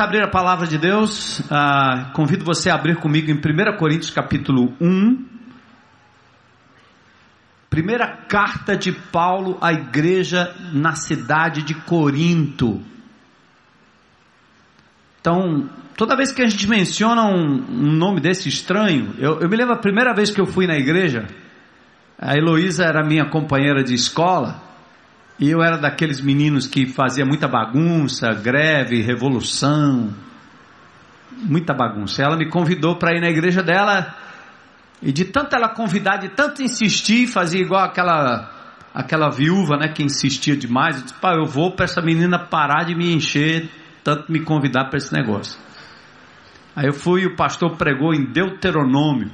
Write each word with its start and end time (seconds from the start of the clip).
Abrir 0.00 0.22
a 0.22 0.28
palavra 0.28 0.66
de 0.66 0.78
Deus. 0.78 1.42
Ah, 1.50 2.10
convido 2.14 2.42
você 2.42 2.70
a 2.70 2.74
abrir 2.74 2.96
comigo 2.96 3.30
em 3.30 3.34
1 3.34 3.76
Coríntios 3.76 4.10
capítulo 4.10 4.72
1. 4.80 5.26
Primeira 7.68 8.06
carta 8.06 8.74
de 8.74 8.92
Paulo 8.92 9.58
à 9.60 9.74
igreja 9.74 10.56
na 10.72 10.94
cidade 10.94 11.62
de 11.62 11.74
Corinto. 11.74 12.80
Então, 15.20 15.68
toda 15.94 16.16
vez 16.16 16.32
que 16.32 16.40
a 16.40 16.48
gente 16.48 16.66
menciona 16.66 17.26
um, 17.26 17.62
um 17.70 17.92
nome 17.92 18.22
desse 18.22 18.48
estranho, 18.48 19.14
eu, 19.18 19.40
eu, 19.40 19.50
me 19.50 19.56
lembro 19.56 19.74
a 19.74 19.78
primeira 19.78 20.14
vez 20.14 20.30
que 20.30 20.40
eu 20.40 20.46
fui 20.46 20.66
na 20.66 20.78
igreja, 20.78 21.28
a 22.18 22.34
Heloísa 22.34 22.84
era 22.84 23.04
minha 23.04 23.26
companheira 23.26 23.84
de 23.84 23.92
escola, 23.92 24.62
e 25.40 25.48
eu 25.48 25.62
era 25.62 25.78
daqueles 25.78 26.20
meninos 26.20 26.66
que 26.66 26.86
fazia 26.86 27.24
muita 27.24 27.48
bagunça, 27.48 28.28
greve, 28.34 29.00
revolução, 29.00 30.14
muita 31.32 31.72
bagunça. 31.72 32.22
Ela 32.22 32.36
me 32.36 32.50
convidou 32.50 32.96
para 32.96 33.16
ir 33.16 33.22
na 33.22 33.30
igreja 33.30 33.62
dela 33.62 34.14
e 35.00 35.10
de 35.10 35.24
tanto 35.24 35.56
ela 35.56 35.70
convidar, 35.70 36.18
de 36.18 36.28
tanto 36.28 36.62
insistir, 36.62 37.26
fazia 37.26 37.60
igual 37.60 37.82
aquela 37.82 38.58
aquela 38.92 39.30
viúva, 39.30 39.76
né, 39.76 39.88
que 39.88 40.02
insistia 40.02 40.56
demais. 40.56 40.96
Eu 40.96 41.02
disse, 41.04 41.14
pá, 41.14 41.34
eu 41.34 41.46
vou 41.46 41.72
para 41.72 41.84
essa 41.84 42.02
menina 42.02 42.38
parar 42.38 42.84
de 42.84 42.94
me 42.94 43.14
encher, 43.14 43.70
tanto 44.04 44.30
me 44.30 44.40
convidar 44.40 44.86
para 44.86 44.98
esse 44.98 45.12
negócio. 45.12 45.58
Aí 46.76 46.86
eu 46.86 46.92
fui, 46.92 47.24
o 47.24 47.34
pastor 47.34 47.76
pregou 47.76 48.12
em 48.12 48.24
Deuteronômio. 48.24 49.30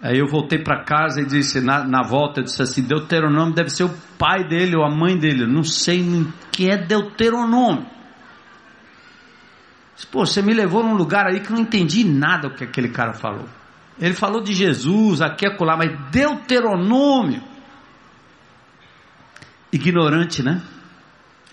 Aí 0.00 0.18
eu 0.18 0.28
voltei 0.28 0.60
para 0.60 0.84
casa 0.84 1.20
e 1.20 1.26
disse, 1.26 1.60
na, 1.60 1.82
na 1.84 2.02
volta, 2.02 2.40
eu 2.40 2.44
disse 2.44 2.62
assim: 2.62 2.82
Deuteronômio 2.82 3.54
deve 3.54 3.70
ser 3.70 3.84
o 3.84 3.94
pai 4.16 4.46
dele 4.46 4.76
ou 4.76 4.84
a 4.84 4.90
mãe 4.90 5.18
dele. 5.18 5.42
Eu 5.42 5.48
não 5.48 5.64
sei 5.64 6.00
o 6.02 6.32
que 6.52 6.70
é 6.70 6.76
Deuteronômio. 6.76 7.84
Disse, 9.96 10.06
Pô, 10.06 10.24
você 10.24 10.40
me 10.40 10.54
levou 10.54 10.84
num 10.84 10.94
lugar 10.94 11.26
aí 11.26 11.40
que 11.40 11.52
não 11.52 11.60
entendi 11.60 12.04
nada 12.04 12.46
o 12.46 12.54
que 12.54 12.62
aquele 12.62 12.90
cara 12.90 13.12
falou. 13.12 13.48
Ele 14.00 14.14
falou 14.14 14.40
de 14.40 14.54
Jesus, 14.54 15.20
aqui 15.20 15.44
é 15.44 15.56
colar, 15.56 15.76
mas 15.76 15.90
Deuteronômio. 16.12 17.42
Ignorante, 19.72 20.42
né? 20.42 20.62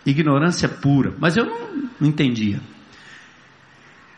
Ignorância 0.06 0.70
pura. 0.70 1.16
Mas 1.18 1.36
eu 1.36 1.46
não, 1.46 1.90
não 2.00 2.08
entendia. 2.08 2.62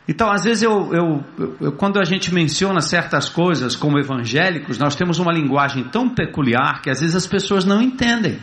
Então, 0.08 0.32
às 0.32 0.46
vezes, 0.46 0.64
eu, 0.64 0.94
eu, 0.94 1.24
eu, 1.60 1.72
quando 1.74 2.00
a 2.00 2.06
gente 2.06 2.34
menciona 2.34 2.80
certas 2.80 3.28
coisas 3.28 3.76
como 3.76 4.00
evangélicos, 4.00 4.78
nós 4.78 4.96
temos 4.96 5.20
uma 5.20 5.34
linguagem 5.34 5.84
tão 5.84 6.08
peculiar 6.08 6.82
que 6.82 6.90
às 6.90 7.02
vezes 7.02 7.16
as 7.16 7.28
pessoas 7.28 7.66
não 7.66 7.82
entendem. 7.82 8.40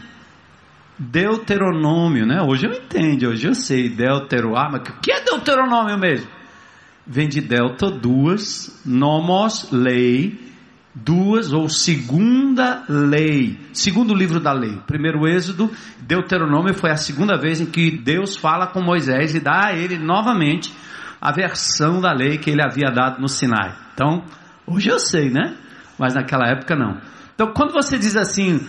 Deuteronômio, 0.98 2.26
né? 2.26 2.42
Hoje 2.42 2.66
eu 2.66 2.72
entendo, 2.72 3.28
hoje 3.28 3.48
eu 3.48 3.54
sei. 3.54 3.88
Deutero, 3.88 4.52
mas 4.52 4.82
o 4.82 5.00
que 5.00 5.10
é 5.10 5.24
Deuteronômio 5.24 5.98
mesmo? 5.98 6.28
Vem 7.06 7.28
de 7.28 7.40
delta, 7.40 7.90
duas, 7.90 8.80
nomos, 8.84 9.70
lei, 9.72 10.38
duas 10.94 11.52
ou 11.52 11.68
segunda 11.68 12.84
lei, 12.88 13.58
segundo 13.72 14.14
livro 14.14 14.38
da 14.38 14.52
lei. 14.52 14.78
Primeiro 14.86 15.26
Êxodo, 15.26 15.70
Deuteronômio 16.00 16.74
foi 16.74 16.90
a 16.90 16.96
segunda 16.96 17.36
vez 17.36 17.60
em 17.60 17.66
que 17.66 17.90
Deus 17.90 18.36
fala 18.36 18.66
com 18.66 18.80
Moisés 18.80 19.34
e 19.34 19.40
dá 19.40 19.66
a 19.66 19.72
ele 19.72 19.98
novamente 19.98 20.72
a 21.24 21.32
versão 21.32 22.02
da 22.02 22.12
lei 22.12 22.36
que 22.36 22.50
ele 22.50 22.62
havia 22.62 22.90
dado 22.90 23.18
no 23.18 23.30
Sinai. 23.30 23.74
Então, 23.94 24.22
hoje 24.66 24.90
eu 24.90 24.98
sei, 24.98 25.30
né? 25.30 25.56
Mas 25.98 26.14
naquela 26.14 26.46
época 26.50 26.76
não. 26.76 27.00
Então, 27.34 27.50
quando 27.54 27.72
você 27.72 27.98
diz 27.98 28.14
assim, 28.14 28.68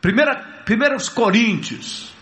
primeira, 0.00 0.36
primeiros 0.64 1.08
Coríntios, 1.08 2.14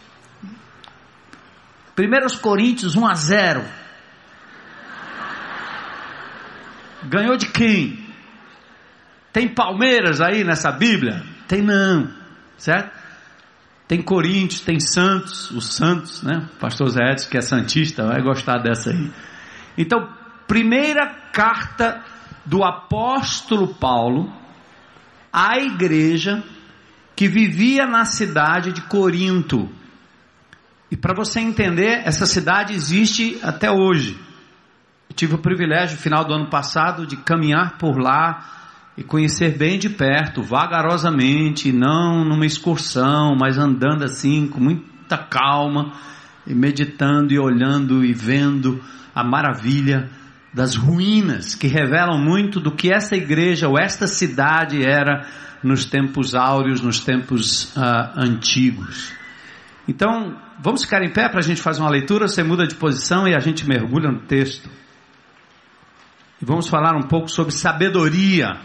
primeiros 1.94 2.36
Coríntios 2.36 2.96
1 2.96 3.06
a 3.06 3.14
0. 3.14 3.64
Ganhou 7.04 7.36
de 7.36 7.48
quem? 7.48 8.08
Tem 9.30 9.46
Palmeiras 9.46 10.22
aí 10.22 10.42
nessa 10.42 10.72
Bíblia? 10.72 11.22
Tem 11.46 11.60
não, 11.60 12.10
certo? 12.56 12.98
Tem 13.86 14.00
Coríntios, 14.00 14.62
tem 14.62 14.80
Santos, 14.80 15.50
os 15.50 15.74
Santos, 15.74 16.22
né? 16.22 16.48
O 16.54 16.58
pastor 16.58 16.88
Zé 16.88 17.12
Edson, 17.12 17.28
que 17.28 17.36
é 17.36 17.42
Santista, 17.42 18.06
vai 18.06 18.22
gostar 18.22 18.58
dessa 18.58 18.90
aí. 18.90 19.10
Então, 19.76 20.08
primeira 20.46 21.06
carta 21.32 22.02
do 22.44 22.64
apóstolo 22.64 23.74
Paulo 23.74 24.32
à 25.32 25.58
igreja 25.58 26.42
que 27.14 27.28
vivia 27.28 27.86
na 27.86 28.04
cidade 28.04 28.72
de 28.72 28.82
Corinto. 28.82 29.68
E 30.90 30.96
para 30.96 31.14
você 31.14 31.38
entender, 31.38 32.02
essa 32.04 32.26
cidade 32.26 32.74
existe 32.74 33.38
até 33.42 33.70
hoje. 33.70 34.18
Eu 35.08 35.14
tive 35.14 35.34
o 35.34 35.38
privilégio, 35.38 35.96
no 35.96 36.02
final 36.02 36.24
do 36.24 36.34
ano 36.34 36.48
passado, 36.48 37.06
de 37.06 37.16
caminhar 37.16 37.78
por 37.78 37.98
lá 37.98 38.44
e 38.96 39.04
conhecer 39.04 39.56
bem 39.56 39.78
de 39.78 39.88
perto, 39.88 40.42
vagarosamente, 40.42 41.72
não 41.72 42.24
numa 42.24 42.46
excursão, 42.46 43.36
mas 43.36 43.56
andando 43.56 44.02
assim, 44.02 44.48
com 44.48 44.58
muita 44.58 45.16
calma, 45.16 45.92
e 46.46 46.54
meditando 46.54 47.32
e 47.32 47.38
olhando 47.38 48.04
e 48.04 48.12
vendo 48.12 48.82
a 49.20 49.24
maravilha 49.24 50.10
das 50.52 50.74
ruínas 50.74 51.54
que 51.54 51.68
revelam 51.68 52.18
muito 52.18 52.58
do 52.60 52.72
que 52.74 52.92
essa 52.92 53.16
igreja 53.16 53.68
ou 53.68 53.78
esta 53.78 54.06
cidade 54.06 54.82
era 54.82 55.26
nos 55.62 55.84
tempos 55.84 56.34
áureos, 56.34 56.80
nos 56.80 57.00
tempos 57.00 57.74
uh, 57.76 58.12
antigos. 58.16 59.12
Então, 59.86 60.36
vamos 60.58 60.84
ficar 60.84 61.02
em 61.02 61.12
pé 61.12 61.28
para 61.28 61.40
a 61.40 61.42
gente 61.42 61.60
fazer 61.60 61.80
uma 61.80 61.90
leitura. 61.90 62.26
Você 62.26 62.42
muda 62.42 62.66
de 62.66 62.74
posição 62.74 63.28
e 63.28 63.34
a 63.34 63.40
gente 63.40 63.68
mergulha 63.68 64.10
no 64.10 64.20
texto. 64.20 64.68
E 66.40 66.44
vamos 66.44 66.68
falar 66.68 66.96
um 66.96 67.06
pouco 67.06 67.28
sobre 67.28 67.52
sabedoria 67.52 68.56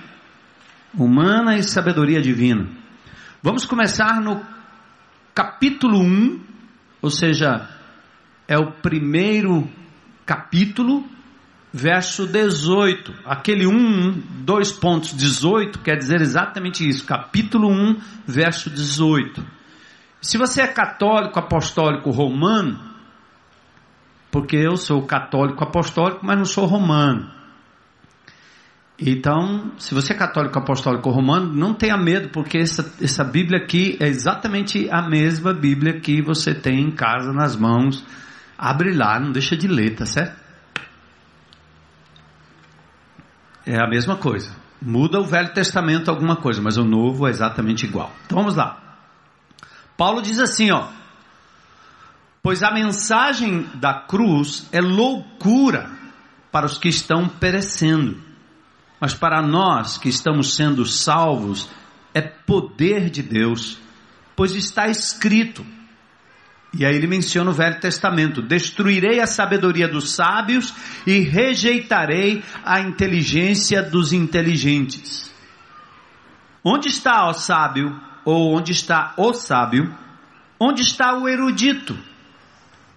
humana 0.97 1.57
e 1.57 1.63
sabedoria 1.63 2.21
divina. 2.21 2.67
Vamos 3.43 3.65
começar 3.65 4.21
no 4.21 4.41
capítulo 5.33 5.99
1, 5.99 6.39
ou 7.01 7.09
seja, 7.09 7.69
é 8.47 8.57
o 8.57 8.71
primeiro 8.71 9.69
capítulo, 10.25 11.05
verso 11.71 12.25
18. 12.25 13.13
Aquele 13.25 13.67
1, 13.67 14.11
2 14.43 14.71
pontos 14.73 15.15
18 15.15 15.79
quer 15.79 15.97
dizer 15.97 16.21
exatamente 16.21 16.87
isso. 16.87 17.05
Capítulo 17.05 17.69
1, 17.69 17.99
verso 18.25 18.69
18. 18.69 19.45
Se 20.21 20.37
você 20.37 20.61
é 20.61 20.67
católico 20.67 21.37
apostólico 21.37 22.09
romano, 22.09 22.79
porque 24.31 24.55
eu 24.57 24.75
sou 24.75 25.01
católico 25.03 25.63
apostólico, 25.63 26.25
mas 26.25 26.37
não 26.37 26.45
sou 26.45 26.65
romano. 26.65 27.31
Então, 28.97 29.71
se 29.77 29.93
você 29.93 30.13
é 30.13 30.15
católico 30.15 30.57
apostólico 30.57 31.09
romano, 31.09 31.53
não 31.53 31.73
tenha 31.73 31.97
medo, 31.97 32.29
porque 32.29 32.57
essa, 32.57 32.93
essa 33.01 33.23
Bíblia 33.25 33.59
aqui 33.61 33.97
é 33.99 34.07
exatamente 34.07 34.89
a 34.89 35.01
mesma 35.01 35.53
Bíblia 35.53 35.99
que 35.99 36.21
você 36.21 36.53
tem 36.53 36.79
em 36.81 36.91
casa, 36.91 37.33
nas 37.33 37.57
mãos, 37.57 38.05
Abre 38.57 38.93
lá, 38.93 39.19
não 39.19 39.31
deixa 39.31 39.55
de 39.55 39.67
ler, 39.67 39.95
tá 39.95 40.05
certo? 40.05 40.39
É 43.65 43.77
a 43.77 43.87
mesma 43.87 44.15
coisa. 44.15 44.55
Muda 44.81 45.19
o 45.19 45.25
Velho 45.25 45.53
Testamento 45.53 46.09
alguma 46.09 46.35
coisa, 46.35 46.61
mas 46.61 46.77
o 46.77 46.85
Novo 46.85 47.27
é 47.27 47.31
exatamente 47.31 47.85
igual. 47.85 48.11
Então 48.25 48.37
vamos 48.37 48.55
lá. 48.55 48.79
Paulo 49.97 50.21
diz 50.21 50.39
assim, 50.39 50.71
ó: 50.71 50.87
Pois 52.43 52.61
a 52.61 52.71
mensagem 52.71 53.63
da 53.75 53.93
cruz 53.93 54.69
é 54.71 54.79
loucura 54.79 55.89
para 56.51 56.65
os 56.65 56.77
que 56.77 56.87
estão 56.87 57.27
perecendo, 57.27 58.21
mas 58.99 59.13
para 59.13 59.41
nós 59.41 59.97
que 59.97 60.09
estamos 60.09 60.55
sendo 60.55 60.85
salvos 60.85 61.69
é 62.13 62.21
poder 62.21 63.09
de 63.09 63.23
Deus, 63.23 63.79
pois 64.35 64.53
está 64.53 64.87
escrito: 64.87 65.65
e 66.77 66.85
aí 66.85 66.95
ele 66.95 67.07
menciona 67.07 67.49
o 67.49 67.53
Velho 67.53 67.79
Testamento: 67.79 68.41
destruirei 68.41 69.19
a 69.21 69.27
sabedoria 69.27 69.87
dos 69.87 70.11
sábios 70.11 70.73
e 71.07 71.19
rejeitarei 71.19 72.43
a 72.63 72.81
inteligência 72.81 73.81
dos 73.81 74.11
inteligentes. 74.11 75.33
Onde 76.63 76.89
está 76.89 77.27
o 77.29 77.33
sábio? 77.33 77.99
Ou 78.25 78.55
onde 78.55 78.71
está 78.71 79.13
o 79.17 79.33
sábio? 79.33 79.95
Onde 80.59 80.81
está 80.81 81.15
o 81.17 81.29
erudito? 81.29 81.97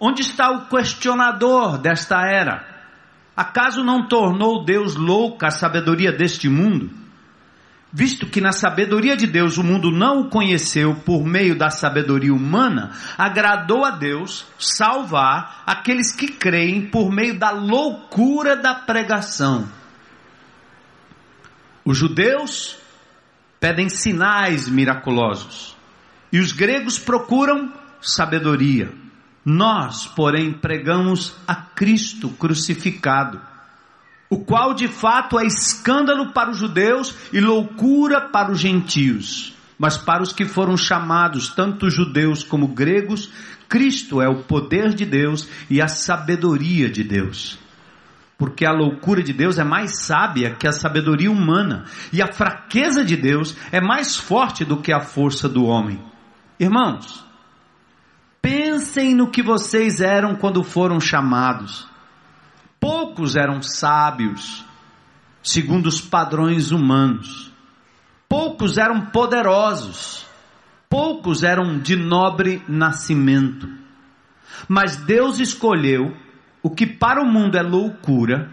Onde 0.00 0.22
está 0.22 0.50
o 0.50 0.66
questionador 0.66 1.78
desta 1.78 2.26
era? 2.26 2.66
Acaso 3.36 3.84
não 3.84 4.08
tornou 4.08 4.64
Deus 4.64 4.96
louca 4.96 5.48
a 5.48 5.50
sabedoria 5.50 6.10
deste 6.10 6.48
mundo? 6.48 6.90
Visto 7.90 8.26
que 8.26 8.40
na 8.40 8.52
sabedoria 8.52 9.16
de 9.16 9.26
Deus 9.26 9.56
o 9.56 9.64
mundo 9.64 9.90
não 9.90 10.20
o 10.20 10.28
conheceu 10.28 10.94
por 10.94 11.24
meio 11.24 11.56
da 11.56 11.70
sabedoria 11.70 12.34
humana, 12.34 12.92
agradou 13.16 13.84
a 13.84 13.90
Deus 13.90 14.46
salvar 14.58 15.62
aqueles 15.64 16.12
que 16.12 16.28
creem 16.28 16.82
por 16.82 17.10
meio 17.10 17.38
da 17.38 17.50
loucura 17.50 18.54
da 18.56 18.74
pregação. 18.74 19.66
Os 21.82 21.96
judeus 21.96 22.76
pedem 23.58 23.88
sinais 23.88 24.68
miraculosos 24.68 25.74
e 26.30 26.38
os 26.38 26.52
gregos 26.52 26.98
procuram 26.98 27.72
sabedoria. 28.02 28.92
Nós, 29.42 30.06
porém, 30.06 30.52
pregamos 30.52 31.34
a 31.46 31.54
Cristo 31.54 32.28
crucificado, 32.28 33.40
o 34.30 34.38
qual 34.38 34.74
de 34.74 34.88
fato 34.88 35.38
é 35.38 35.46
escândalo 35.46 36.32
para 36.32 36.50
os 36.50 36.58
judeus 36.58 37.14
e 37.32 37.40
loucura 37.40 38.20
para 38.20 38.52
os 38.52 38.60
gentios. 38.60 39.54
Mas 39.78 39.96
para 39.96 40.22
os 40.22 40.32
que 40.32 40.44
foram 40.44 40.76
chamados, 40.76 41.48
tanto 41.50 41.88
judeus 41.88 42.42
como 42.42 42.68
gregos, 42.68 43.30
Cristo 43.68 44.20
é 44.20 44.28
o 44.28 44.42
poder 44.42 44.92
de 44.92 45.06
Deus 45.06 45.48
e 45.70 45.80
a 45.80 45.88
sabedoria 45.88 46.90
de 46.90 47.04
Deus. 47.04 47.58
Porque 48.36 48.66
a 48.66 48.72
loucura 48.72 49.22
de 49.22 49.32
Deus 49.32 49.58
é 49.58 49.64
mais 49.64 50.04
sábia 50.04 50.54
que 50.54 50.66
a 50.66 50.72
sabedoria 50.72 51.30
humana, 51.30 51.84
e 52.12 52.22
a 52.22 52.32
fraqueza 52.32 53.04
de 53.04 53.16
Deus 53.16 53.56
é 53.72 53.80
mais 53.80 54.16
forte 54.16 54.64
do 54.64 54.78
que 54.78 54.92
a 54.92 55.00
força 55.00 55.48
do 55.48 55.64
homem. 55.64 56.00
Irmãos, 56.58 57.24
pensem 58.40 59.14
no 59.14 59.30
que 59.30 59.42
vocês 59.42 60.00
eram 60.00 60.34
quando 60.36 60.62
foram 60.62 61.00
chamados. 61.00 61.88
Poucos 62.80 63.36
eram 63.36 63.62
sábios, 63.62 64.64
segundo 65.42 65.86
os 65.86 66.00
padrões 66.00 66.70
humanos. 66.70 67.52
Poucos 68.28 68.76
eram 68.76 69.06
poderosos. 69.06 70.26
Poucos 70.88 71.42
eram 71.42 71.78
de 71.78 71.96
nobre 71.96 72.62
nascimento. 72.68 73.68
Mas 74.66 74.96
Deus 74.96 75.38
escolheu 75.38 76.16
o 76.62 76.70
que 76.70 76.86
para 76.86 77.22
o 77.22 77.26
mundo 77.26 77.56
é 77.56 77.62
loucura, 77.62 78.50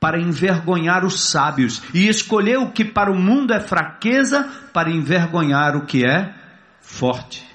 para 0.00 0.20
envergonhar 0.20 1.04
os 1.04 1.28
sábios, 1.30 1.82
e 1.92 2.08
escolheu 2.08 2.62
o 2.62 2.72
que 2.72 2.84
para 2.84 3.10
o 3.10 3.18
mundo 3.18 3.52
é 3.52 3.60
fraqueza, 3.60 4.48
para 4.72 4.90
envergonhar 4.90 5.76
o 5.76 5.86
que 5.86 6.04
é 6.04 6.34
forte. 6.80 7.46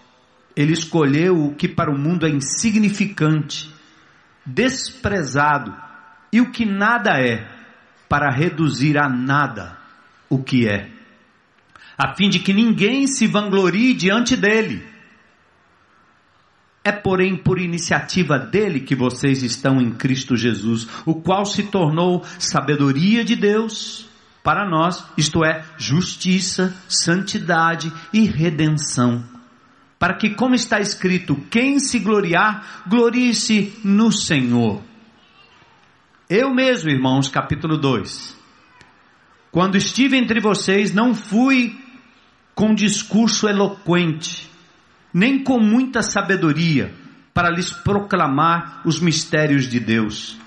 Ele 0.56 0.74
escolheu 0.74 1.46
o 1.46 1.56
que 1.56 1.68
para 1.68 1.92
o 1.92 1.98
mundo 1.98 2.26
é 2.26 2.30
insignificante, 2.30 3.74
desprezado, 4.46 5.74
e 6.32 6.40
o 6.40 6.52
que 6.52 6.66
nada 6.66 7.20
é, 7.20 7.48
para 8.08 8.32
reduzir 8.32 8.98
a 8.98 9.10
nada 9.10 9.78
o 10.30 10.42
que 10.42 10.68
é, 10.68 10.90
a 11.98 12.16
fim 12.16 12.30
de 12.30 12.40
que 12.40 12.54
ninguém 12.54 13.06
se 13.06 13.28
vanglorie 13.28 13.94
diante 13.94 14.36
dele. 14.36 14.84
É, 16.84 16.92
porém, 16.92 17.36
por 17.36 17.60
iniciativa 17.60 18.40
dele 18.40 18.80
que 18.80 18.96
vocês 18.96 19.44
estão 19.44 19.80
em 19.80 19.92
Cristo 19.92 20.36
Jesus, 20.36 20.88
o 21.06 21.14
qual 21.14 21.46
se 21.46 21.64
tornou 21.64 22.24
sabedoria 22.40 23.24
de 23.24 23.36
Deus 23.36 24.10
para 24.44 24.68
nós, 24.68 25.06
isto 25.16 25.46
é, 25.46 25.64
justiça, 25.78 26.76
santidade 26.90 27.94
e 28.12 28.26
redenção. 28.26 29.24
Para 30.00 30.16
que, 30.16 30.32
como 30.32 30.56
está 30.56 30.80
escrito, 30.80 31.36
quem 31.52 31.78
se 31.78 32.00
gloriar, 32.00 32.84
glorie-se 32.88 33.80
no 33.84 34.12
Senhor. 34.12 34.82
Eu 36.34 36.50
mesmo, 36.50 36.90
irmãos, 36.90 37.28
capítulo 37.28 37.78
2. 37.78 38.38
Quando 39.52 39.76
estive 39.76 40.16
entre 40.16 40.40
vocês, 40.40 40.94
não 40.94 41.14
fui 41.14 41.78
com 42.56 42.74
discurso 42.74 43.50
eloquente, 43.50 44.50
nem 45.14 45.44
com 45.44 45.60
muita 45.60 46.02
sabedoria, 46.02 46.96
para 47.34 47.50
lhes 47.50 47.74
proclamar 47.74 48.82
os 48.86 49.02
mistérios 49.02 49.68
de 49.68 49.78
Deus. 49.78 50.38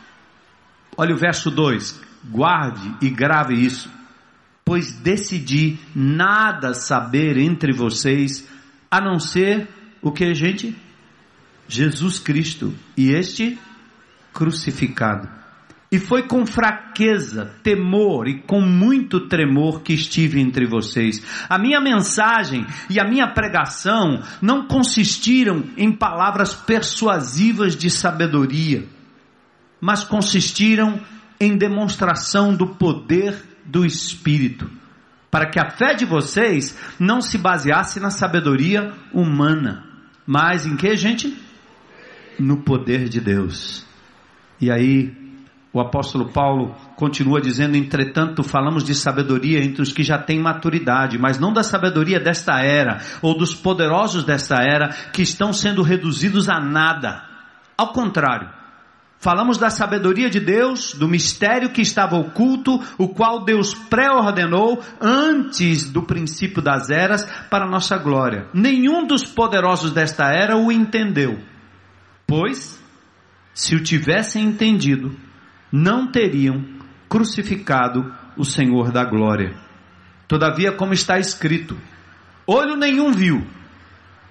Olha 0.97 1.15
o 1.15 1.19
verso 1.19 1.51
2: 1.51 2.01
guarde 2.31 2.97
e 3.03 3.11
grave 3.11 3.53
isso, 3.53 3.91
pois 4.65 4.91
decidi 4.91 5.79
nada 5.95 6.73
saber 6.73 7.37
entre 7.37 7.75
vocês, 7.75 8.49
a 8.91 9.03
não 9.03 9.19
ser 9.19 9.69
o 10.01 10.11
que, 10.11 10.33
gente? 10.33 10.75
Jesus 11.69 12.19
Cristo 12.19 12.73
e 12.97 13.11
este 13.11 13.59
crucificado. 14.33 15.44
E 15.95 15.99
foi 16.01 16.25
com 16.25 16.45
fraqueza, 16.45 17.55
temor 17.63 18.27
e 18.27 18.41
com 18.41 18.61
muito 18.61 19.29
tremor 19.29 19.81
que 19.81 19.93
estive 19.93 20.41
entre 20.41 20.67
vocês. 20.67 21.25
A 21.49 21.57
minha 21.57 21.81
mensagem 21.81 22.67
e 22.91 22.99
a 22.99 23.05
minha 23.05 23.29
pregação 23.29 24.21
não 24.43 24.67
consistiram 24.67 25.63
em 25.77 25.93
palavras 25.93 26.53
persuasivas 26.53 27.77
de 27.77 27.89
sabedoria, 27.89 28.89
mas 29.81 30.03
consistiram 30.03 31.01
em 31.39 31.57
demonstração 31.57 32.57
do 32.57 32.75
poder 32.75 33.41
do 33.65 33.87
Espírito, 33.87 34.69
para 35.31 35.49
que 35.49 35.61
a 35.61 35.71
fé 35.71 35.95
de 35.95 36.05
vocês 36.05 36.77
não 36.99 37.21
se 37.21 37.39
baseasse 37.39 38.01
na 38.01 38.11
sabedoria 38.11 38.93
humana, 39.13 39.87
mas 40.27 40.67
em 40.67 40.75
que, 40.75 40.97
gente? 40.97 41.41
No 42.37 42.63
poder 42.63 43.09
de 43.09 43.21
Deus. 43.21 43.87
E 44.61 44.73
aí, 44.73 45.24
o 45.75 45.81
apóstolo 45.81 46.27
Paulo 46.27 46.73
continua 46.95 47.41
dizendo: 47.41 47.77
entretanto, 47.77 48.45
falamos 48.45 48.85
de 48.85 48.95
sabedoria 48.95 49.63
entre 49.63 49.83
os 49.83 49.93
que 49.93 50.05
já 50.05 50.17
têm 50.17 50.39
maturidade, 50.39 51.19
mas 51.19 51.41
não 51.41 51.53
da 51.53 51.65
sabedoria 51.65 52.21
desta 52.21 52.61
era, 52.61 53.01
ou 53.21 53.37
dos 53.37 53.53
poderosos 53.53 54.23
desta 54.23 54.63
era, 54.63 54.91
que 55.13 55.23
estão 55.23 55.53
sendo 55.53 55.83
reduzidos 55.83 56.49
a 56.49 56.61
nada. 56.61 57.25
Ao 57.77 57.93
contrário, 57.93 58.49
falamos 59.19 59.59
da 59.59 59.69
sabedoria 59.69 60.31
de 60.31 60.39
Deus, 60.39 60.95
do 60.95 61.09
mistério 61.09 61.71
que 61.71 61.83
estava 61.83 62.17
oculto, 62.17 62.81
o 62.97 63.09
qual 63.09 63.45
Deus 63.45 63.75
pré-ordenou 63.75 64.81
antes 65.01 65.91
do 65.91 66.05
princípio 66.05 66.63
das 66.63 66.89
eras 66.89 67.25
para 67.51 67.67
nossa 67.67 67.99
glória. 67.99 68.47
Nenhum 68.55 69.09
dos 69.09 69.25
poderosos 69.25 69.91
desta 69.91 70.31
era 70.31 70.57
o 70.57 70.71
entendeu, 70.71 71.41
pois, 72.29 72.81
se 73.53 73.75
o 73.75 73.83
tivessem 73.83 74.45
entendido, 74.45 75.24
não 75.77 76.07
teriam 76.07 76.65
crucificado 77.09 78.15
o 78.37 78.45
Senhor 78.45 78.93
da 78.93 79.05
glória. 79.05 79.57
Todavia, 80.29 80.71
como 80.71 80.95
está 80.95 81.19
escrito, 81.19 81.77
olho 82.47 82.77
nenhum 82.77 83.11
viu, 83.11 83.45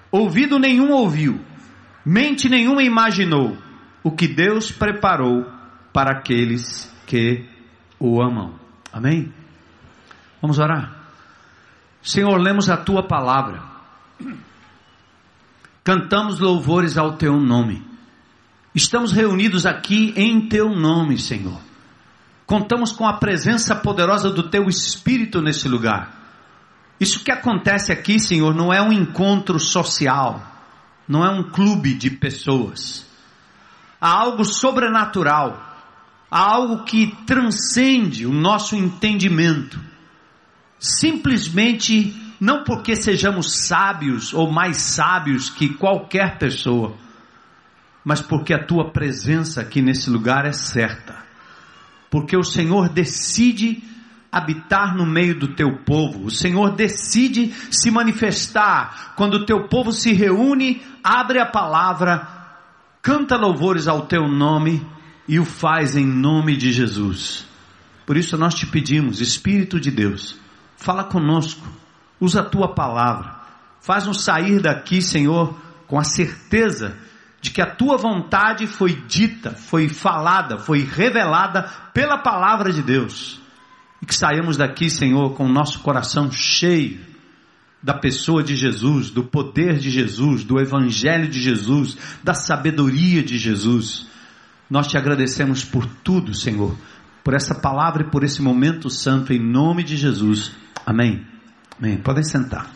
ouvido 0.10 0.58
nenhum 0.58 0.92
ouviu, 0.92 1.42
mente 2.06 2.48
nenhuma 2.48 2.82
imaginou 2.82 3.58
o 4.02 4.10
que 4.10 4.26
Deus 4.26 4.72
preparou 4.72 5.46
para 5.92 6.18
aqueles 6.18 6.90
que 7.06 7.46
o 8.00 8.22
amam. 8.22 8.58
Amém? 8.94 9.34
Vamos 10.42 10.60
orar. 10.60 10.98
Senhor, 12.02 12.40
lemos 12.40 12.70
a 12.70 12.78
tua 12.78 13.06
palavra, 13.06 13.62
cantamos 15.84 16.40
louvores 16.40 16.98
ao 16.98 17.18
teu 17.18 17.36
nome. 17.36 17.93
Estamos 18.76 19.12
reunidos 19.12 19.68
aqui 19.68 20.14
em 20.16 20.48
Teu 20.48 20.70
nome, 20.70 21.20
Senhor. 21.20 21.60
Contamos 22.48 22.92
com 22.92 23.06
a 23.06 23.14
presença 23.14 23.76
poderosa 23.76 24.32
do 24.32 24.50
Teu 24.50 24.68
Espírito 24.68 25.42
nesse 25.42 25.68
lugar. 25.68 26.12
Isso 27.00 27.24
que 27.24 27.32
acontece 27.32 27.92
aqui, 27.92 28.20
Senhor, 28.20 28.56
não 28.56 28.74
é 28.74 28.82
um 28.82 28.92
encontro 28.92 29.60
social, 29.60 30.42
não 31.08 31.24
é 31.24 31.30
um 31.30 31.52
clube 31.52 31.94
de 31.94 32.10
pessoas. 32.10 33.06
Há 34.02 34.10
algo 34.10 34.44
sobrenatural, 34.44 35.62
há 36.32 36.40
algo 36.40 36.84
que 36.84 37.16
transcende 37.28 38.26
o 38.26 38.34
nosso 38.34 38.76
entendimento. 38.76 39.80
Simplesmente 40.80 42.16
não 42.40 42.64
porque 42.64 42.96
sejamos 42.96 43.54
sábios 43.68 44.34
ou 44.34 44.52
mais 44.52 44.78
sábios 44.78 45.50
que 45.50 45.70
qualquer 45.76 46.40
pessoa, 46.40 46.96
mas 48.04 48.22
porque 48.22 48.54
a 48.54 48.64
tua 48.64 48.92
presença 48.92 49.62
aqui 49.62 49.82
nesse 49.82 50.10
lugar 50.10 50.46
é 50.46 50.52
certa. 50.52 51.16
Porque 52.10 52.36
o 52.36 52.44
Senhor 52.44 52.90
decide 52.90 53.84
habitar 54.32 54.96
no 54.96 55.06
meio 55.06 55.40
do 55.40 55.50
teu 55.50 55.78
povo. 55.86 56.26
O 56.26 56.32
Senhor 56.32 56.76
decide 56.76 57.54
se 57.72 57.90
manifestar 57.92 59.14
quando 59.16 59.36
o 59.36 59.46
teu 59.46 59.68
povo 59.68 59.92
se 59.92 60.12
reúne, 60.12 60.82
abre 61.04 61.40
a 61.40 61.46
palavra, 61.46 62.28
canta 63.02 63.38
louvores 63.38 63.88
ao 63.88 64.08
teu 64.08 64.28
nome 64.28 64.86
e 65.28 65.40
o 65.40 65.46
faz 65.46 65.96
em 65.96 66.06
nome 66.06 66.58
de 66.58 66.72
Jesus. 66.72 67.48
Por 68.06 68.18
isso 68.18 68.38
nós 68.38 68.56
te 68.56 68.66
pedimos, 68.66 69.22
Espírito 69.22 69.80
de 69.80 69.90
Deus, 69.90 70.38
fala 70.76 71.04
conosco, 71.06 71.66
usa 72.20 72.42
a 72.42 72.46
tua 72.46 72.74
palavra, 72.74 73.40
faz-nos 73.80 74.24
sair 74.24 74.60
daqui, 74.60 75.02
Senhor, 75.02 75.56
com 75.88 75.98
a 75.98 76.04
certeza 76.04 76.98
de 77.44 77.52
que 77.52 77.62
a 77.62 77.70
tua 77.70 77.98
vontade 77.98 78.66
foi 78.66 78.96
dita, 79.06 79.52
foi 79.52 79.90
falada, 79.90 80.58
foi 80.58 80.80
revelada 80.80 81.64
pela 81.94 82.18
palavra 82.18 82.72
de 82.72 82.82
Deus. 82.82 83.38
E 84.02 84.06
que 84.06 84.16
saímos 84.16 84.56
daqui, 84.56 84.90
Senhor, 84.90 85.34
com 85.36 85.46
o 85.46 85.52
nosso 85.52 85.80
coração 85.80 86.32
cheio 86.32 87.02
da 87.84 87.94
pessoa 87.94 88.42
de 88.42 88.56
Jesus, 88.56 89.10
do 89.10 89.26
poder 89.26 89.78
de 89.78 89.90
Jesus, 89.90 90.46
do 90.46 90.58
evangelho 90.58 91.28
de 91.28 91.42
Jesus, 91.42 91.98
da 92.24 92.34
sabedoria 92.34 93.22
de 93.22 93.38
Jesus. 93.38 94.08
Nós 94.70 94.88
te 94.88 94.98
agradecemos 94.98 95.66
por 95.66 95.86
tudo, 95.86 96.34
Senhor, 96.34 96.78
por 97.26 97.34
essa 97.34 97.54
palavra 97.54 98.04
e 98.04 98.10
por 98.10 98.24
esse 98.24 98.42
momento 98.42 98.90
santo, 98.90 99.34
em 99.34 99.40
nome 99.40 99.84
de 99.84 99.98
Jesus. 99.98 100.54
Amém. 100.86 101.28
Amém. 101.78 101.98
Podem 101.98 102.24
sentar. 102.24 102.72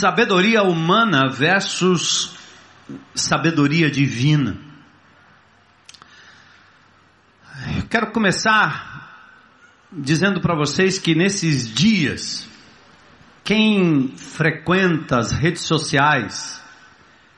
Sabedoria 0.00 0.62
humana 0.62 1.28
versus 1.28 2.34
sabedoria 3.14 3.90
divina. 3.90 4.56
Eu 7.76 7.86
quero 7.86 8.10
começar 8.10 9.36
dizendo 9.92 10.40
para 10.40 10.56
vocês 10.56 10.98
que 10.98 11.14
nesses 11.14 11.70
dias, 11.70 12.48
quem 13.44 14.16
frequenta 14.16 15.18
as 15.18 15.32
redes 15.32 15.62
sociais, 15.62 16.62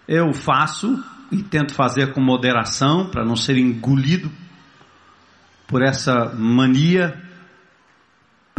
eu 0.06 0.32
faço 0.32 1.02
e 1.32 1.42
tento 1.42 1.74
fazer 1.74 2.12
com 2.12 2.20
moderação 2.20 3.10
para 3.10 3.24
não 3.24 3.34
ser 3.34 3.56
engolido 3.58 4.30
por 5.66 5.82
essa 5.82 6.32
mania 6.32 7.20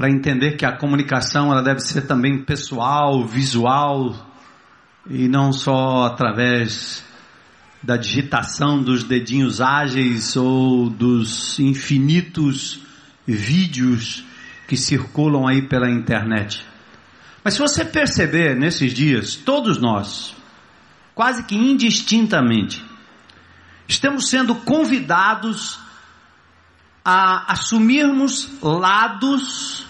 para 0.04 0.12
entender 0.12 0.58
que 0.58 0.66
a 0.66 0.76
comunicação 0.76 1.50
ela 1.50 1.64
deve 1.64 1.80
ser 1.80 2.02
também 2.02 2.44
pessoal, 2.44 3.26
visual 3.26 4.14
e 5.10 5.30
não 5.30 5.54
só 5.54 6.04
através 6.04 7.06
da 7.82 7.96
digitação 7.96 8.84
dos 8.84 9.06
dedinhos 9.06 9.62
ágeis 9.62 10.36
ou 10.36 10.90
dos 10.90 11.58
infinitos 11.58 12.82
vídeos 13.26 14.26
que 14.68 14.76
circulam 14.76 15.48
aí 15.48 15.62
pela 15.62 15.90
internet. 15.90 16.66
Mas 17.42 17.54
se 17.54 17.62
você 17.62 17.86
perceber 17.86 18.58
nesses 18.58 18.94
dias, 18.94 19.38
todos 19.38 19.78
nós, 19.78 20.36
quase 21.16 21.44
que 21.44 21.56
indistintamente, 21.56 22.84
estamos 23.88 24.28
sendo 24.28 24.54
convidados 24.54 25.80
a 27.06 27.54
assumirmos 27.54 28.50
lados 28.62 29.88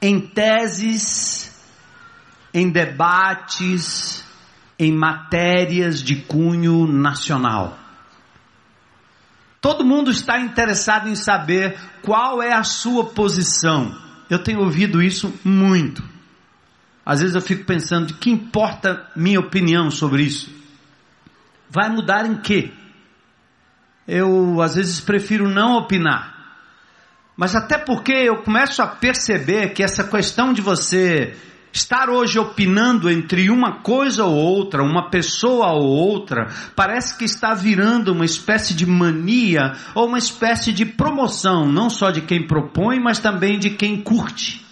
em 0.00 0.20
teses, 0.20 1.54
em 2.52 2.70
debates, 2.70 4.24
em 4.78 4.92
matérias 4.92 6.02
de 6.02 6.16
cunho 6.16 6.86
nacional. 6.86 7.78
Todo 9.60 9.84
mundo 9.84 10.10
está 10.10 10.40
interessado 10.40 11.08
em 11.08 11.14
saber 11.14 11.78
qual 12.02 12.42
é 12.42 12.52
a 12.52 12.64
sua 12.64 13.04
posição. 13.04 13.94
Eu 14.30 14.38
tenho 14.42 14.60
ouvido 14.60 15.02
isso 15.02 15.34
muito. 15.44 16.02
Às 17.04 17.20
vezes 17.20 17.34
eu 17.34 17.42
fico 17.42 17.64
pensando, 17.64 18.06
de 18.06 18.14
que 18.14 18.30
importa 18.30 19.06
minha 19.14 19.38
opinião 19.38 19.90
sobre 19.90 20.22
isso? 20.22 20.50
Vai 21.68 21.90
mudar 21.90 22.24
em 22.24 22.36
quê? 22.36 22.72
Eu 24.08 24.62
às 24.62 24.76
vezes 24.76 25.00
prefiro 25.00 25.48
não 25.48 25.76
opinar. 25.76 26.39
Mas 27.40 27.56
até 27.56 27.78
porque 27.78 28.12
eu 28.12 28.42
começo 28.42 28.82
a 28.82 28.86
perceber 28.86 29.70
que 29.70 29.82
essa 29.82 30.04
questão 30.04 30.52
de 30.52 30.60
você 30.60 31.34
estar 31.72 32.10
hoje 32.10 32.38
opinando 32.38 33.08
entre 33.08 33.48
uma 33.48 33.80
coisa 33.80 34.26
ou 34.26 34.34
outra, 34.34 34.82
uma 34.82 35.08
pessoa 35.08 35.72
ou 35.72 35.86
outra, 35.86 36.48
parece 36.76 37.16
que 37.16 37.24
está 37.24 37.54
virando 37.54 38.12
uma 38.12 38.26
espécie 38.26 38.74
de 38.74 38.84
mania 38.84 39.72
ou 39.94 40.06
uma 40.06 40.18
espécie 40.18 40.70
de 40.70 40.84
promoção, 40.84 41.66
não 41.66 41.88
só 41.88 42.10
de 42.10 42.20
quem 42.20 42.46
propõe, 42.46 43.00
mas 43.00 43.18
também 43.18 43.58
de 43.58 43.70
quem 43.70 44.02
curte. 44.02 44.62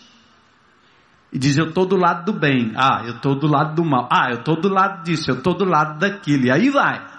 E 1.32 1.38
diz, 1.38 1.56
eu 1.56 1.70
estou 1.70 1.86
do 1.86 1.96
lado 1.96 2.30
do 2.30 2.38
bem, 2.38 2.72
ah, 2.76 3.00
eu 3.06 3.14
estou 3.14 3.34
do 3.34 3.46
lado 3.46 3.76
do 3.76 3.82
mal, 3.82 4.10
ah, 4.12 4.28
eu 4.28 4.40
estou 4.40 4.60
do 4.60 4.68
lado 4.68 5.04
disso, 5.04 5.30
eu 5.30 5.38
estou 5.38 5.54
do 5.54 5.64
lado 5.64 5.98
daquilo, 5.98 6.44
e 6.44 6.50
aí 6.50 6.68
vai. 6.68 7.17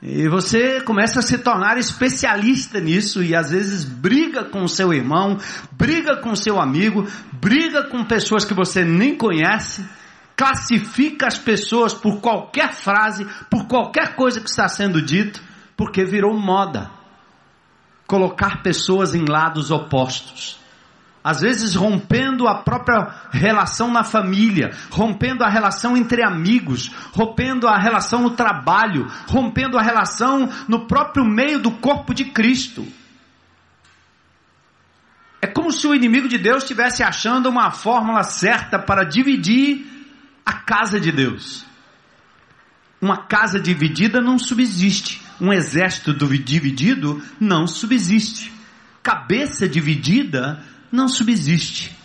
E 0.00 0.28
você 0.28 0.80
começa 0.82 1.18
a 1.18 1.22
se 1.22 1.38
tornar 1.38 1.76
especialista 1.76 2.78
nisso 2.80 3.22
e 3.22 3.34
às 3.34 3.50
vezes 3.50 3.84
briga 3.84 4.44
com 4.44 4.62
o 4.62 4.68
seu 4.68 4.92
irmão, 4.92 5.38
briga 5.72 6.16
com 6.18 6.30
o 6.30 6.36
seu 6.36 6.60
amigo, 6.60 7.04
briga 7.32 7.88
com 7.88 8.04
pessoas 8.04 8.44
que 8.44 8.54
você 8.54 8.84
nem 8.84 9.16
conhece, 9.16 9.84
classifica 10.36 11.26
as 11.26 11.36
pessoas 11.36 11.92
por 11.92 12.20
qualquer 12.20 12.72
frase, 12.72 13.26
por 13.50 13.66
qualquer 13.66 14.14
coisa 14.14 14.40
que 14.40 14.48
está 14.48 14.68
sendo 14.68 15.02
dito, 15.02 15.42
porque 15.76 16.04
virou 16.04 16.38
moda 16.38 16.90
colocar 18.06 18.62
pessoas 18.62 19.14
em 19.14 19.24
lados 19.28 19.70
opostos 19.70 20.58
às 21.22 21.40
vezes 21.40 21.74
rompendo 21.74 22.46
a 22.46 22.62
própria 22.62 23.08
relação 23.30 23.90
na 23.90 24.04
família, 24.04 24.72
rompendo 24.90 25.44
a 25.44 25.48
relação 25.48 25.96
entre 25.96 26.22
amigos, 26.22 26.90
rompendo 27.12 27.66
a 27.66 27.76
relação 27.76 28.22
no 28.22 28.30
trabalho, 28.30 29.06
rompendo 29.26 29.78
a 29.78 29.82
relação 29.82 30.48
no 30.68 30.86
próprio 30.86 31.24
meio 31.24 31.58
do 31.58 31.72
corpo 31.72 32.14
de 32.14 32.26
Cristo. 32.26 32.86
É 35.40 35.46
como 35.46 35.70
se 35.70 35.86
o 35.86 35.94
inimigo 35.94 36.28
de 36.28 36.38
Deus 36.38 36.62
estivesse 36.62 37.02
achando 37.02 37.48
uma 37.48 37.70
fórmula 37.70 38.22
certa 38.22 38.78
para 38.78 39.04
dividir 39.04 39.86
a 40.44 40.52
casa 40.52 40.98
de 40.98 41.12
Deus. 41.12 41.64
Uma 43.00 43.18
casa 43.18 43.60
dividida 43.60 44.20
não 44.20 44.38
subsiste. 44.38 45.22
Um 45.40 45.52
exército 45.52 46.12
dividido 46.12 47.22
não 47.38 47.66
subsiste. 47.66 48.52
Cabeça 49.02 49.68
dividida 49.68 50.60
não 50.90 51.08
subsiste. 51.08 51.96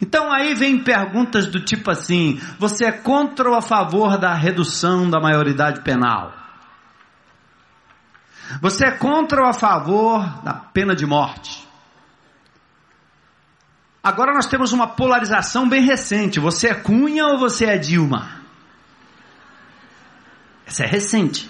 Então 0.00 0.32
aí 0.32 0.54
vem 0.54 0.82
perguntas 0.82 1.46
do 1.46 1.60
tipo 1.60 1.90
assim: 1.90 2.40
você 2.58 2.86
é 2.86 2.92
contra 2.92 3.48
ou 3.48 3.54
a 3.54 3.62
favor 3.62 4.18
da 4.18 4.34
redução 4.34 5.08
da 5.08 5.20
maioridade 5.20 5.82
penal? 5.82 6.32
Você 8.60 8.84
é 8.86 8.90
contra 8.90 9.42
ou 9.42 9.48
a 9.48 9.52
favor 9.52 10.42
da 10.42 10.52
pena 10.52 10.94
de 10.94 11.06
morte? 11.06 11.66
Agora 14.02 14.34
nós 14.34 14.46
temos 14.46 14.72
uma 14.72 14.88
polarização 14.88 15.68
bem 15.68 15.82
recente: 15.82 16.40
você 16.40 16.68
é 16.68 16.74
Cunha 16.74 17.26
ou 17.26 17.38
você 17.38 17.66
é 17.66 17.78
Dilma? 17.78 18.42
Essa 20.66 20.84
é 20.84 20.86
recente. 20.86 21.48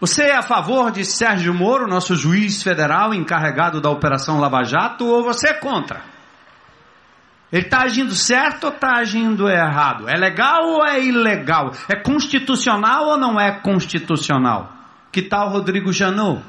Você 0.00 0.24
é 0.24 0.36
a 0.36 0.42
favor 0.42 0.92
de 0.92 1.04
Sérgio 1.04 1.52
Moro, 1.52 1.88
nosso 1.88 2.14
juiz 2.14 2.62
federal 2.62 3.12
encarregado 3.12 3.80
da 3.80 3.90
Operação 3.90 4.38
Lava 4.38 4.62
Jato, 4.62 5.04
ou 5.04 5.24
você 5.24 5.48
é 5.48 5.54
contra? 5.54 6.02
Ele 7.50 7.64
está 7.64 7.82
agindo 7.82 8.14
certo 8.14 8.64
ou 8.64 8.70
está 8.70 8.98
agindo 8.98 9.48
errado? 9.48 10.08
É 10.08 10.16
legal 10.16 10.64
ou 10.64 10.86
é 10.86 11.02
ilegal? 11.02 11.72
É 11.88 11.96
constitucional 11.96 13.06
ou 13.06 13.18
não 13.18 13.40
é 13.40 13.60
constitucional? 13.60 14.72
Que 15.10 15.22
tal 15.22 15.48
Rodrigo 15.48 15.92
Janot, 15.92 16.44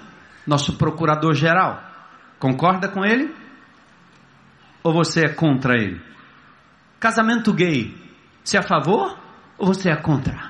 nosso 0.46 0.78
procurador-geral? 0.78 1.82
Concorda 2.38 2.88
com 2.88 3.04
ele? 3.04 3.34
Ou 4.84 4.94
você 4.94 5.26
é 5.26 5.30
contra 5.30 5.76
ele? 5.76 6.00
Casamento 7.00 7.52
gay, 7.54 7.96
você 8.44 8.58
é 8.58 8.60
a 8.60 8.64
favor 8.64 9.18
ou 9.58 9.68
você 9.68 9.90
é 9.90 9.96
contra? 9.96 10.49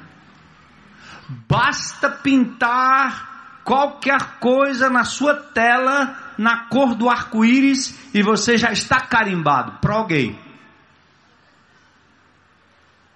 Basta 1.29 2.09
pintar 2.09 3.61
qualquer 3.63 4.39
coisa 4.39 4.89
na 4.89 5.03
sua 5.03 5.35
tela 5.35 6.17
na 6.39 6.65
cor 6.67 6.95
do 6.95 7.09
arco-íris 7.09 8.13
e 8.13 8.23
você 8.23 8.57
já 8.57 8.71
está 8.71 9.01
carimbado, 9.01 9.73
pró-gay. 9.81 10.39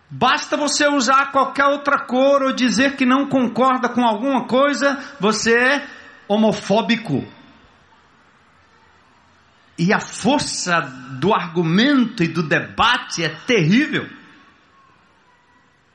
Basta 0.09 0.55
você 0.55 0.87
usar 0.87 1.31
qualquer 1.31 1.65
outra 1.65 1.97
cor 2.05 2.43
ou 2.43 2.53
dizer 2.53 2.95
que 2.95 3.05
não 3.05 3.27
concorda 3.27 3.89
com 3.89 4.03
alguma 4.03 4.45
coisa, 4.45 4.99
você 5.19 5.57
é 5.57 5.87
homofóbico. 6.27 7.25
E 9.75 9.91
a 9.91 9.99
força 9.99 10.81
do 11.19 11.33
argumento 11.33 12.23
e 12.23 12.27
do 12.27 12.43
debate 12.43 13.23
é 13.23 13.29
terrível. 13.29 14.07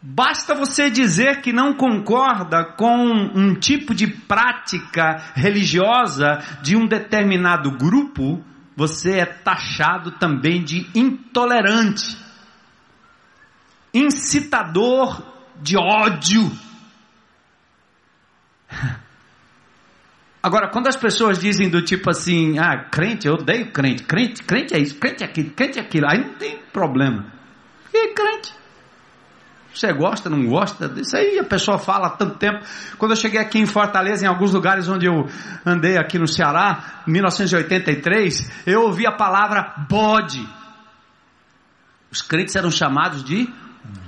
Basta 0.00 0.54
você 0.54 0.88
dizer 0.88 1.40
que 1.40 1.52
não 1.52 1.74
concorda 1.74 2.64
com 2.64 2.94
um 3.34 3.54
tipo 3.54 3.92
de 3.92 4.06
prática 4.06 5.32
religiosa 5.34 6.38
de 6.62 6.76
um 6.76 6.86
determinado 6.86 7.72
grupo, 7.72 8.44
você 8.76 9.18
é 9.18 9.26
taxado 9.26 10.12
também 10.12 10.62
de 10.62 10.88
intolerante, 10.94 12.16
incitador 13.92 15.20
de 15.60 15.76
ódio. 15.76 16.48
Agora, 20.40 20.68
quando 20.70 20.86
as 20.86 20.96
pessoas 20.96 21.40
dizem 21.40 21.68
do 21.68 21.82
tipo 21.82 22.08
assim, 22.08 22.56
ah, 22.60 22.84
crente, 22.84 23.26
eu 23.26 23.34
odeio 23.34 23.72
crente, 23.72 24.04
crente, 24.04 24.44
crente 24.44 24.74
é 24.74 24.78
isso, 24.78 24.94
crente 24.94 25.24
é 25.24 25.26
aquilo, 25.26 25.50
crente 25.50 25.80
é 25.80 25.82
aquilo, 25.82 26.06
aí 26.08 26.20
não 26.20 26.34
tem 26.34 26.56
problema. 26.72 27.26
E 27.92 28.14
crente? 28.14 28.54
Você 29.78 29.92
gosta, 29.92 30.28
não 30.28 30.44
gosta? 30.44 30.92
Isso 30.97 31.16
aí 31.16 31.38
a 31.38 31.44
pessoa 31.44 31.78
fala 31.78 32.08
há 32.08 32.11
tanto 32.11 32.37
tempo. 32.37 32.64
Quando 32.99 33.12
eu 33.12 33.16
cheguei 33.16 33.40
aqui 33.40 33.61
em 33.61 33.66
Fortaleza, 33.66 34.25
em 34.25 34.28
alguns 34.28 34.52
lugares 34.52 34.88
onde 34.88 35.06
eu 35.06 35.28
andei 35.64 35.97
aqui 35.97 36.18
no 36.18 36.26
Ceará, 36.26 37.02
em 37.06 37.12
1983, 37.12 38.64
eu 38.66 38.82
ouvi 38.82 39.06
a 39.06 39.12
palavra 39.12 39.87
bode. 39.88 40.44
Os 42.11 42.20
crentes 42.20 42.56
eram 42.56 42.73
chamados 42.73 43.23
de 43.23 43.49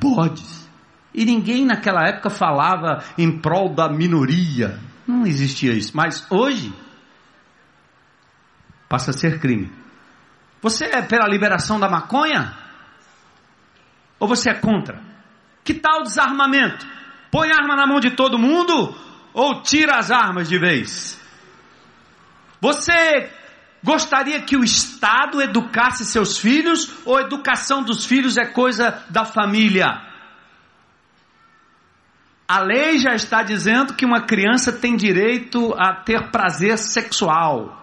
bodes. 0.01 0.69
E 1.15 1.25
ninguém 1.25 1.65
naquela 1.65 2.05
época 2.05 2.31
falava 2.31 3.05
em 3.17 3.39
prol 3.39 3.73
da 3.73 3.89
minoria. 3.89 4.77
Não 5.07 5.25
existia 5.25 5.73
isso. 5.73 5.97
Mas 5.97 6.27
hoje, 6.33 6.75
passa 8.89 9.13
a 9.13 9.15
ser 9.15 9.39
crime. 9.39 9.71
Você 10.61 10.87
é 10.87 11.01
pela 11.01 11.29
liberação 11.29 11.79
da 11.79 11.89
maconha? 11.89 12.57
Ou 14.19 14.27
você 14.27 14.51
é 14.51 14.55
contra? 14.55 15.10
Que 15.65 15.75
tal 15.75 16.03
desarmamento? 16.03 16.87
Põe 17.31 17.51
arma 17.53 17.77
na 17.77 17.87
mão 17.87 18.01
de 18.01 18.11
todo 18.11 18.39
mundo 18.39 18.95
ou 19.33 19.63
tira 19.63 19.97
as 19.97 20.11
armas 20.11 20.49
de 20.49 20.59
vez? 20.59 21.21
Você 22.61 23.31
gostaria 23.83 24.43
que 24.43 24.57
o 24.57 24.65
Estado 24.65 25.41
educasse 25.41 26.05
seus 26.05 26.39
filhos 26.39 26.93
ou 27.05 27.17
a 27.17 27.23
educação 27.23 27.83
dos 27.83 28.05
filhos 28.05 28.37
é 28.37 28.45
coisa 28.45 29.05
da 29.09 29.25
família? 29.25 30.11
A 32.47 32.59
lei 32.59 32.99
já 32.99 33.15
está 33.15 33.43
dizendo 33.45 33.95
que 33.95 34.05
uma 34.05 34.23
criança 34.23 34.73
tem 34.73 34.97
direito 34.97 35.73
a 35.79 35.95
ter 35.95 36.31
prazer 36.31 36.77
sexual. 36.79 37.80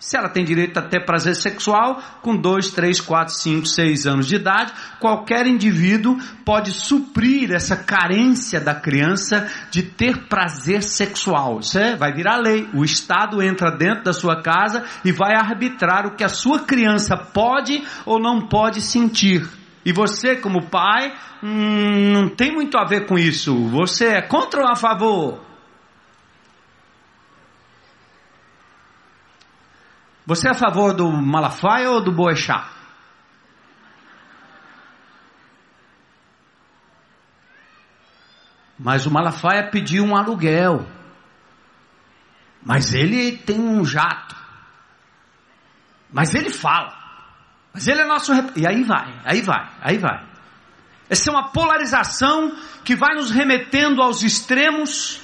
Se 0.00 0.16
ela 0.16 0.30
tem 0.30 0.42
direito 0.42 0.78
a 0.78 0.82
ter 0.82 1.04
prazer 1.04 1.36
sexual, 1.36 2.02
com 2.22 2.34
2, 2.34 2.70
3, 2.70 3.02
4, 3.02 3.34
5, 3.34 3.66
6 3.66 4.06
anos 4.06 4.26
de 4.26 4.36
idade, 4.36 4.72
qualquer 4.98 5.46
indivíduo 5.46 6.16
pode 6.42 6.70
suprir 6.70 7.52
essa 7.52 7.76
carência 7.76 8.58
da 8.58 8.74
criança 8.74 9.46
de 9.70 9.82
ter 9.82 10.26
prazer 10.26 10.82
sexual. 10.82 11.60
Isso 11.60 11.78
é, 11.78 11.96
vai 11.96 12.14
virar 12.14 12.38
lei. 12.38 12.66
O 12.72 12.82
Estado 12.82 13.42
entra 13.42 13.70
dentro 13.70 14.04
da 14.04 14.14
sua 14.14 14.40
casa 14.40 14.84
e 15.04 15.12
vai 15.12 15.34
arbitrar 15.36 16.06
o 16.06 16.16
que 16.16 16.24
a 16.24 16.30
sua 16.30 16.60
criança 16.60 17.14
pode 17.14 17.84
ou 18.06 18.18
não 18.18 18.48
pode 18.48 18.80
sentir. 18.80 19.46
E 19.84 19.92
você, 19.92 20.34
como 20.34 20.70
pai, 20.70 21.12
hum, 21.42 22.12
não 22.12 22.28
tem 22.30 22.50
muito 22.50 22.78
a 22.78 22.86
ver 22.86 23.06
com 23.06 23.18
isso. 23.18 23.54
Você 23.68 24.06
é 24.06 24.22
contra 24.22 24.62
ou 24.62 24.68
a 24.68 24.76
favor? 24.76 25.49
Você 30.30 30.46
é 30.46 30.52
a 30.52 30.54
favor 30.54 30.94
do 30.94 31.10
Malafaia 31.10 31.90
ou 31.90 32.00
do 32.00 32.12
Boechat? 32.12 32.64
Mas 38.78 39.06
o 39.06 39.10
Malafaia 39.10 39.68
pediu 39.72 40.04
um 40.04 40.16
aluguel. 40.16 40.86
Mas 42.64 42.94
ele 42.94 43.38
tem 43.38 43.58
um 43.58 43.84
jato. 43.84 44.36
Mas 46.12 46.32
ele 46.32 46.50
fala. 46.50 46.96
Mas 47.74 47.88
ele 47.88 48.02
é 48.02 48.06
nosso. 48.06 48.32
E 48.54 48.68
aí 48.68 48.84
vai, 48.84 49.12
aí 49.24 49.42
vai, 49.42 49.68
aí 49.80 49.98
vai. 49.98 50.24
Essa 51.08 51.28
é 51.28 51.32
uma 51.32 51.50
polarização 51.50 52.56
que 52.84 52.94
vai 52.94 53.16
nos 53.16 53.32
remetendo 53.32 54.00
aos 54.00 54.22
extremos, 54.22 55.20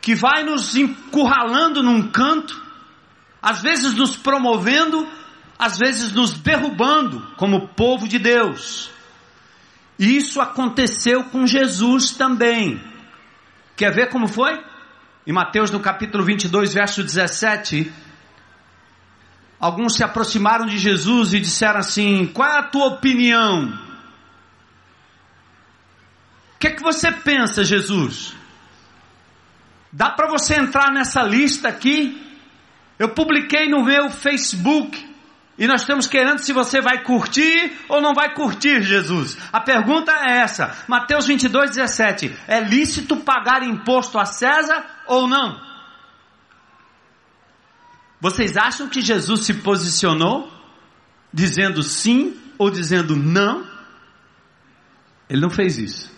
que 0.00 0.14
vai 0.14 0.44
nos 0.44 0.76
encurralando 0.76 1.82
num 1.82 2.08
canto, 2.08 2.62
às 3.44 3.60
vezes 3.60 3.92
nos 3.92 4.16
promovendo, 4.16 5.06
às 5.58 5.76
vezes 5.76 6.14
nos 6.14 6.32
derrubando 6.32 7.20
como 7.36 7.68
povo 7.68 8.08
de 8.08 8.18
Deus. 8.18 8.90
E 9.98 10.16
isso 10.16 10.40
aconteceu 10.40 11.24
com 11.24 11.46
Jesus 11.46 12.12
também. 12.12 12.82
Quer 13.76 13.92
ver 13.92 14.08
como 14.08 14.26
foi? 14.26 14.64
Em 15.26 15.32
Mateus 15.32 15.70
no 15.70 15.78
capítulo 15.78 16.24
22, 16.24 16.72
verso 16.72 17.02
17, 17.02 17.92
alguns 19.60 19.94
se 19.94 20.02
aproximaram 20.02 20.64
de 20.64 20.78
Jesus 20.78 21.34
e 21.34 21.40
disseram 21.40 21.80
assim: 21.80 22.24
Qual 22.28 22.48
é 22.48 22.60
a 22.60 22.62
tua 22.62 22.86
opinião? 22.86 23.78
O 26.54 26.58
que 26.58 26.68
é 26.68 26.70
que 26.70 26.82
você 26.82 27.12
pensa, 27.12 27.62
Jesus? 27.62 28.34
Dá 29.92 30.08
para 30.08 30.30
você 30.30 30.54
entrar 30.54 30.90
nessa 30.90 31.22
lista 31.22 31.68
aqui 31.68 32.24
eu 32.98 33.08
publiquei 33.08 33.68
no 33.68 33.84
meu 33.84 34.10
Facebook 34.10 35.14
e 35.56 35.66
nós 35.66 35.82
estamos 35.82 36.06
querendo 36.06 36.38
se 36.38 36.52
você 36.52 36.80
vai 36.80 37.02
curtir 37.02 37.72
ou 37.88 38.00
não 38.00 38.12
vai 38.12 38.34
curtir 38.34 38.82
Jesus. 38.82 39.38
A 39.52 39.60
pergunta 39.60 40.12
é 40.12 40.38
essa, 40.38 40.84
Mateus 40.88 41.26
22, 41.26 41.70
17: 41.70 42.36
é 42.48 42.60
lícito 42.60 43.16
pagar 43.18 43.62
imposto 43.62 44.18
a 44.18 44.24
César 44.24 44.84
ou 45.06 45.28
não? 45.28 45.60
Vocês 48.20 48.56
acham 48.56 48.88
que 48.88 49.00
Jesus 49.00 49.44
se 49.44 49.54
posicionou 49.54 50.50
dizendo 51.32 51.82
sim 51.82 52.40
ou 52.56 52.70
dizendo 52.70 53.14
não? 53.14 53.66
Ele 55.28 55.40
não 55.40 55.50
fez 55.50 55.78
isso. 55.78 56.10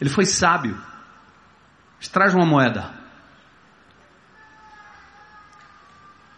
Ele 0.00 0.10
foi 0.10 0.24
sábio. 0.24 0.76
Traz 2.12 2.34
uma 2.34 2.44
moeda. 2.44 3.01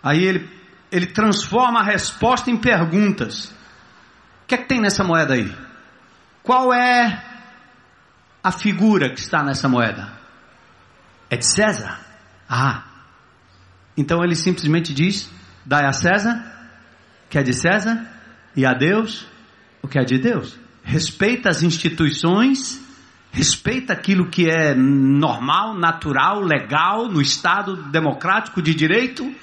Aí 0.05 0.23
ele, 0.23 0.51
ele 0.93 1.07
transforma 1.07 1.81
a 1.81 1.83
resposta 1.83 2.51
em 2.51 2.59
perguntas. 2.59 3.47
O 4.43 4.47
que 4.47 4.55
é 4.55 4.59
que 4.59 4.69
tem 4.69 4.79
nessa 4.79 5.03
moeda 5.03 5.33
aí? 5.33 5.51
Qual 6.43 6.75
é 6.75 7.25
a 8.43 8.53
figura 8.53 9.09
que 9.09 9.19
está 9.19 9.43
nessa 9.43 9.67
moeda? 9.67 10.13
É 11.31 11.39
de 11.39 11.47
César? 11.47 11.99
Ah. 12.47 12.85
Então 13.97 14.23
ele 14.23 14.37
simplesmente 14.37 14.93
diz: 14.93 15.31
dai 15.65 15.87
a 15.87 15.93
César, 15.93 16.45
que 17.31 17.39
é 17.39 17.43
de 17.43 17.55
César, 17.55 18.07
e 18.55 18.67
a 18.67 18.75
Deus, 18.75 19.27
o 19.81 19.89
que 19.89 19.99
é 19.99 20.05
de 20.05 20.19
Deus. 20.19 20.59
Respeita 20.83 21.49
as 21.49 21.63
instituições, 21.63 22.79
respeita 23.33 23.95
aquilo 23.95 24.29
que 24.29 24.51
é 24.51 24.75
normal, 24.75 25.75
natural, 25.75 26.43
legal, 26.43 27.09
no 27.09 27.23
Estado 27.23 27.85
democrático 27.85 28.61
de 28.61 28.75
direito 28.75 29.35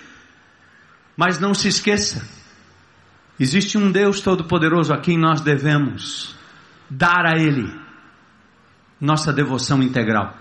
mas 1.15 1.39
não 1.39 1.53
se 1.53 1.67
esqueça, 1.67 2.27
existe 3.39 3.77
um 3.77 3.91
Deus 3.91 4.21
Todo-Poderoso 4.21 4.93
a 4.93 4.99
quem 4.99 5.17
nós 5.17 5.41
devemos 5.41 6.35
dar 6.89 7.25
a 7.25 7.37
Ele 7.37 7.81
nossa 8.99 9.33
devoção 9.33 9.81
integral. 9.81 10.35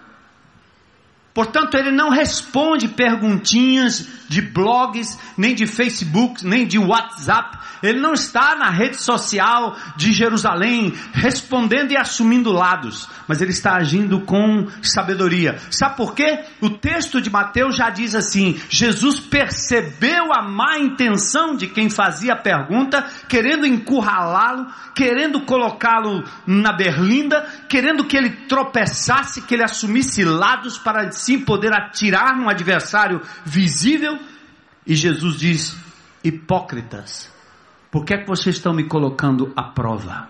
Portanto, 1.32 1.76
ele 1.76 1.92
não 1.92 2.10
responde 2.10 2.88
perguntinhas 2.88 4.08
de 4.28 4.42
blogs, 4.42 5.18
nem 5.36 5.54
de 5.54 5.66
Facebook, 5.66 6.44
nem 6.46 6.66
de 6.66 6.78
WhatsApp. 6.78 7.58
Ele 7.82 7.98
não 7.98 8.12
está 8.12 8.56
na 8.56 8.68
rede 8.70 8.96
social 8.96 9.76
de 9.96 10.12
Jerusalém 10.12 10.92
respondendo 11.12 11.92
e 11.92 11.96
assumindo 11.96 12.52
lados, 12.52 13.08
mas 13.26 13.40
ele 13.40 13.52
está 13.52 13.74
agindo 13.74 14.20
com 14.20 14.66
sabedoria. 14.82 15.58
Sabe 15.70 15.96
por 15.96 16.14
quê? 16.14 16.44
O 16.60 16.70
texto 16.70 17.20
de 17.20 17.30
Mateus 17.30 17.76
já 17.76 17.90
diz 17.90 18.14
assim: 18.14 18.60
Jesus 18.68 19.18
percebeu 19.18 20.32
a 20.32 20.42
má 20.42 20.78
intenção 20.78 21.56
de 21.56 21.66
quem 21.66 21.88
fazia 21.88 22.34
a 22.34 22.36
pergunta, 22.36 23.04
querendo 23.28 23.66
encurralá-lo, 23.66 24.66
querendo 24.94 25.40
colocá-lo 25.40 26.22
na 26.46 26.72
berlinda, 26.72 27.48
querendo 27.68 28.04
que 28.04 28.16
ele 28.16 28.30
tropeçasse, 28.46 29.42
que 29.42 29.54
ele 29.54 29.64
assumisse 29.64 30.24
lados 30.24 30.76
para 30.76 31.04
assim 31.20 31.44
poder 31.44 31.72
atirar 31.72 32.34
um 32.38 32.48
adversário 32.48 33.20
visível. 33.44 34.18
E 34.86 34.94
Jesus 34.94 35.36
diz: 35.36 35.76
hipócritas, 36.24 37.32
por 37.90 38.04
que 38.04 38.14
é 38.14 38.18
que 38.18 38.26
vocês 38.26 38.56
estão 38.56 38.72
me 38.72 38.84
colocando 38.84 39.52
à 39.54 39.62
prova? 39.62 40.28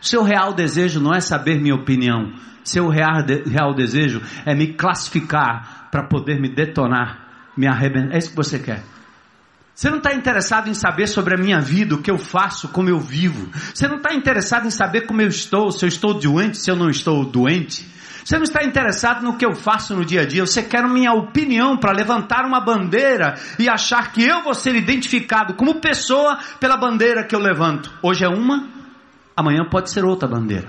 Seu 0.00 0.22
real 0.22 0.54
desejo 0.54 0.98
não 0.98 1.12
é 1.12 1.20
saber 1.20 1.60
minha 1.60 1.74
opinião, 1.74 2.32
seu 2.64 2.88
real, 2.88 3.22
de, 3.22 3.42
real 3.42 3.74
desejo 3.74 4.22
é 4.46 4.54
me 4.54 4.72
classificar 4.72 5.88
para 5.90 6.04
poder 6.04 6.40
me 6.40 6.48
detonar, 6.48 7.52
me 7.54 7.66
arrebentar. 7.66 8.14
É 8.14 8.18
isso 8.18 8.30
que 8.30 8.36
você 8.36 8.58
quer. 8.58 8.82
Você 9.74 9.90
não 9.90 9.98
está 9.98 10.14
interessado 10.14 10.68
em 10.68 10.74
saber 10.74 11.06
sobre 11.06 11.34
a 11.34 11.38
minha 11.38 11.60
vida, 11.60 11.94
o 11.94 12.02
que 12.02 12.10
eu 12.10 12.18
faço, 12.18 12.68
como 12.68 12.88
eu 12.88 12.98
vivo. 12.98 13.50
Você 13.74 13.88
não 13.88 13.96
está 13.96 14.14
interessado 14.14 14.66
em 14.66 14.70
saber 14.70 15.02
como 15.02 15.22
eu 15.22 15.28
estou, 15.28 15.70
se 15.70 15.84
eu 15.84 15.88
estou 15.88 16.14
doente, 16.14 16.58
se 16.58 16.70
eu 16.70 16.76
não 16.76 16.90
estou 16.90 17.24
doente. 17.24 17.86
Você 18.24 18.36
não 18.36 18.44
está 18.44 18.62
interessado 18.64 19.22
no 19.22 19.36
que 19.36 19.44
eu 19.44 19.54
faço 19.54 19.94
no 19.94 20.04
dia 20.04 20.22
a 20.22 20.26
dia, 20.26 20.44
você 20.44 20.62
quer 20.62 20.86
minha 20.86 21.12
opinião 21.12 21.76
para 21.76 21.92
levantar 21.92 22.44
uma 22.44 22.60
bandeira 22.60 23.34
e 23.58 23.68
achar 23.68 24.12
que 24.12 24.22
eu 24.22 24.42
vou 24.42 24.54
ser 24.54 24.74
identificado 24.74 25.54
como 25.54 25.80
pessoa 25.80 26.38
pela 26.58 26.76
bandeira 26.76 27.24
que 27.24 27.34
eu 27.34 27.40
levanto. 27.40 27.92
Hoje 28.02 28.24
é 28.24 28.28
uma, 28.28 28.68
amanhã 29.36 29.64
pode 29.70 29.90
ser 29.90 30.04
outra 30.04 30.28
bandeira. 30.28 30.68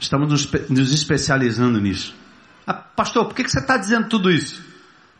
Estamos 0.00 0.28
nos, 0.28 0.68
nos 0.68 0.92
especializando 0.92 1.80
nisso. 1.80 2.14
Ah, 2.66 2.74
pastor, 2.74 3.26
por 3.26 3.34
que 3.34 3.48
você 3.48 3.58
está 3.58 3.76
dizendo 3.76 4.08
tudo 4.08 4.30
isso? 4.30 4.62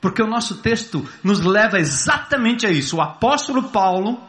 Porque 0.00 0.22
o 0.22 0.26
nosso 0.26 0.58
texto 0.58 1.08
nos 1.24 1.40
leva 1.40 1.78
exatamente 1.78 2.66
a 2.66 2.70
isso. 2.70 2.96
O 2.96 3.00
apóstolo 3.00 3.64
Paulo, 3.70 4.22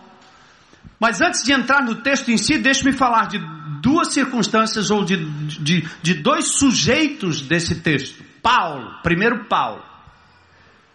mas 1.00 1.22
antes 1.22 1.44
de 1.44 1.52
entrar 1.52 1.84
no 1.84 1.96
texto 1.96 2.30
em 2.30 2.38
si, 2.38 2.58
deixe-me 2.58 2.92
falar 2.92 3.28
de 3.28 3.40
duas 3.82 4.14
circunstâncias 4.14 4.92
ou 4.92 5.04
de, 5.04 5.18
de, 5.60 5.88
de 6.02 6.14
dois 6.16 6.58
sujeitos 6.58 7.42
desse 7.42 7.82
texto. 7.82 8.24
Paulo, 8.42 9.02
primeiro 9.04 9.46
Paulo, 9.46 9.84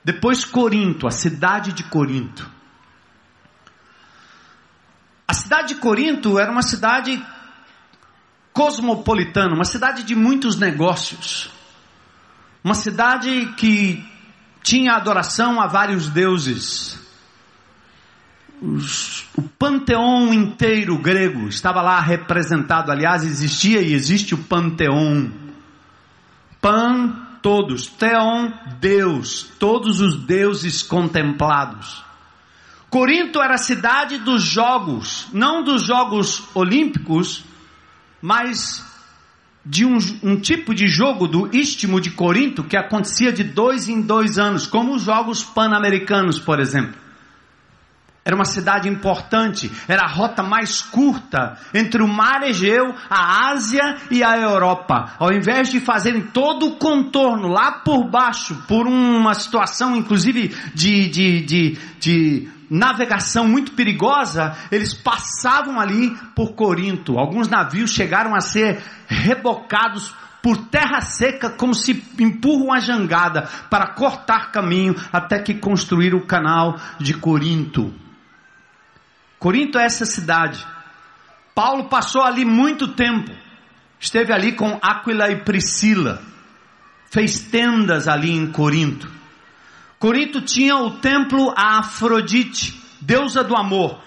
depois 0.02 0.44
Corinto, 0.44 1.06
a 1.06 1.10
cidade 1.10 1.72
de 1.72 1.82
Corinto. 1.84 2.50
A 5.26 5.32
cidade 5.32 5.68
de 5.68 5.74
Corinto 5.76 6.38
era 6.38 6.50
uma 6.50 6.62
cidade 6.62 7.22
cosmopolitana, 8.52 9.54
uma 9.54 9.64
cidade 9.64 10.02
de 10.02 10.14
muitos 10.14 10.56
negócios, 10.56 11.50
uma 12.62 12.74
cidade 12.74 13.52
que 13.56 14.06
tinha 14.62 14.94
adoração 14.94 15.60
a 15.60 15.66
vários 15.66 16.08
deuses. 16.08 17.03
Os 18.62 19.24
o 19.36 19.42
panteão 19.42 20.32
inteiro 20.32 20.96
grego 20.96 21.48
estava 21.48 21.82
lá 21.82 22.00
representado. 22.00 22.92
Aliás, 22.92 23.24
existia 23.24 23.80
e 23.80 23.92
existe 23.92 24.34
o 24.34 24.38
panteão. 24.38 25.30
Pan, 26.60 27.12
todos. 27.42 27.86
Theon, 27.86 28.52
Deus. 28.80 29.50
Todos 29.58 30.00
os 30.00 30.16
deuses 30.16 30.82
contemplados. 30.82 32.04
Corinto 32.88 33.42
era 33.42 33.54
a 33.54 33.58
cidade 33.58 34.18
dos 34.18 34.42
jogos, 34.44 35.26
não 35.32 35.64
dos 35.64 35.82
jogos 35.82 36.44
olímpicos, 36.54 37.44
mas 38.22 38.84
de 39.66 39.84
um, 39.84 39.98
um, 40.22 40.36
tipo 40.38 40.72
de 40.72 40.86
jogo 40.86 41.26
do 41.26 41.50
Istmo 41.52 42.00
de 42.00 42.12
Corinto 42.12 42.62
que 42.62 42.76
acontecia 42.76 43.32
de 43.32 43.42
dois 43.42 43.88
em 43.88 44.00
dois 44.00 44.38
anos, 44.38 44.68
como 44.68 44.94
os 44.94 45.02
Jogos 45.02 45.42
Pan-Americanos, 45.42 46.38
por 46.38 46.60
exemplo. 46.60 47.03
Era 48.24 48.34
uma 48.34 48.46
cidade 48.46 48.88
importante, 48.88 49.70
era 49.86 50.04
a 50.04 50.08
rota 50.08 50.42
mais 50.42 50.80
curta 50.80 51.58
entre 51.74 52.02
o 52.02 52.08
mar 52.08 52.42
Egeu, 52.42 52.94
a 53.10 53.50
Ásia 53.50 53.98
e 54.10 54.24
a 54.24 54.38
Europa. 54.38 55.12
Ao 55.18 55.30
invés 55.30 55.70
de 55.70 55.78
fazerem 55.78 56.22
todo 56.22 56.68
o 56.68 56.76
contorno 56.76 57.48
lá 57.48 57.72
por 57.84 58.08
baixo, 58.08 58.64
por 58.66 58.86
uma 58.86 59.34
situação 59.34 59.94
inclusive 59.94 60.48
de, 60.74 61.08
de, 61.10 61.40
de, 61.42 61.78
de 62.00 62.48
navegação 62.70 63.46
muito 63.46 63.72
perigosa, 63.72 64.56
eles 64.72 64.94
passavam 64.94 65.78
ali 65.78 66.16
por 66.34 66.54
Corinto. 66.54 67.18
Alguns 67.18 67.46
navios 67.46 67.90
chegaram 67.90 68.34
a 68.34 68.40
ser 68.40 68.82
rebocados 69.06 70.14
por 70.42 70.56
terra 70.68 71.02
seca, 71.02 71.50
como 71.50 71.74
se 71.74 72.02
empurram 72.18 72.72
a 72.72 72.80
jangada 72.80 73.48
para 73.68 73.88
cortar 73.88 74.50
caminho 74.50 74.94
até 75.12 75.38
que 75.38 75.54
construíram 75.54 76.18
o 76.18 76.26
canal 76.26 76.78
de 76.98 77.12
Corinto. 77.12 78.03
Corinto 79.44 79.78
é 79.78 79.84
essa 79.84 80.06
cidade. 80.06 80.66
Paulo 81.54 81.90
passou 81.90 82.22
ali 82.22 82.46
muito 82.46 82.88
tempo. 82.94 83.30
Esteve 84.00 84.32
ali 84.32 84.52
com 84.52 84.78
Aquila 84.80 85.30
e 85.30 85.44
Priscila. 85.44 86.22
Fez 87.10 87.40
tendas 87.40 88.08
ali 88.08 88.30
em 88.30 88.50
Corinto. 88.50 89.06
Corinto 89.98 90.40
tinha 90.40 90.78
o 90.78 90.92
templo 90.92 91.52
a 91.54 91.80
Afrodite, 91.80 92.82
deusa 93.02 93.44
do 93.44 93.54
amor. 93.54 94.02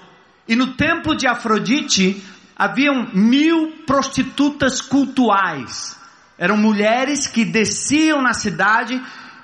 E 0.48 0.56
no 0.56 0.74
templo 0.74 1.16
de 1.16 1.28
Afrodite 1.28 2.20
haviam 2.56 3.08
mil 3.14 3.84
prostitutas 3.86 4.82
cultuais. 4.82 6.00
Eram 6.36 6.58
mulheres 6.58 7.28
que 7.28 7.46
desciam 7.46 8.24
na 8.24 8.34
cidade 8.34 9.00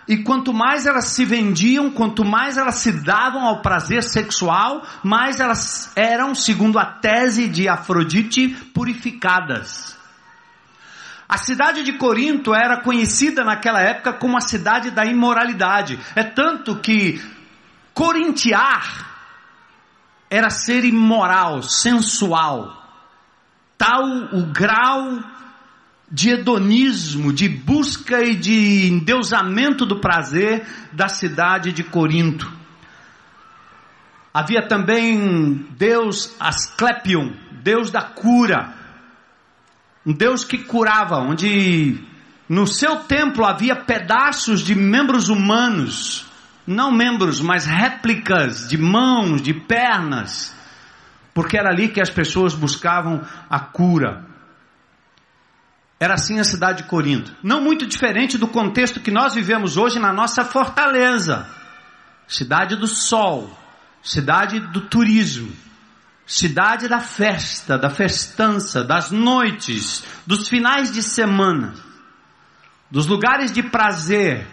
e 0.07 0.17
quanto 0.17 0.53
mais 0.53 0.85
elas 0.85 1.05
se 1.05 1.23
vendiam, 1.23 1.89
quanto 1.89 2.25
mais 2.25 2.57
elas 2.57 2.75
se 2.75 2.91
davam 2.91 3.45
ao 3.45 3.61
prazer 3.61 4.03
sexual, 4.03 4.85
mais 5.03 5.39
elas 5.39 5.91
eram, 5.95 6.35
segundo 6.35 6.77
a 6.77 6.85
tese 6.85 7.47
de 7.47 7.69
Afrodite, 7.69 8.49
purificadas. 8.73 9.97
A 11.27 11.37
cidade 11.37 11.83
de 11.83 11.93
Corinto 11.93 12.53
era 12.53 12.81
conhecida 12.81 13.43
naquela 13.43 13.81
época 13.81 14.13
como 14.13 14.37
a 14.37 14.41
cidade 14.41 14.91
da 14.91 15.05
imoralidade. 15.05 15.97
É 16.15 16.23
tanto 16.23 16.75
que 16.75 17.19
corintiar 17.93 19.09
era 20.29 20.49
ser 20.49 20.83
imoral, 20.83 21.63
sensual. 21.63 22.83
Tal 23.77 24.03
o 24.33 24.45
grau 24.51 25.23
de 26.13 26.29
hedonismo, 26.29 27.33
de 27.33 27.49
busca 27.49 28.21
e 28.21 28.35
de 28.35 28.87
endeusamento 28.87 29.83
do 29.83 29.99
prazer 29.99 30.63
da 30.91 31.07
cidade 31.07 31.71
de 31.71 31.83
Corinto. 31.83 32.53
Havia 34.31 34.67
também 34.67 35.65
Deus 35.71 36.35
Asclepion, 36.39 37.31
Deus 37.63 37.89
da 37.89 38.03
cura, 38.03 38.75
um 40.05 40.13
Deus 40.13 40.43
que 40.43 40.59
curava, 40.59 41.17
onde 41.17 41.97
no 42.47 42.67
seu 42.67 42.97
templo 42.97 43.43
havia 43.43 43.75
pedaços 43.75 44.61
de 44.61 44.75
membros 44.75 45.29
humanos, 45.29 46.27
não 46.67 46.91
membros, 46.91 47.41
mas 47.41 47.65
réplicas 47.65 48.67
de 48.67 48.77
mãos, 48.77 49.41
de 49.41 49.53
pernas, 49.53 50.55
porque 51.33 51.57
era 51.57 51.69
ali 51.69 51.87
que 51.87 52.01
as 52.01 52.11
pessoas 52.11 52.53
buscavam 52.53 53.23
a 53.49 53.59
cura. 53.59 54.32
Era 56.03 56.15
assim 56.15 56.37
a 56.37 56.43
cidade 56.43 56.83
de 56.83 56.89
Corinto. 56.89 57.33
Não 57.41 57.61
muito 57.61 57.87
diferente 57.87 58.37
do 58.37 58.45
contexto 58.45 58.99
que 58.99 59.09
nós 59.09 59.33
vivemos 59.33 59.77
hoje 59.77 59.99
na 59.99 60.11
nossa 60.11 60.43
fortaleza. 60.43 61.47
Cidade 62.27 62.75
do 62.75 62.87
sol, 62.87 63.57
cidade 64.03 64.59
do 64.59 64.81
turismo, 64.81 65.49
cidade 66.27 66.89
da 66.89 66.99
festa, 66.99 67.77
da 67.77 67.89
festança, 67.89 68.83
das 68.83 69.11
noites, 69.11 70.03
dos 70.27 70.49
finais 70.49 70.91
de 70.91 71.01
semana, 71.01 71.73
dos 72.91 73.07
lugares 73.07 73.53
de 73.53 73.63
prazer. 73.63 74.45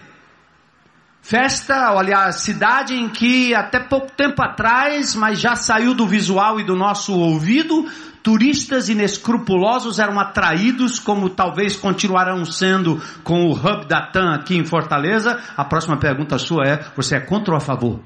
Festa, 1.22 1.92
olha, 1.92 2.32
cidade 2.32 2.94
em 2.94 3.08
que 3.08 3.54
até 3.54 3.78
pouco 3.78 4.10
tempo 4.10 4.42
atrás, 4.42 5.14
mas 5.14 5.38
já 5.38 5.54
saiu 5.54 5.94
do 5.94 6.06
visual 6.06 6.58
e 6.58 6.64
do 6.64 6.74
nosso 6.74 7.12
ouvido, 7.12 7.86
turistas 8.22 8.88
inescrupulosos 8.88 9.98
eram 9.98 10.18
atraídos, 10.18 10.98
como 10.98 11.28
talvez 11.28 11.76
continuarão 11.76 12.44
sendo 12.44 13.00
com 13.22 13.46
o 13.46 13.52
Hub 13.52 13.86
da 13.86 14.00
TAM 14.00 14.34
aqui 14.34 14.56
em 14.56 14.64
Fortaleza. 14.64 15.38
A 15.56 15.64
próxima 15.64 15.98
pergunta 15.98 16.38
sua 16.38 16.64
é: 16.66 16.84
você 16.96 17.16
é 17.16 17.20
contra 17.20 17.52
ou 17.52 17.58
a 17.58 17.60
favor? 17.60 18.00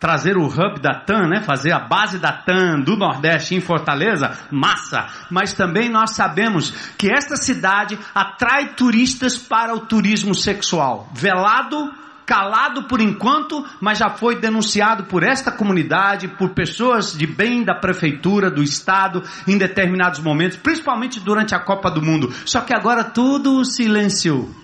Trazer 0.00 0.38
o 0.38 0.46
hub 0.46 0.80
da 0.80 0.94
TAM, 0.94 1.28
né? 1.28 1.42
fazer 1.42 1.72
a 1.72 1.78
base 1.78 2.18
da 2.18 2.32
TAM 2.32 2.80
do 2.80 2.96
Nordeste 2.96 3.54
em 3.54 3.60
Fortaleza, 3.60 4.34
massa. 4.50 5.06
Mas 5.30 5.52
também 5.52 5.90
nós 5.90 6.16
sabemos 6.16 6.70
que 6.96 7.12
esta 7.12 7.36
cidade 7.36 7.98
atrai 8.14 8.72
turistas 8.74 9.36
para 9.36 9.74
o 9.74 9.80
turismo 9.80 10.34
sexual. 10.34 11.10
Velado 11.12 11.92
calado 12.24 12.84
por 12.84 13.00
enquanto, 13.00 13.66
mas 13.80 13.98
já 13.98 14.08
foi 14.08 14.40
denunciado 14.40 15.04
por 15.04 15.24
esta 15.24 15.50
comunidade, 15.50 16.28
por 16.28 16.50
pessoas 16.50 17.12
de 17.12 17.26
bem 17.26 17.64
da 17.64 17.74
prefeitura, 17.74 18.48
do 18.48 18.62
estado, 18.62 19.24
em 19.48 19.58
determinados 19.58 20.20
momentos, 20.20 20.56
principalmente 20.56 21.18
durante 21.18 21.56
a 21.56 21.58
Copa 21.58 21.90
do 21.90 22.00
Mundo. 22.00 22.32
Só 22.46 22.60
que 22.60 22.72
agora 22.72 23.02
tudo 23.02 23.64
silenciou. 23.64 24.59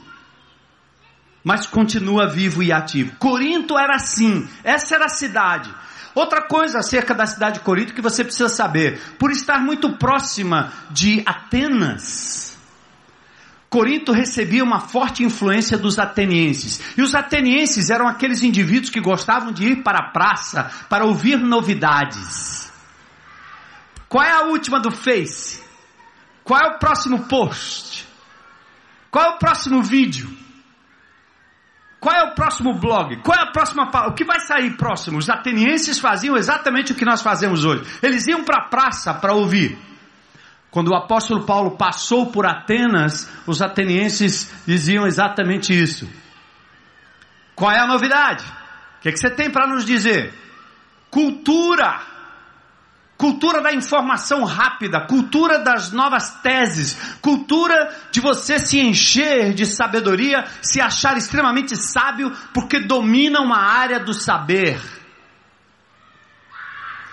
Mas 1.47 1.65
continua 1.65 2.27
vivo 2.29 2.61
e 2.61 2.73
ativo. 2.73 3.15
Corinto 3.21 3.79
era 3.79 3.95
assim, 3.95 4.49
essa 4.65 4.97
era 4.97 5.05
a 5.05 5.09
cidade. 5.09 5.73
Outra 6.13 6.43
coisa 6.43 6.81
acerca 6.81 7.15
da 7.15 7.25
cidade 7.25 7.59
de 7.59 7.65
Corinto 7.65 7.95
que 7.95 8.03
você 8.03 8.25
precisa 8.25 8.49
saber, 8.49 9.01
por 9.17 9.31
estar 9.31 9.61
muito 9.61 9.93
próxima 9.97 10.73
de 10.91 11.23
Atenas, 11.25 12.59
Corinto 13.71 14.11
recebia 14.11 14.65
uma 14.65 14.81
forte 14.81 15.23
influência 15.23 15.79
dos 15.79 16.01
atenienses. 16.01 16.81
E 16.99 17.03
os 17.03 17.15
atenienses 17.15 17.91
eram 17.91 18.09
aqueles 18.09 18.43
indivíduos 18.43 18.91
que 18.91 19.01
gostavam 19.01 19.53
de 19.53 19.67
ir 19.67 19.83
para 19.85 20.01
a 20.01 20.11
praça 20.11 20.69
para 20.89 21.05
ouvir 21.05 21.39
novidades. 21.39 22.73
Qual 24.09 24.25
é 24.25 24.33
a 24.33 24.47
última 24.47 24.81
do 24.81 24.91
Face? 24.91 25.63
Qual 26.43 26.61
é 26.61 26.67
o 26.75 26.79
próximo 26.81 27.25
post? 27.29 28.05
Qual 29.13 29.25
é 29.25 29.29
o 29.29 29.39
próximo 29.39 29.81
vídeo? 29.81 30.36
Qual 31.99 32.15
é 32.15 32.25
o 32.25 32.35
próximo 32.35 32.75
blog? 32.75 33.17
Qual 33.23 33.39
é 33.39 33.43
a 33.43 33.51
próxima 33.51 33.91
O 34.09 34.13
que 34.13 34.25
vai 34.25 34.41
sair 34.41 34.77
próximo? 34.77 35.19
Os 35.19 35.29
atenienses 35.29 35.99
faziam 35.99 36.37
exatamente 36.37 36.93
o 36.93 36.95
que 36.95 37.05
nós 37.05 37.23
fazemos 37.23 37.65
hoje. 37.65 37.85
Eles 38.03 38.27
iam 38.27 38.45
para 38.45 38.65
a 38.65 38.69
praça 38.69 39.15
para 39.15 39.33
ouvir. 39.33 39.79
Quando 40.71 40.89
o 40.89 40.95
apóstolo 40.95 41.47
Paulo 41.47 41.77
passou 41.77 42.31
por 42.31 42.47
Atenas, 42.47 43.31
os 43.47 43.63
atenienses 43.63 44.53
diziam 44.67 45.07
exatamente 45.07 45.73
isso. 45.73 46.07
Qual 47.55 47.73
é 47.73 47.79
a 47.79 47.87
novidade? 47.87 48.45
O 48.99 49.01
que, 49.01 49.09
é 49.09 49.13
que 49.13 49.19
você 49.19 49.31
tem 49.31 49.51
para 49.51 49.67
nos 49.67 49.85
dizer? 49.85 50.35
Cultura. 51.11 51.99
Cultura 53.17 53.63
da 53.63 53.73
informação 53.73 54.45
rápida, 54.45 55.01
cultura 55.07 55.59
das 55.59 55.91
novas 55.91 56.39
teses, 56.43 56.99
cultura 57.23 57.95
de 58.13 58.21
você 58.21 58.59
se 58.59 58.79
encher 58.79 59.55
de 59.55 59.65
sabedoria, 59.65 60.45
se 60.61 60.83
achar 60.83 61.17
extremamente 61.17 61.75
sábio 61.77 62.31
porque 62.53 62.79
domina 62.81 63.41
uma 63.41 63.57
área 63.57 63.99
do 63.99 64.13
saber. 64.13 64.79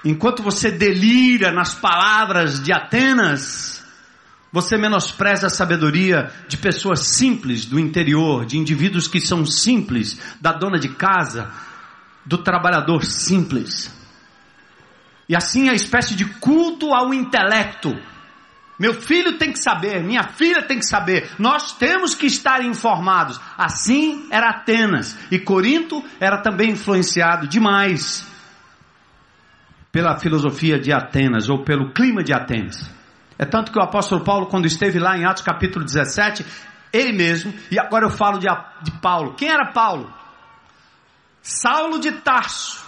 Enquanto 0.03 0.43
você 0.43 0.69
delira 0.69 1.53
nas 1.53 1.73
palavras 1.73 2.61
de 2.61 2.73
Atenas, 2.73 3.81
você 4.51 4.77
menospreza 4.77 5.47
a 5.47 5.49
sabedoria 5.49 6.29
de 6.49 6.57
pessoas 6.57 7.07
simples 7.15 7.65
do 7.65 7.79
interior, 7.79 8.45
de 8.45 8.57
indivíduos 8.57 9.07
que 9.07 9.21
são 9.21 9.45
simples, 9.45 10.19
da 10.41 10.51
dona 10.51 10.77
de 10.77 10.89
casa, 10.89 11.49
do 12.25 12.37
trabalhador 12.37 13.05
simples. 13.05 14.02
E 15.27 15.35
assim 15.35 15.69
a 15.69 15.73
espécie 15.73 16.15
de 16.15 16.25
culto 16.25 16.93
ao 16.93 17.13
intelecto. 17.13 17.95
Meu 18.77 18.93
filho 18.93 19.37
tem 19.37 19.51
que 19.51 19.59
saber, 19.59 20.03
minha 20.03 20.23
filha 20.23 20.63
tem 20.63 20.79
que 20.79 20.85
saber, 20.85 21.29
nós 21.37 21.73
temos 21.73 22.15
que 22.15 22.25
estar 22.25 22.63
informados. 22.65 23.39
Assim 23.57 24.27
era 24.31 24.49
Atenas, 24.49 25.17
e 25.31 25.39
Corinto 25.39 26.03
era 26.19 26.41
também 26.41 26.71
influenciado 26.71 27.47
demais 27.47 28.27
pela 29.91 30.17
filosofia 30.17 30.79
de 30.79 30.91
Atenas 30.91 31.49
ou 31.49 31.63
pelo 31.63 31.93
clima 31.93 32.23
de 32.23 32.33
Atenas. 32.33 32.89
É 33.37 33.45
tanto 33.45 33.71
que 33.71 33.77
o 33.77 33.81
apóstolo 33.81 34.23
Paulo, 34.23 34.47
quando 34.47 34.65
esteve 34.65 34.99
lá 34.99 35.15
em 35.15 35.23
Atos 35.23 35.43
capítulo 35.43 35.85
17, 35.85 36.43
ele 36.91 37.13
mesmo, 37.13 37.53
e 37.71 37.79
agora 37.79 38.05
eu 38.05 38.09
falo 38.09 38.39
de, 38.39 38.47
de 38.81 38.91
Paulo. 38.99 39.35
Quem 39.35 39.49
era 39.49 39.71
Paulo? 39.71 40.11
Saulo 41.41 41.99
de 41.99 42.11
Tarso, 42.11 42.82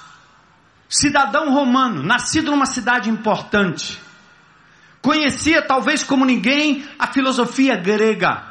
cidadão 0.89 1.53
romano, 1.53 2.03
nascido 2.03 2.51
numa 2.51 2.65
cidade 2.65 3.09
importante. 3.09 3.99
Conhecia 5.01 5.61
talvez 5.61 6.03
como 6.03 6.25
ninguém 6.25 6.85
a 6.97 7.07
filosofia 7.07 7.75
grega. 7.75 8.43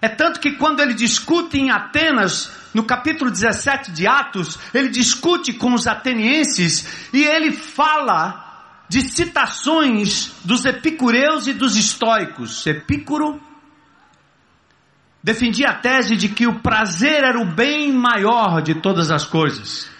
É 0.00 0.08
tanto 0.08 0.40
que 0.40 0.52
quando 0.52 0.80
ele 0.80 0.94
discute 0.94 1.58
em 1.58 1.70
Atenas, 1.70 2.50
no 2.72 2.84
capítulo 2.84 3.30
17 3.30 3.90
de 3.92 4.06
Atos, 4.06 4.58
ele 4.72 4.88
discute 4.88 5.52
com 5.52 5.74
os 5.74 5.86
atenienses 5.86 7.08
e 7.12 7.24
ele 7.24 7.52
fala 7.52 8.46
de 8.88 9.02
citações 9.02 10.32
dos 10.44 10.64
epicureus 10.64 11.46
e 11.46 11.52
dos 11.52 11.76
estoicos. 11.76 12.66
Epicuro 12.66 13.40
defendia 15.22 15.70
a 15.70 15.74
tese 15.74 16.16
de 16.16 16.28
que 16.28 16.46
o 16.46 16.60
prazer 16.60 17.24
era 17.24 17.38
o 17.38 17.44
bem 17.44 17.92
maior 17.92 18.62
de 18.62 18.76
todas 18.76 19.10
as 19.10 19.26
coisas. 19.26 19.90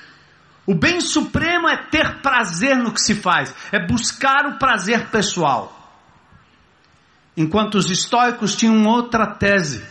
O 0.68 0.74
bem 0.74 1.00
supremo 1.00 1.66
é 1.66 1.78
ter 1.78 2.20
prazer 2.20 2.76
no 2.76 2.92
que 2.92 3.00
se 3.00 3.14
faz, 3.14 3.54
é 3.72 3.78
buscar 3.86 4.44
o 4.44 4.58
prazer 4.58 5.06
pessoal. 5.06 5.74
Enquanto 7.34 7.76
os 7.76 7.90
estoicos 7.90 8.54
tinham 8.54 8.84
outra 8.84 9.26
tese, 9.26 9.82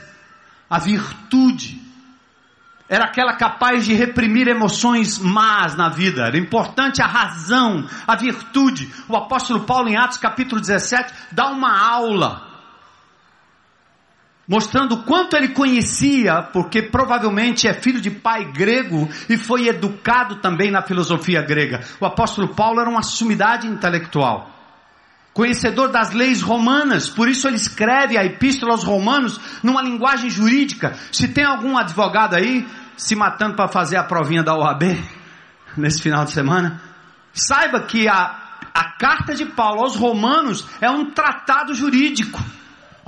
a 0.70 0.78
virtude 0.78 1.82
era 2.88 3.06
aquela 3.06 3.36
capaz 3.38 3.86
de 3.86 3.96
reprimir 3.96 4.48
emoções 4.48 5.18
más 5.18 5.76
na 5.76 5.90
vida. 5.90 6.28
Era 6.28 6.38
importante 6.38 7.02
a 7.02 7.08
razão, 7.08 7.90
a 8.06 8.16
virtude. 8.16 8.88
O 9.10 9.18
apóstolo 9.18 9.62
Paulo, 9.62 9.90
em 9.90 9.98
Atos 9.98 10.20
capítulo 10.20 10.62
17, 10.62 11.12
dá 11.32 11.50
uma 11.50 11.76
aula. 11.76 12.47
Mostrando 14.48 15.04
quanto 15.04 15.36
ele 15.36 15.50
conhecia, 15.50 16.42
porque 16.54 16.82
provavelmente 16.82 17.68
é 17.68 17.74
filho 17.74 18.00
de 18.00 18.10
pai 18.10 18.46
grego 18.52 19.10
e 19.28 19.36
foi 19.38 19.68
educado 19.68 20.38
também 20.38 20.72
na 20.72 20.82
filosofia 20.82 21.42
grega. 21.42 21.82
O 22.00 22.06
apóstolo 22.06 22.56
Paulo 22.56 22.80
era 22.80 22.90
uma 22.90 23.04
sumidade 23.04 23.68
intelectual 23.68 24.58
conhecedor 25.38 25.90
das 25.90 26.14
leis 26.14 26.42
romanas, 26.42 27.08
por 27.08 27.30
isso 27.30 27.48
ele 27.48 27.58
escreve 27.58 28.18
a 28.18 28.26
epístola 28.26 28.72
aos 28.72 28.84
romanos 28.84 29.40
numa 29.62 29.84
linguagem 29.84 30.32
jurídica. 30.32 30.98
Se 31.12 31.28
tem 31.28 31.44
algum 31.44 31.78
advogado 31.78 32.34
aí 32.34 32.68
se 32.98 33.16
matando 33.16 33.56
para 33.56 33.68
fazer 33.68 33.98
a 33.98 34.04
provinha 34.04 34.42
da 34.42 34.56
OAB 34.56 34.98
nesse 35.78 36.02
final 36.02 36.26
de 36.26 36.32
semana, 36.32 36.82
saiba 37.32 37.82
que 37.82 38.08
a, 38.08 38.58
a 38.74 38.98
carta 38.98 39.36
de 39.36 39.46
Paulo 39.46 39.82
aos 39.82 39.96
romanos 39.96 40.68
é 40.82 40.90
um 40.90 41.12
tratado 41.12 41.76
jurídico. 41.76 42.44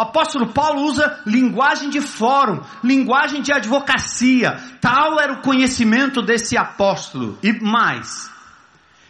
Apóstolo 0.02 0.48
Paulo 0.48 0.84
usa 0.84 1.22
linguagem 1.26 1.90
de 1.90 2.00
fórum, 2.00 2.62
linguagem 2.82 3.42
de 3.42 3.52
advocacia. 3.52 4.58
Tal 4.80 5.20
era 5.20 5.34
o 5.34 5.42
conhecimento 5.42 6.22
desse 6.22 6.58
apóstolo. 6.58 7.38
E 7.44 7.52
mais, 7.62 8.32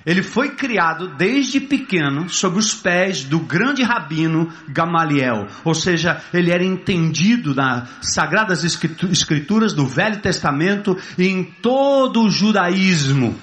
ele 0.04 0.24
foi 0.24 0.56
criado 0.56 1.16
desde 1.16 1.60
pequeno 1.60 2.28
sob 2.28 2.58
os 2.58 2.74
pés 2.74 3.24
do 3.24 3.40
grande 3.40 3.84
rabino 3.84 4.52
Gamaliel, 4.68 5.46
ou 5.64 5.76
seja, 5.76 6.24
ele 6.34 6.52
era 6.52 6.64
entendido 6.64 7.54
nas 7.54 7.88
sagradas 8.02 8.64
escrituras 8.64 9.74
do 9.74 9.86
Velho 9.86 10.20
Testamento 10.22 10.98
e 11.18 11.28
em 11.28 11.44
todo 11.44 12.24
o 12.24 12.30
judaísmo. 12.32 13.40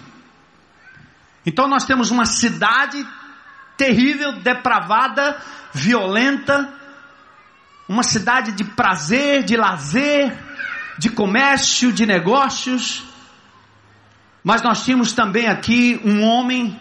Então 1.47 1.69
nós 1.69 1.85
temos 1.85 2.11
uma 2.11 2.25
cidade 2.25 3.07
terrível, 3.77 4.41
depravada, 4.41 5.37
violenta, 5.73 6.75
uma 7.89 8.03
cidade 8.03 8.53
de 8.53 8.65
prazer, 8.65 9.45
de 9.45 9.57
lazer, 9.57 10.37
de 10.99 11.11
comércio, 11.11 11.93
de 11.93 12.07
negócios, 12.07 13.05
mas 14.43 14.63
nós 14.63 14.85
tínhamos 14.85 15.13
também 15.13 15.49
aqui 15.49 16.01
um 16.05 16.23
homem 16.23 16.79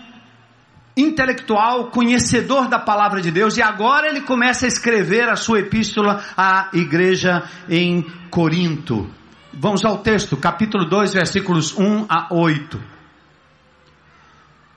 intelectual, 0.96 1.88
conhecedor 1.88 2.68
da 2.68 2.80
palavra 2.80 3.22
de 3.22 3.30
Deus, 3.30 3.58
e 3.58 3.62
agora 3.62 4.08
ele 4.08 4.22
começa 4.22 4.66
a 4.66 4.68
escrever 4.68 5.28
a 5.28 5.36
sua 5.36 5.60
epístola 5.60 6.24
à 6.38 6.70
igreja 6.74 7.44
em 7.68 8.04
Corinto. 8.30 9.10
Vamos 9.52 9.84
ao 9.84 9.98
texto, 9.98 10.38
capítulo 10.38 10.86
2, 10.86 11.14
versículos 11.14 11.78
1 11.78 12.06
a 12.08 12.28
8. 12.34 12.82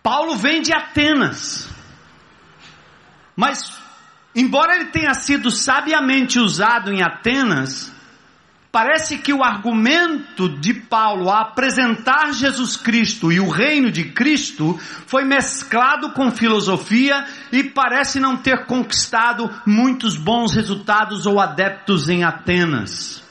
Paulo 0.03 0.37
vem 0.37 0.63
de 0.63 0.73
Atenas, 0.73 1.69
mas, 3.37 3.78
embora 4.41 4.75
ele 4.75 4.87
tenha 4.87 5.15
sido 5.15 5.51
sabiamente 5.51 6.39
usado 6.39 6.93
em 6.93 7.03
Atenas, 7.03 7.93
Parece 8.71 9.19
que 9.19 9.33
o 9.33 9.43
argumento 9.43 10.47
de 10.47 10.75
Paulo 10.75 11.31
a 11.31 11.41
apresentar 11.41 12.33
Jesus 12.35 12.77
Cristo 12.77 13.33
e 13.33 13.41
o 13.41 13.49
reino 13.49 13.91
de 13.91 14.05
Cristo 14.05 14.79
foi 15.07 15.25
mesclado 15.25 16.11
com 16.13 16.31
filosofia 16.31 17.25
e 17.51 17.65
parece 17.65 18.21
não 18.21 18.37
ter 18.37 18.67
conquistado 18.67 19.51
muitos 19.65 20.19
bons 20.19 20.55
resultados 20.55 21.25
ou 21.25 21.41
adeptos 21.41 22.11
em 22.11 22.25
Atenas. 22.25 23.28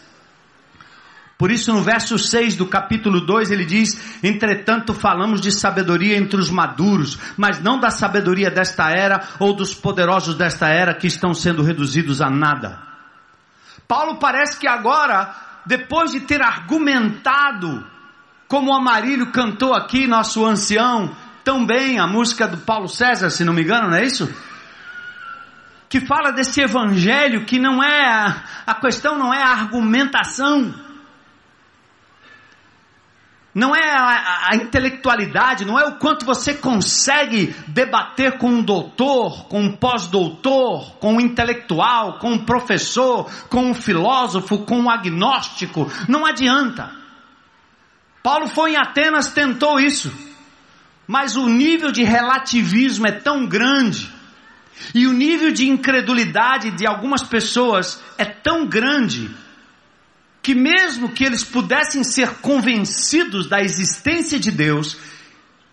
Por 1.37 1.51
isso, 1.51 1.71
no 1.71 1.83
verso 1.83 2.17
6 2.17 2.55
do 2.55 2.65
capítulo 2.65 3.21
2, 3.21 3.51
ele 3.51 3.63
diz: 3.63 4.19
Entretanto, 4.23 4.93
falamos 4.93 5.39
de 5.39 5.51
sabedoria 5.51 6.17
entre 6.17 6.39
os 6.39 6.49
maduros, 6.49 7.19
mas 7.37 7.61
não 7.61 7.79
da 7.79 7.91
sabedoria 7.91 8.49
desta 8.49 8.89
era 8.89 9.21
ou 9.39 9.55
dos 9.55 9.73
poderosos 9.73 10.33
desta 10.33 10.67
era 10.67 10.95
que 10.95 11.05
estão 11.05 11.35
sendo 11.35 11.61
reduzidos 11.61 12.21
a 12.21 12.29
nada. 12.29 12.79
Paulo 13.87 14.17
parece 14.17 14.57
que 14.59 14.67
agora, 14.67 15.35
depois 15.63 16.11
de 16.11 16.21
ter 16.21 16.41
argumentado, 16.41 17.85
como 18.47 18.71
o 18.71 18.75
Amarílio 18.75 19.31
cantou 19.31 19.75
aqui, 19.75 20.07
nosso 20.07 20.43
ancião, 20.43 21.15
tão 21.43 21.65
bem, 21.67 21.99
a 21.99 22.07
música 22.07 22.47
do 22.47 22.57
Paulo 22.57 22.89
César, 22.89 23.29
se 23.29 23.45
não 23.45 23.53
me 23.53 23.61
engano, 23.61 23.89
não 23.89 23.97
é 23.97 24.03
isso? 24.03 24.27
Que 25.87 26.01
fala 26.01 26.31
desse 26.31 26.61
evangelho 26.61 27.45
que 27.45 27.59
não 27.59 27.81
é, 27.81 28.43
a 28.65 28.73
questão 28.75 29.17
não 29.19 29.33
é 29.33 29.41
a 29.41 29.51
argumentação, 29.51 30.86
não 33.57 33.75
é 33.75 33.89
a, 33.89 34.49
a, 34.51 34.55
intelectualidade, 34.55 35.65
não 35.65 35.79
é 35.79 35.85
o 35.85 35.95
quanto 35.95 36.23
você 36.27 36.53
consegue 36.53 37.55
debater 37.67 38.37
com 38.37 38.49
um 38.49 38.61
doutor, 38.61 39.47
com 39.47 39.63
um 39.63 39.75
pós-doutor, 39.75 40.97
com 40.99 41.15
um 41.15 41.19
intelectual, 41.19 42.19
com 42.19 42.33
um 42.33 42.45
professor, 42.45 43.27
com 43.49 43.71
um 43.71 43.73
filósofo, 43.73 44.59
com 44.59 44.81
um 44.81 44.91
agnóstico. 44.91 45.91
Não 46.07 46.23
adianta. 46.23 46.91
Paulo 48.21 48.45
foi 48.47 48.73
em 48.73 48.77
Atenas, 48.77 49.31
tentou 49.31 49.79
isso, 49.79 50.13
mas 51.07 51.35
o 51.35 51.47
nível 51.49 51.91
de 51.91 52.03
relativismo 52.03 53.07
é 53.07 53.11
tão 53.11 53.47
grande. 53.47 54.13
E 54.93 55.07
o 55.07 55.13
nível 55.13 55.51
de 55.51 55.67
incredulidade 55.67 56.69
de 56.69 56.85
algumas 56.85 57.23
pessoas 57.23 58.03
é 58.19 58.25
tão 58.25 58.67
grande 58.67 59.35
que 60.47 60.55
mesmo 60.55 61.09
que 61.09 61.25
eles 61.25 61.43
pudessem 61.43 62.05
ser 62.05 62.35
convencidos 62.35 63.49
da 63.49 63.59
existência 63.59 64.39
de 64.39 64.49
Deus 64.49 64.97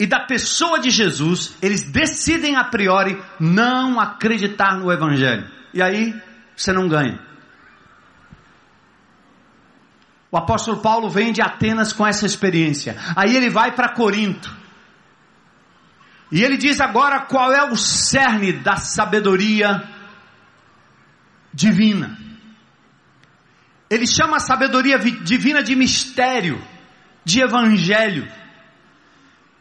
e 0.01 0.05
da 0.05 0.27
pessoa 0.27 0.81
de 0.81 0.91
Jesus, 0.91 1.55
eles 1.63 1.85
decidem 1.85 2.57
a 2.57 2.65
priori 2.65 3.17
não 3.39 4.01
acreditar 4.01 4.77
no 4.77 4.91
Evangelho. 4.91 5.49
E 5.73 5.81
aí 5.81 6.13
você 6.57 6.73
não 6.73 6.89
ganha. 6.89 7.21
O 10.29 10.37
apóstolo 10.37 10.81
Paulo 10.81 11.09
vem 11.09 11.33
de 11.33 11.41
Atenas 11.41 11.93
com 11.93 12.05
essa 12.05 12.27
experiência. 12.27 12.97
Aí 13.15 13.37
ele 13.37 13.51
vai 13.51 13.77
para 13.77 13.95
Corinto. 13.95 14.53
E 16.33 16.43
ele 16.43 16.57
diz 16.57 16.81
agora 16.81 17.21
qual 17.21 17.53
é 17.53 17.63
o 17.63 17.77
cerne 17.77 18.55
da 18.55 18.75
sabedoria 18.75 19.89
divina. 21.53 22.24
Ele 23.89 24.07
chama 24.07 24.37
a 24.37 24.41
sabedoria 24.41 24.99
divina 24.99 25.63
de 25.63 25.77
mistério, 25.77 26.61
de 27.25 27.41
evangelho. 27.41 28.27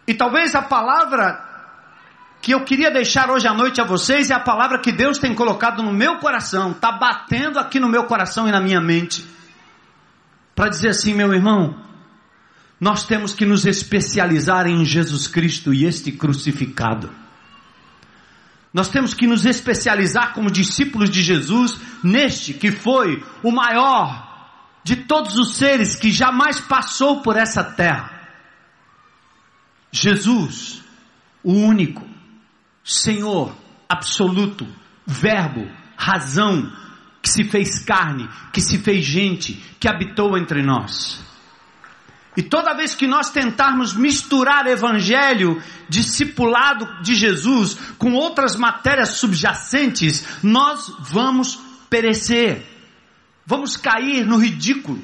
E 0.07 0.13
talvez 0.13 0.55
a 0.55 0.62
palavra 0.62 1.51
que 2.41 2.53
eu 2.53 2.65
queria 2.65 2.91
deixar 2.91 3.29
hoje 3.29 3.47
à 3.47 3.53
noite 3.53 3.79
a 3.79 3.86
vocês 3.86 4.29
é 4.29 4.33
a 4.33 4.39
palavra 4.39 4.79
que 4.79 4.91
Deus 4.91 5.17
tem 5.17 5.33
colocado 5.33 5.81
no 5.81 5.93
meu 5.93 6.17
coração, 6.17 6.71
está 6.71 6.91
batendo 6.91 7.57
aqui 7.57 7.79
no 7.79 7.88
meu 7.88 8.03
coração 8.03 8.47
e 8.47 8.51
na 8.51 8.59
minha 8.59 8.81
mente, 8.81 9.25
para 10.53 10.67
dizer 10.67 10.89
assim, 10.89 11.13
meu 11.13 11.33
irmão, 11.33 11.81
nós 12.79 13.05
temos 13.05 13.33
que 13.33 13.45
nos 13.45 13.65
especializar 13.65 14.67
em 14.67 14.83
Jesus 14.83 15.25
Cristo 15.25 15.73
e 15.73 15.86
este 15.86 16.12
crucificado. 16.12 17.22
Nós 18.73 18.89
temos 18.89 19.13
que 19.13 19.27
nos 19.27 19.45
especializar 19.45 20.33
como 20.33 20.49
discípulos 20.49 21.09
de 21.09 21.21
Jesus 21.21 21.79
neste 22.03 22.53
que 22.53 22.71
foi 22.71 23.23
o 23.43 23.51
maior 23.51 24.33
de 24.83 24.95
todos 24.95 25.38
os 25.38 25.55
seres 25.55 25.95
que 25.95 26.12
jamais 26.12 26.59
passou 26.59 27.21
por 27.21 27.38
essa 27.38 27.63
terra. 27.63 28.27
Jesus, 29.91 30.83
o 31.43 31.53
único, 31.53 32.03
Senhor 32.83 33.55
absoluto, 33.88 34.67
Verbo, 35.05 35.69
razão, 35.95 36.71
que 37.21 37.29
se 37.29 37.43
fez 37.43 37.79
carne, 37.79 38.27
que 38.51 38.59
se 38.59 38.79
fez 38.79 39.05
gente, 39.05 39.53
que 39.79 39.88
habitou 39.88 40.38
entre 40.38 40.63
nós. 40.63 41.22
E 42.36 42.41
toda 42.41 42.74
vez 42.74 42.96
que 42.96 43.06
nós 43.06 43.30
tentarmos 43.30 43.93
misturar 43.93 44.65
evangelho, 44.65 45.62
discipulado 45.88 47.02
de 47.04 47.13
Jesus, 47.13 47.76
com 47.98 48.13
outras 48.13 48.56
matérias 48.56 49.17
subjacentes, 49.17 50.26
nós 50.41 50.91
vamos 51.00 51.60
perecer. 51.89 52.65
Vamos 53.46 53.78
cair 53.78 54.26
no 54.26 54.38
ridículo. 54.38 55.02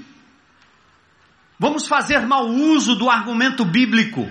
Vamos 1.60 1.88
fazer 1.88 2.26
mau 2.26 2.48
uso 2.48 2.96
do 2.96 3.10
argumento 3.10 3.64
bíblico. 3.64 4.28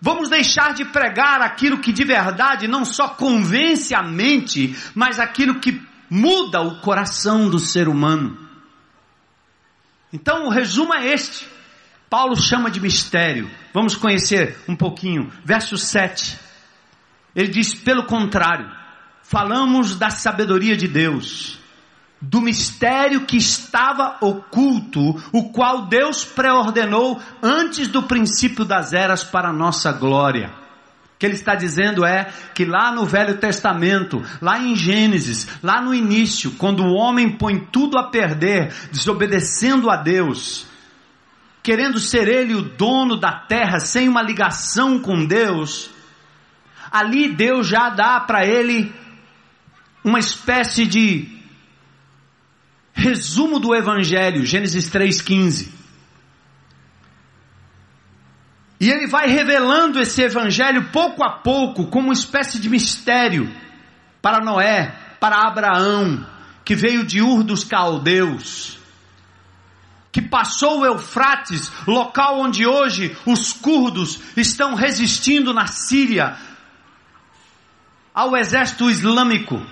Vamos 0.00 0.30
deixar 0.30 0.72
de 0.72 0.84
pregar 0.86 1.42
aquilo 1.42 1.78
que 1.78 1.92
de 1.92 2.04
verdade 2.04 2.66
não 2.66 2.84
só 2.84 3.08
convence 3.08 3.94
a 3.94 4.02
mente, 4.02 4.74
mas 4.94 5.20
aquilo 5.20 5.60
que 5.60 5.82
muda 6.08 6.62
o 6.62 6.80
coração 6.80 7.50
do 7.50 7.58
ser 7.58 7.86
humano. 7.86 8.38
Então 10.12 10.46
o 10.46 10.48
resumo 10.48 10.94
é 10.94 11.12
este. 11.12 11.51
Paulo 12.12 12.36
chama 12.36 12.70
de 12.70 12.78
mistério. 12.78 13.50
Vamos 13.72 13.96
conhecer 13.96 14.58
um 14.68 14.76
pouquinho. 14.76 15.32
Verso 15.46 15.78
7. 15.78 16.38
Ele 17.34 17.48
diz: 17.48 17.74
pelo 17.74 18.04
contrário, 18.04 18.70
falamos 19.22 19.96
da 19.96 20.10
sabedoria 20.10 20.76
de 20.76 20.86
Deus, 20.86 21.58
do 22.20 22.42
mistério 22.42 23.24
que 23.24 23.38
estava 23.38 24.18
oculto, 24.20 25.00
o 25.32 25.52
qual 25.52 25.86
Deus 25.86 26.22
preordenou 26.22 27.18
antes 27.42 27.88
do 27.88 28.02
princípio 28.02 28.66
das 28.66 28.92
eras 28.92 29.24
para 29.24 29.48
a 29.48 29.54
nossa 29.54 29.90
glória. 29.90 30.52
O 31.14 31.18
que 31.18 31.24
ele 31.24 31.36
está 31.36 31.54
dizendo 31.54 32.04
é 32.04 32.30
que 32.54 32.66
lá 32.66 32.92
no 32.92 33.06
Velho 33.06 33.38
Testamento, 33.38 34.22
lá 34.38 34.58
em 34.58 34.76
Gênesis, 34.76 35.48
lá 35.62 35.80
no 35.80 35.94
início, 35.94 36.50
quando 36.58 36.82
o 36.82 36.92
homem 36.92 37.38
põe 37.38 37.58
tudo 37.58 37.96
a 37.96 38.10
perder, 38.10 38.70
desobedecendo 38.90 39.88
a 39.88 39.96
Deus, 39.96 40.70
querendo 41.62 42.00
ser 42.00 42.26
ele 42.26 42.54
o 42.54 42.62
dono 42.62 43.16
da 43.16 43.32
terra, 43.32 43.78
sem 43.78 44.08
uma 44.08 44.22
ligação 44.22 44.98
com 44.98 45.24
Deus, 45.24 45.90
ali 46.90 47.28
Deus 47.28 47.68
já 47.68 47.88
dá 47.88 48.18
para 48.20 48.44
ele 48.44 48.92
uma 50.04 50.18
espécie 50.18 50.84
de 50.84 51.40
resumo 52.92 53.60
do 53.60 53.74
Evangelho, 53.74 54.44
Gênesis 54.44 54.90
3,15. 54.90 55.68
E 58.80 58.90
ele 58.90 59.06
vai 59.06 59.28
revelando 59.28 60.00
esse 60.00 60.20
Evangelho 60.22 60.90
pouco 60.90 61.22
a 61.22 61.30
pouco, 61.30 61.86
como 61.86 62.08
uma 62.08 62.12
espécie 62.12 62.60
de 62.60 62.68
mistério 62.68 63.48
para 64.20 64.44
Noé, 64.44 64.92
para 65.20 65.46
Abraão, 65.46 66.26
que 66.64 66.74
veio 66.74 67.04
de 67.04 67.22
Ur 67.22 67.44
dos 67.44 67.62
Caldeus 67.62 68.81
que 70.12 70.20
passou 70.20 70.80
o 70.80 70.86
Eufrates, 70.86 71.72
local 71.86 72.38
onde 72.38 72.66
hoje 72.66 73.16
os 73.24 73.54
curdos 73.54 74.20
estão 74.36 74.74
resistindo 74.74 75.54
na 75.54 75.66
Síria 75.66 76.36
ao 78.14 78.36
exército 78.36 78.90
islâmico. 78.90 79.64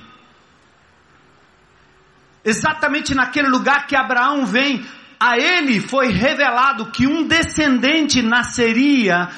Exatamente 2.43 3.15
naquele 3.15 3.49
lugar 3.49 3.87
que 3.87 3.95
Abraão 3.95 4.47
vem, 4.47 4.83
a 5.19 5.37
ele 5.37 5.79
foi 5.79 6.09
revelado 6.09 6.91
que 6.91 7.07
um 7.07 7.29
descendente 7.29 8.23
nasceria 8.23 9.29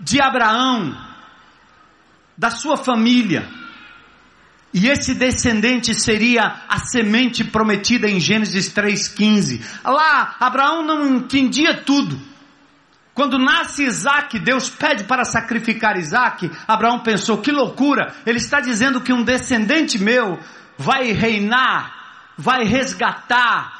de 0.00 0.18
Abraão, 0.18 0.96
da 2.38 2.48
sua 2.48 2.78
família. 2.78 3.61
E 4.72 4.88
esse 4.88 5.14
descendente 5.14 5.94
seria 5.94 6.62
a 6.66 6.78
semente 6.78 7.44
prometida 7.44 8.08
em 8.08 8.18
Gênesis 8.18 8.72
3,15. 8.72 9.60
Lá, 9.84 10.36
Abraão 10.40 10.82
não 10.82 11.16
entendia 11.16 11.82
tudo. 11.82 12.18
Quando 13.14 13.38
nasce 13.38 13.84
Isaac, 13.84 14.38
Deus 14.38 14.70
pede 14.70 15.04
para 15.04 15.24
sacrificar 15.24 15.98
Isaac. 15.98 16.50
Abraão 16.66 17.00
pensou: 17.00 17.38
que 17.38 17.52
loucura! 17.52 18.14
Ele 18.24 18.38
está 18.38 18.60
dizendo 18.60 19.02
que 19.02 19.12
um 19.12 19.22
descendente 19.22 19.98
meu 19.98 20.38
vai 20.78 21.12
reinar, 21.12 21.92
vai 22.38 22.64
resgatar, 22.64 23.72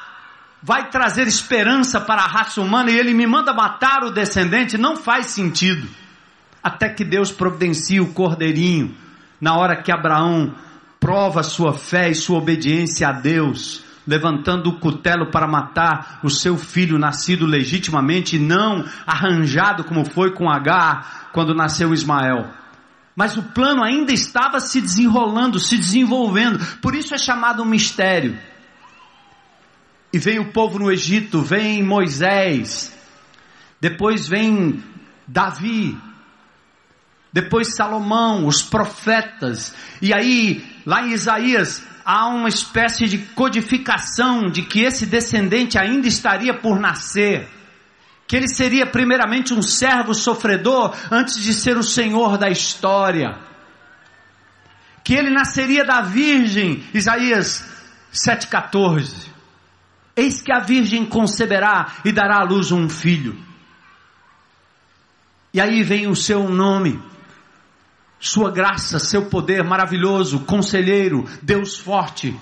vai 0.61 0.91
trazer 0.91 1.27
esperança 1.27 1.99
para 1.99 2.21
a 2.21 2.27
raça 2.27 2.61
humana 2.61 2.91
e 2.91 2.99
ele 2.99 3.15
me 3.15 3.25
manda 3.25 3.51
matar 3.51 4.03
o 4.03 4.11
descendente. 4.11 4.77
Não 4.77 4.95
faz 4.95 5.27
sentido. 5.27 5.89
Até 6.61 6.87
que 6.87 7.03
Deus 7.03 7.31
providencia 7.31 8.01
o 8.03 8.13
cordeirinho, 8.13 8.95
na 9.41 9.57
hora 9.57 9.81
que 9.81 9.91
Abraão 9.91 10.53
prova 11.03 11.43
sua 11.43 11.73
fé 11.73 12.11
e 12.11 12.15
sua 12.15 12.37
obediência 12.37 13.09
a 13.09 13.11
Deus, 13.11 13.83
levantando 14.07 14.69
o 14.69 14.79
cutelo 14.79 15.29
para 15.29 15.45
matar 15.45 16.21
o 16.23 16.29
seu 16.29 16.57
filho 16.57 16.97
nascido 16.97 17.45
legitimamente, 17.45 18.39
não 18.39 18.85
arranjado 19.05 19.83
como 19.83 20.05
foi 20.05 20.31
com 20.31 20.49
Agar 20.49 21.29
quando 21.33 21.53
nasceu 21.53 21.93
Ismael. 21.93 22.49
Mas 23.13 23.35
o 23.35 23.43
plano 23.43 23.83
ainda 23.83 24.13
estava 24.13 24.61
se 24.61 24.79
desenrolando, 24.79 25.59
se 25.59 25.77
desenvolvendo, 25.77 26.57
por 26.77 26.95
isso 26.95 27.13
é 27.13 27.17
chamado 27.17 27.63
um 27.63 27.65
mistério. 27.65 28.39
E 30.13 30.17
vem 30.17 30.39
o 30.39 30.53
povo 30.53 30.79
no 30.79 30.89
Egito, 30.89 31.41
vem 31.41 31.83
Moisés, 31.83 32.97
depois 33.81 34.25
vem 34.25 34.81
Davi, 35.27 35.97
depois 37.33 37.75
Salomão, 37.75 38.47
os 38.47 38.61
profetas, 38.61 39.75
e 40.01 40.13
aí, 40.13 40.72
lá 40.85 41.05
em 41.05 41.11
Isaías, 41.11 41.83
há 42.05 42.27
uma 42.27 42.49
espécie 42.49 43.05
de 43.05 43.17
codificação 43.17 44.49
de 44.49 44.63
que 44.63 44.81
esse 44.81 45.05
descendente 45.05 45.77
ainda 45.77 46.07
estaria 46.07 46.53
por 46.53 46.79
nascer, 46.79 47.47
que 48.27 48.35
ele 48.35 48.47
seria 48.47 48.85
primeiramente 48.85 49.53
um 49.53 49.61
servo 49.61 50.13
sofredor 50.13 50.95
antes 51.11 51.41
de 51.41 51.53
ser 51.53 51.77
o 51.77 51.83
senhor 51.83 52.37
da 52.37 52.49
história, 52.49 53.37
que 55.03 55.13
ele 55.13 55.29
nasceria 55.29 55.83
da 55.83 56.01
virgem, 56.01 56.83
Isaías 56.93 57.63
7,14. 58.13 59.31
Eis 60.15 60.41
que 60.41 60.51
a 60.51 60.59
virgem 60.59 61.05
conceberá 61.05 61.95
e 62.05 62.11
dará 62.11 62.39
à 62.39 62.43
luz 62.43 62.71
um 62.71 62.87
filho. 62.87 63.35
E 65.53 65.59
aí 65.59 65.83
vem 65.83 66.07
o 66.07 66.15
seu 66.15 66.49
nome, 66.49 67.01
sua 68.23 68.49
graça, 68.49 68.99
seu 68.99 69.25
poder 69.25 69.65
maravilhoso, 69.65 70.39
conselheiro, 70.45 71.27
Deus 71.41 71.77
forte, 71.77 72.33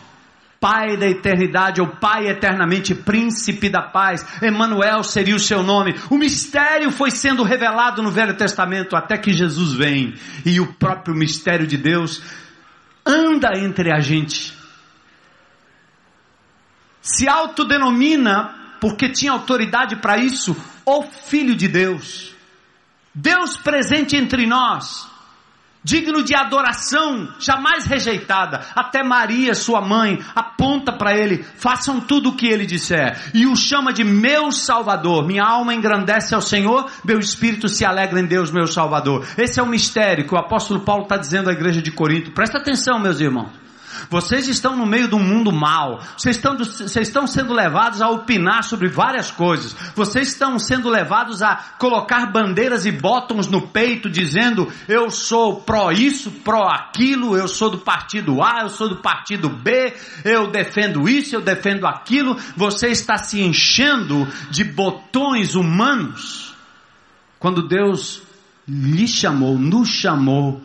Pai 0.60 0.96
da 0.96 1.08
eternidade, 1.08 1.82
ou 1.82 1.88
Pai 1.88 2.28
eternamente, 2.28 2.94
Príncipe 2.94 3.68
da 3.68 3.82
paz, 3.82 4.24
Emanuel 4.44 5.04
seria 5.04 5.36
o 5.36 5.40
seu 5.40 5.64
nome. 5.64 6.00
O 6.12 6.20
mistério 6.20 6.92
foi 6.92 7.10
sendo 7.10 7.42
revelado 7.42 8.04
no 8.04 8.12
Velho 8.12 8.38
Testamento 8.38 8.96
até 8.96 9.18
que 9.18 9.34
Jesus 9.34 9.74
vem 9.74 10.14
e 10.46 10.60
o 10.60 10.72
próprio 10.74 11.16
mistério 11.16 11.66
de 11.66 11.78
Deus 11.78 12.22
anda 13.04 13.58
entre 13.58 13.92
a 13.92 14.00
gente. 14.00 14.54
Se 17.02 17.28
autodenomina, 17.28 18.54
porque 18.80 19.10
tinha 19.10 19.32
autoridade 19.32 19.96
para 19.96 20.20
isso, 20.20 20.56
o 20.86 21.02
Filho 21.02 21.56
de 21.56 21.68
Deus. 21.68 22.36
Deus 23.16 23.58
presente 23.58 24.16
entre 24.16 24.46
nós 24.46 25.10
digno 25.84 26.24
de 26.24 26.36
adoração, 26.36 27.30
jamais 27.40 27.86
rejeitada. 27.86 28.62
Até 28.76 29.04
Maria, 29.04 29.54
sua 29.54 29.82
mãe, 29.82 30.20
aponta 30.36 30.92
para 30.92 31.16
ele: 31.18 31.44
façam 31.44 32.00
tudo 32.00 32.30
o 32.30 32.36
que 32.36 32.48
ele 32.48 32.66
disser, 32.66 33.32
e 33.34 33.46
o 33.46 33.56
chama 33.56 33.92
de 33.92 34.04
meu 34.04 34.52
Salvador. 34.52 35.26
Minha 35.26 35.44
alma 35.44 35.74
engrandece 35.74 36.36
ao 36.36 36.42
Senhor, 36.42 36.90
meu 37.04 37.20
espírito 37.20 37.68
se 37.68 37.86
alegra 37.86 38.20
em 38.20 38.26
Deus, 38.26 38.52
meu 38.52 38.68
Salvador. 38.68 39.26
Esse 39.38 39.60
é 39.60 39.64
o 39.64 39.68
mistério 39.68 40.28
que 40.28 40.36
o 40.36 40.40
apóstolo 40.40 40.82
Paulo 40.82 41.04
está 41.04 41.18
dizendo 41.18 41.50
à 41.50 41.54
igreja 41.54 41.82
de 41.82 41.92
Corinto. 41.92 42.32
Presta 42.32 42.58
atenção, 42.58 43.00
meus 43.00 43.20
irmãos. 43.20 43.61
Vocês 44.10 44.48
estão 44.48 44.76
no 44.76 44.86
meio 44.86 45.08
de 45.08 45.16
um 45.16 45.24
mundo 45.24 45.52
mal. 45.52 46.00
Vocês 46.18 46.36
estão, 46.36 46.58
vocês 46.58 47.08
estão 47.08 47.28
sendo 47.28 47.54
levados 47.54 48.02
a 48.02 48.10
opinar 48.10 48.64
sobre 48.64 48.88
várias 48.88 49.32
coisas. 49.32 49.76
Vocês 49.96 50.30
estão 50.30 50.58
sendo 50.60 50.90
levados 50.90 51.42
a 51.42 51.56
colocar 51.78 52.32
bandeiras 52.32 52.86
e 52.86 52.92
botões 52.92 53.48
no 53.48 53.68
peito 53.68 54.10
dizendo 54.10 54.72
eu 54.88 55.10
sou 55.10 55.62
pró 55.62 55.92
isso, 55.92 56.32
pró 56.32 56.68
aquilo, 56.68 57.38
eu 57.38 57.48
sou 57.48 57.70
do 57.70 57.80
partido 57.80 58.44
A, 58.44 58.62
eu 58.62 58.70
sou 58.70 58.90
do 58.90 58.98
partido 58.98 59.50
B, 59.50 59.94
eu 60.24 60.52
defendo 60.52 61.08
isso, 61.08 61.36
eu 61.36 61.42
defendo 61.42 61.86
aquilo. 61.88 62.38
Você 62.56 62.88
está 62.88 63.18
se 63.18 63.42
enchendo 63.42 64.28
de 64.50 64.64
botões 64.64 65.56
humanos. 65.56 66.56
Quando 67.40 67.68
Deus 67.68 68.22
lhe 68.68 69.08
chamou, 69.08 69.58
nos 69.58 69.90
chamou 69.90 70.62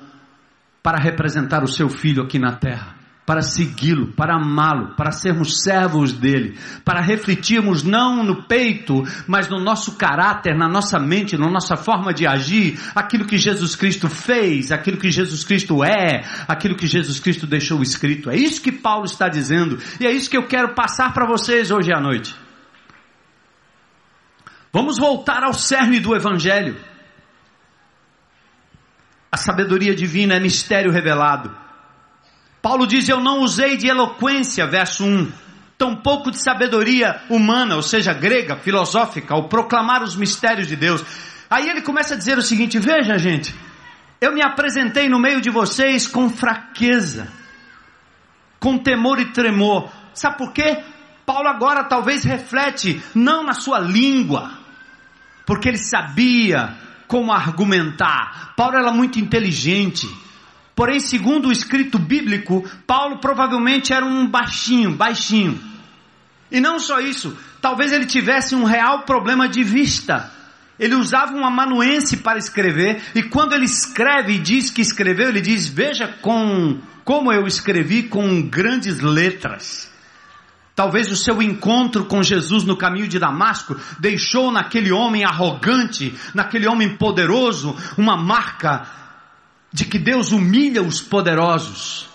para 0.83 0.99
representar 0.99 1.65
o 1.65 1.69
seu 1.69 1.89
filho 1.89 2.23
aqui 2.23 2.39
na 2.39 2.53
terra. 2.53 2.96
Para 3.27 3.43
segui-lo, 3.43 4.13
para 4.13 4.37
amá-lo, 4.37 4.95
para 4.95 5.11
sermos 5.11 5.61
servos 5.63 6.13
dele, 6.13 6.57
para 6.85 7.01
refletirmos 7.01 7.83
não 7.83 8.23
no 8.23 8.45
peito, 8.45 9.03
mas 9.27 9.49
no 9.49 9.59
nosso 9.59 9.97
caráter, 9.97 10.57
na 10.57 10.69
nossa 10.69 10.97
mente, 11.01 11.37
na 11.37 11.51
nossa 11.51 11.77
forma 11.77 12.15
de 12.15 12.25
agir, 12.25 12.79
aquilo 12.95 13.27
que 13.27 13.37
Jesus 13.37 13.75
Cristo 13.75 14.09
fez, 14.09 14.71
aquilo 14.71 14.97
que 14.97 15.11
Jesus 15.11 15.43
Cristo 15.43 15.83
é, 15.83 16.25
aquilo 16.47 16.77
que 16.77 16.87
Jesus 16.87 17.19
Cristo 17.19 17.49
deixou 17.49 17.83
escrito. 17.83 18.31
É 18.31 18.37
isso 18.37 18.63
que 18.63 18.71
Paulo 18.71 19.07
está 19.07 19.29
dizendo 19.29 19.77
e 20.01 20.07
é 20.07 20.13
isso 20.13 20.31
que 20.31 20.37
eu 20.37 20.47
quero 20.47 20.75
passar 20.75 21.13
para 21.13 21.27
vocês 21.27 21.73
hoje 21.73 21.93
à 21.93 22.01
noite. 22.01 22.33
Vamos 24.73 24.99
voltar 24.99 25.43
ao 25.43 25.53
cerne 25.53 25.99
do 25.99 26.15
Evangelho. 26.15 26.77
A 29.33 29.37
sabedoria 29.37 29.95
divina 29.95 30.35
é 30.35 30.41
mistério 30.41 30.93
revelado. 30.93 31.66
Paulo 32.67 32.85
diz: 32.85 33.09
Eu 33.09 33.21
não 33.21 33.43
usei 33.43 33.77
de 33.77 33.87
eloquência, 33.87 34.67
verso 34.67 35.05
1, 35.05 35.31
tampouco 35.79 36.33
de 36.33 36.39
sabedoria 36.43 37.23
humana, 37.31 37.77
ou 37.77 37.83
seja, 37.83 38.13
grega, 38.13 38.57
filosófica, 38.57 39.35
ao 39.35 39.49
proclamar 39.49 40.03
os 40.03 40.17
mistérios 40.17 40.67
de 40.67 40.75
Deus. 40.75 41.01
Aí 41.49 41.69
ele 41.71 41.81
começa 41.81 42.15
a 42.15 42.17
dizer 42.17 42.37
o 42.37 42.43
seguinte: 42.43 42.77
Veja, 42.81 43.17
gente, 43.19 43.55
eu 44.21 44.33
me 44.33 44.43
apresentei 44.43 45.09
no 45.09 45.21
meio 45.21 45.41
de 45.41 45.49
vocês 45.49 46.09
com 46.09 46.29
fraqueza, 46.29 47.29
com 48.59 48.77
temor 48.77 49.21
e 49.21 49.27
tremor. 49.27 49.89
Sabe 50.13 50.37
por 50.37 50.53
quê? 50.53 50.83
Paulo 51.25 51.47
agora 51.47 51.85
talvez 51.85 52.25
reflete 52.25 53.01
não 53.15 53.45
na 53.45 53.53
sua 53.53 53.79
língua, 53.79 54.59
porque 55.47 55.69
ele 55.69 55.79
sabia 55.79 56.75
como 57.07 57.31
argumentar. 57.31 58.55
Paulo 58.57 58.77
era 58.77 58.91
muito 58.91 59.21
inteligente. 59.21 60.26
Porém, 60.77 61.01
segundo 61.01 61.49
o 61.49 61.53
escrito 61.53 61.99
bíblico, 61.99 62.63
Paulo 62.87 63.19
provavelmente 63.19 63.95
era 63.95 64.05
um 64.05 64.29
baixinho, 64.29 64.95
baixinho. 64.95 65.59
E 66.53 66.61
não 66.61 66.79
só 66.79 67.01
isso, 67.01 67.35
talvez 67.63 67.93
ele 67.93 68.05
tivesse 68.05 68.55
um 68.55 68.63
real 68.63 69.05
problema 69.05 69.49
de 69.49 69.65
vista. 69.65 70.31
Ele 70.79 70.95
usava 70.95 71.33
um 71.33 71.47
amanuense 71.47 72.19
para 72.19 72.39
escrever, 72.39 73.03
e 73.15 73.23
quando 73.23 73.55
ele 73.55 73.65
escreve 73.65 74.35
e 74.35 74.39
diz 74.39 74.71
que 74.71 74.83
escreveu, 74.83 75.31
ele 75.31 75.41
diz: 75.41 75.67
Veja 75.67 76.07
com, 76.21 76.79
como 77.03 77.33
eu 77.33 77.47
escrevi 77.47 78.03
com 78.03 78.43
grandes 78.43 79.01
letras. 79.01 79.91
Talvez 80.75 81.11
o 81.11 81.17
seu 81.17 81.41
encontro 81.41 82.05
com 82.05 82.23
Jesus 82.23 82.65
no 82.65 82.77
caminho 82.77 83.09
de 83.09 83.19
Damasco 83.19 83.75
deixou 83.99 84.53
naquele 84.53 84.93
homem 84.93 85.25
arrogante, 85.25 86.15
naquele 86.35 86.69
homem 86.69 86.99
poderoso, 86.99 87.75
uma 87.97 88.15
marca 88.15 88.87
de 89.77 89.85
que 89.85 89.99
Deus 89.99 90.33
humilha 90.33 90.83
os 90.83 91.03
poderosos 91.03 92.09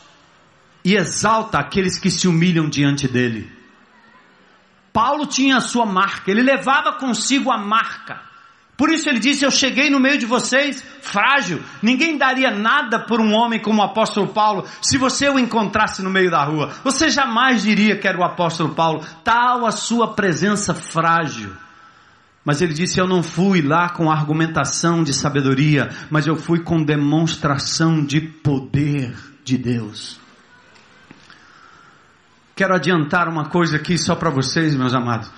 e 0.84 0.96
exalta 0.96 1.60
aqueles 1.60 2.00
que 2.00 2.10
se 2.10 2.28
humilham 2.28 2.68
diante 2.68 3.08
dele. 3.08 3.52
Paulo 4.92 5.28
tinha 5.28 5.58
a 5.58 5.62
sua 5.62 5.86
marca, 5.86 6.32
ele 6.32 6.42
levava 6.42 6.94
consigo 6.94 7.52
a 7.52 7.60
marca. 7.60 8.20
Por 8.76 8.90
isso 8.90 9.08
ele 9.08 9.20
disse: 9.20 9.46
Eu 9.46 9.52
cheguei 9.52 9.92
no 9.92 10.00
meio 10.00 10.18
de 10.18 10.26
vocês 10.26 10.84
frágil. 11.04 11.62
Ninguém 11.84 12.18
daria 12.18 12.50
nada 12.50 12.98
por 12.98 13.22
um 13.22 13.32
homem 13.32 13.62
como 13.62 13.80
o 13.80 13.86
apóstolo 13.86 14.30
Paulo 14.30 14.66
se 14.82 14.98
você 14.98 15.30
o 15.30 15.38
encontrasse 15.38 16.02
no 16.02 16.10
meio 16.10 16.32
da 16.32 16.44
rua. 16.44 16.74
Você 16.84 17.12
jamais 17.12 17.62
diria 17.62 17.96
que 17.96 18.08
era 18.08 18.18
o 18.18 18.24
apóstolo 18.24 18.74
Paulo, 18.74 19.06
tal 19.24 19.68
a 19.68 19.72
sua 19.72 20.16
presença 20.16 20.74
frágil. 20.74 21.56
Mas 22.44 22.62
ele 22.62 22.74
disse: 22.74 23.00
Eu 23.00 23.08
não 23.08 23.22
fui 23.22 23.62
lá 23.62 23.90
com 23.90 24.12
argumentação 24.12 25.04
de 25.04 25.14
sabedoria, 25.14 25.90
mas 26.10 26.26
eu 26.26 26.36
fui 26.36 26.60
com 26.60 26.84
demonstração 26.84 28.04
de 28.04 28.20
poder 28.20 29.16
de 29.44 29.58
Deus. 29.58 30.20
Quero 32.56 32.76
adiantar 32.76 33.28
uma 33.28 33.50
coisa 33.50 33.78
aqui 33.78 33.98
só 33.98 34.16
para 34.16 34.30
vocês, 34.30 34.76
meus 34.76 34.94
amados. 34.94 35.32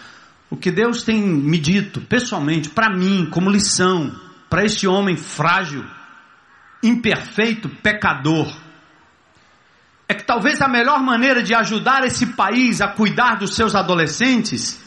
O 0.50 0.58
que 0.58 0.72
Deus 0.72 1.04
tem 1.04 1.22
me 1.22 1.58
dito 1.58 2.02
pessoalmente, 2.02 2.70
para 2.70 2.96
mim, 2.96 3.28
como 3.32 3.50
lição, 3.50 4.14
para 4.50 4.64
este 4.64 4.88
homem 4.88 5.18
frágil, 5.18 5.84
imperfeito, 6.82 7.70
pecador, 7.70 8.54
é 10.08 10.14
que 10.14 10.24
talvez 10.24 10.62
a 10.62 10.68
melhor 10.68 11.02
maneira 11.02 11.42
de 11.42 11.54
ajudar 11.54 12.04
esse 12.06 12.28
país 12.28 12.82
a 12.82 12.88
cuidar 12.88 13.36
dos 13.36 13.56
seus 13.56 13.74
adolescentes 13.74 14.84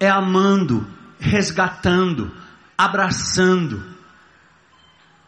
é 0.00 0.08
amando 0.08 0.97
resgatando, 1.18 2.32
abraçando, 2.76 3.84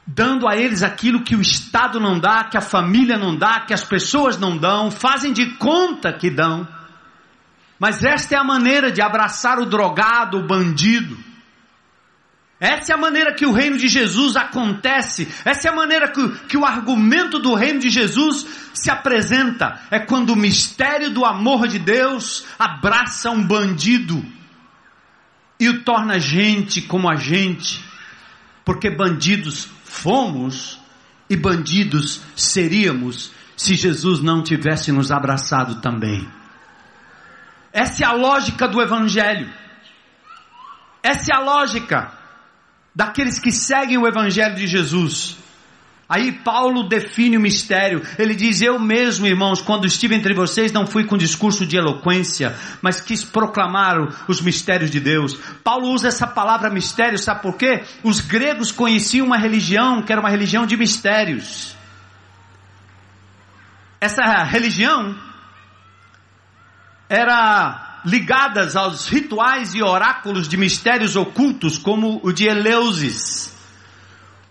dando 0.06 0.48
a 0.48 0.56
eles 0.56 0.82
aquilo 0.82 1.22
que 1.22 1.36
o 1.36 1.40
Estado 1.40 2.00
não 2.00 2.18
dá, 2.18 2.44
que 2.44 2.56
a 2.56 2.60
família 2.60 3.16
não 3.16 3.36
dá, 3.36 3.60
que 3.60 3.74
as 3.74 3.84
pessoas 3.84 4.38
não 4.38 4.56
dão, 4.56 4.90
fazem 4.90 5.32
de 5.32 5.46
conta 5.56 6.12
que 6.12 6.30
dão. 6.30 6.66
Mas 7.78 8.04
esta 8.04 8.34
é 8.34 8.38
a 8.38 8.44
maneira 8.44 8.90
de 8.90 9.00
abraçar 9.00 9.58
o 9.58 9.66
drogado, 9.66 10.38
o 10.38 10.46
bandido. 10.46 11.16
Essa 12.60 12.92
é 12.92 12.94
a 12.94 12.98
maneira 12.98 13.32
que 13.34 13.46
o 13.46 13.52
reino 13.52 13.78
de 13.78 13.88
Jesus 13.88 14.36
acontece. 14.36 15.26
Essa 15.46 15.68
é 15.68 15.70
a 15.70 15.74
maneira 15.74 16.08
que, 16.08 16.28
que 16.46 16.58
o 16.58 16.66
argumento 16.66 17.38
do 17.38 17.54
reino 17.54 17.80
de 17.80 17.88
Jesus 17.88 18.46
se 18.74 18.90
apresenta. 18.90 19.80
É 19.90 19.98
quando 19.98 20.30
o 20.30 20.36
mistério 20.36 21.10
do 21.10 21.24
amor 21.24 21.66
de 21.66 21.78
Deus 21.78 22.44
abraça 22.58 23.30
um 23.30 23.42
bandido 23.42 24.22
e 25.60 25.68
o 25.68 25.84
torna 25.84 26.18
gente 26.18 26.80
como 26.80 27.08
a 27.08 27.16
gente, 27.16 27.84
porque 28.64 28.90
bandidos 28.90 29.68
fomos 29.84 30.80
e 31.28 31.36
bandidos 31.36 32.22
seríamos 32.34 33.30
se 33.54 33.74
Jesus 33.74 34.20
não 34.20 34.42
tivesse 34.42 34.90
nos 34.90 35.12
abraçado 35.12 35.82
também. 35.82 36.26
Essa 37.70 38.04
é 38.04 38.06
a 38.06 38.12
lógica 38.12 38.66
do 38.66 38.80
Evangelho. 38.80 39.52
Essa 41.02 41.34
é 41.34 41.36
a 41.36 41.40
lógica 41.40 42.10
daqueles 42.94 43.38
que 43.38 43.52
seguem 43.52 43.98
o 43.98 44.08
Evangelho 44.08 44.56
de 44.56 44.66
Jesus. 44.66 45.36
Aí 46.10 46.32
Paulo 46.32 46.88
define 46.88 47.36
o 47.36 47.40
mistério. 47.40 48.02
Ele 48.18 48.34
diz: 48.34 48.60
Eu 48.60 48.80
mesmo, 48.80 49.28
irmãos, 49.28 49.62
quando 49.62 49.86
estive 49.86 50.16
entre 50.16 50.34
vocês, 50.34 50.72
não 50.72 50.84
fui 50.84 51.04
com 51.04 51.16
discurso 51.16 51.64
de 51.64 51.76
eloquência, 51.76 52.52
mas 52.82 53.00
quis 53.00 53.24
proclamar 53.24 54.26
os 54.26 54.40
mistérios 54.40 54.90
de 54.90 54.98
Deus. 54.98 55.38
Paulo 55.62 55.86
usa 55.92 56.08
essa 56.08 56.26
palavra 56.26 56.68
mistério, 56.68 57.16
sabe 57.16 57.42
por 57.42 57.56
quê? 57.56 57.84
Os 58.02 58.20
gregos 58.20 58.72
conheciam 58.72 59.24
uma 59.24 59.38
religião 59.38 60.02
que 60.02 60.10
era 60.10 60.20
uma 60.20 60.30
religião 60.30 60.66
de 60.66 60.76
mistérios. 60.76 61.76
Essa 64.00 64.42
religião 64.42 65.16
era 67.08 68.00
ligada 68.04 68.68
aos 68.80 69.06
rituais 69.06 69.76
e 69.76 69.82
oráculos 69.82 70.48
de 70.48 70.56
mistérios 70.56 71.14
ocultos, 71.14 71.78
como 71.78 72.18
o 72.24 72.32
de 72.32 72.46
Eleusis 72.48 73.59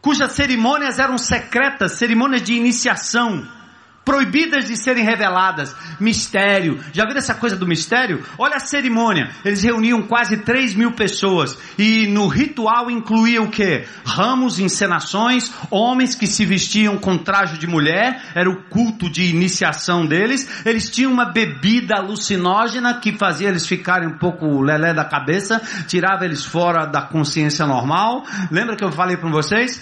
cujas 0.01 0.31
cerimônias 0.31 0.99
eram 0.99 1.17
secretas, 1.17 1.93
cerimônias 1.93 2.41
de 2.41 2.53
iniciação 2.53 3.58
proibidas 4.03 4.65
de 4.65 4.75
serem 4.75 5.03
reveladas. 5.03 5.75
Mistério. 5.99 6.79
Já 6.91 7.03
viram 7.03 7.19
essa 7.19 7.35
coisa 7.35 7.55
do 7.55 7.67
mistério? 7.67 8.23
Olha 8.37 8.55
a 8.55 8.59
cerimônia. 8.59 9.29
Eles 9.45 9.63
reuniam 9.63 10.01
quase 10.01 10.37
3 10.37 10.73
mil 10.73 10.93
pessoas. 10.93 11.57
E 11.77 12.07
no 12.07 12.27
ritual 12.27 12.89
incluía 12.89 13.41
o 13.41 13.49
que? 13.49 13.85
Ramos, 14.05 14.59
encenações, 14.59 15.51
homens 15.69 16.15
que 16.15 16.27
se 16.27 16.45
vestiam 16.45 16.97
com 16.97 17.17
traje 17.17 17.57
de 17.57 17.67
mulher. 17.67 18.21
Era 18.33 18.49
o 18.49 18.63
culto 18.63 19.09
de 19.09 19.23
iniciação 19.25 20.05
deles. 20.05 20.65
Eles 20.65 20.89
tinham 20.89 21.11
uma 21.11 21.25
bebida 21.25 21.95
alucinógena 21.95 22.99
que 22.99 23.17
fazia 23.17 23.49
eles 23.49 23.67
ficarem 23.67 24.07
um 24.07 24.17
pouco 24.17 24.61
lelé 24.61 24.93
da 24.93 25.05
cabeça, 25.05 25.61
tirava 25.87 26.25
eles 26.25 26.43
fora 26.43 26.85
da 26.85 27.01
consciência 27.01 27.65
normal. 27.65 28.25
Lembra 28.51 28.75
que 28.75 28.83
eu 28.83 28.91
falei 28.91 29.17
para 29.17 29.29
vocês? 29.29 29.81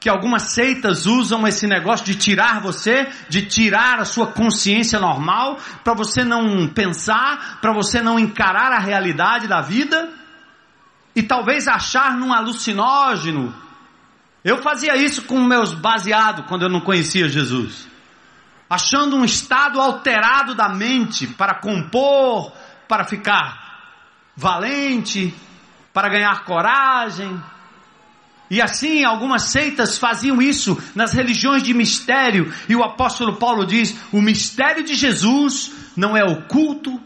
Que 0.00 0.08
algumas 0.08 0.42
seitas 0.52 1.06
usam 1.06 1.46
esse 1.46 1.66
negócio 1.66 2.06
de 2.06 2.14
tirar 2.14 2.60
você, 2.60 3.08
de 3.28 3.46
tirar 3.46 3.98
a 3.98 4.04
sua 4.04 4.28
consciência 4.28 4.98
normal, 4.98 5.58
para 5.82 5.94
você 5.94 6.24
não 6.24 6.68
pensar, 6.68 7.58
para 7.60 7.72
você 7.72 8.00
não 8.00 8.18
encarar 8.18 8.72
a 8.72 8.78
realidade 8.78 9.48
da 9.48 9.60
vida, 9.60 10.08
e 11.16 11.22
talvez 11.22 11.66
achar 11.66 12.16
num 12.16 12.32
alucinógeno. 12.32 13.54
Eu 14.44 14.62
fazia 14.62 14.96
isso 14.96 15.22
com 15.22 15.42
meus 15.42 15.74
baseados 15.74 16.46
quando 16.46 16.62
eu 16.62 16.68
não 16.68 16.80
conhecia 16.80 17.28
Jesus, 17.28 17.88
achando 18.70 19.16
um 19.16 19.24
estado 19.24 19.80
alterado 19.80 20.54
da 20.54 20.68
mente 20.68 21.26
para 21.26 21.56
compor, 21.56 22.52
para 22.86 23.04
ficar 23.04 23.66
valente, 24.36 25.34
para 25.92 26.08
ganhar 26.08 26.44
coragem 26.44 27.42
e 28.50 28.62
assim, 28.62 29.04
algumas 29.04 29.44
seitas 29.44 29.98
faziam 29.98 30.40
isso 30.40 30.80
nas 30.94 31.12
religiões 31.12 31.62
de 31.62 31.74
mistério, 31.74 32.52
e 32.68 32.74
o 32.74 32.82
apóstolo 32.82 33.36
Paulo 33.36 33.66
diz: 33.66 33.94
o 34.12 34.20
mistério 34.22 34.82
de 34.82 34.94
Jesus 34.94 35.72
não 35.96 36.16
é 36.16 36.24
oculto, 36.24 36.98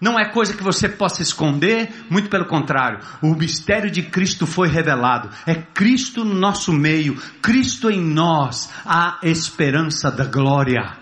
não 0.00 0.18
é 0.18 0.30
coisa 0.30 0.56
que 0.56 0.62
você 0.62 0.88
possa 0.88 1.22
esconder, 1.22 2.06
muito 2.08 2.30
pelo 2.30 2.46
contrário, 2.46 3.00
o 3.20 3.34
mistério 3.34 3.90
de 3.90 4.02
Cristo 4.02 4.46
foi 4.46 4.68
revelado, 4.68 5.28
é 5.44 5.54
Cristo 5.54 6.24
no 6.24 6.34
nosso 6.34 6.72
meio, 6.72 7.16
Cristo 7.42 7.90
em 7.90 8.00
nós, 8.00 8.70
a 8.86 9.18
esperança 9.22 10.10
da 10.10 10.24
glória. 10.24 10.96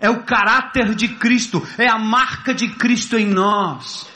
é 0.00 0.08
o 0.08 0.22
caráter 0.22 0.94
de 0.94 1.08
Cristo, 1.08 1.66
é 1.78 1.88
a 1.88 1.98
marca 1.98 2.54
de 2.54 2.68
Cristo 2.68 3.16
em 3.16 3.26
nós. 3.26 4.06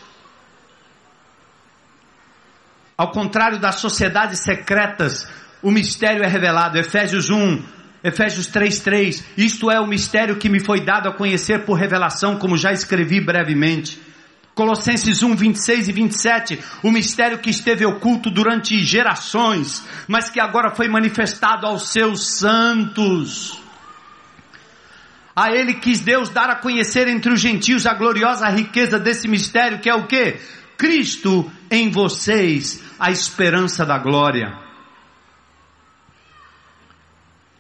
Ao 3.01 3.13
contrário 3.13 3.59
das 3.59 3.77
sociedades 3.77 4.41
secretas, 4.41 5.27
o 5.63 5.71
mistério 5.71 6.23
é 6.23 6.27
revelado. 6.27 6.77
Efésios 6.77 7.31
1, 7.31 7.63
Efésios 8.05 8.47
3:3. 8.47 9.25
Isto 9.39 9.71
é 9.71 9.81
o 9.81 9.87
mistério 9.87 10.37
que 10.37 10.51
me 10.51 10.61
foi 10.61 10.85
dado 10.85 11.09
a 11.09 11.15
conhecer 11.15 11.65
por 11.65 11.79
revelação, 11.79 12.37
como 12.37 12.59
já 12.59 12.73
escrevi 12.73 13.19
brevemente. 13.19 13.99
Colossenses 14.55 15.23
1, 15.23 15.35
26 15.35 15.89
e 15.89 15.93
27, 15.93 16.61
o 16.83 16.91
mistério 16.91 17.39
que 17.39 17.49
esteve 17.49 17.87
oculto 17.87 18.31
durante 18.31 18.79
gerações, 18.81 19.83
mas 20.07 20.29
que 20.29 20.39
agora 20.39 20.75
foi 20.75 20.87
manifestado 20.87 21.67
aos 21.67 21.89
seus 21.89 22.37
santos. 22.37 23.59
A 25.35 25.51
ele 25.53 25.73
quis 25.73 26.01
Deus 26.01 26.29
dar 26.29 26.51
a 26.51 26.57
conhecer 26.57 27.09
entre 27.09 27.33
os 27.33 27.41
gentios 27.41 27.87
a 27.87 27.95
gloriosa 27.95 28.47
riqueza 28.51 28.99
desse 28.99 29.27
mistério, 29.27 29.79
que 29.79 29.89
é 29.89 29.95
o 29.95 30.07
que? 30.07 30.39
Cristo 30.81 31.53
em 31.71 31.91
vocês, 31.91 32.83
a 32.99 33.11
esperança 33.11 33.85
da 33.85 33.99
glória. 33.99 34.59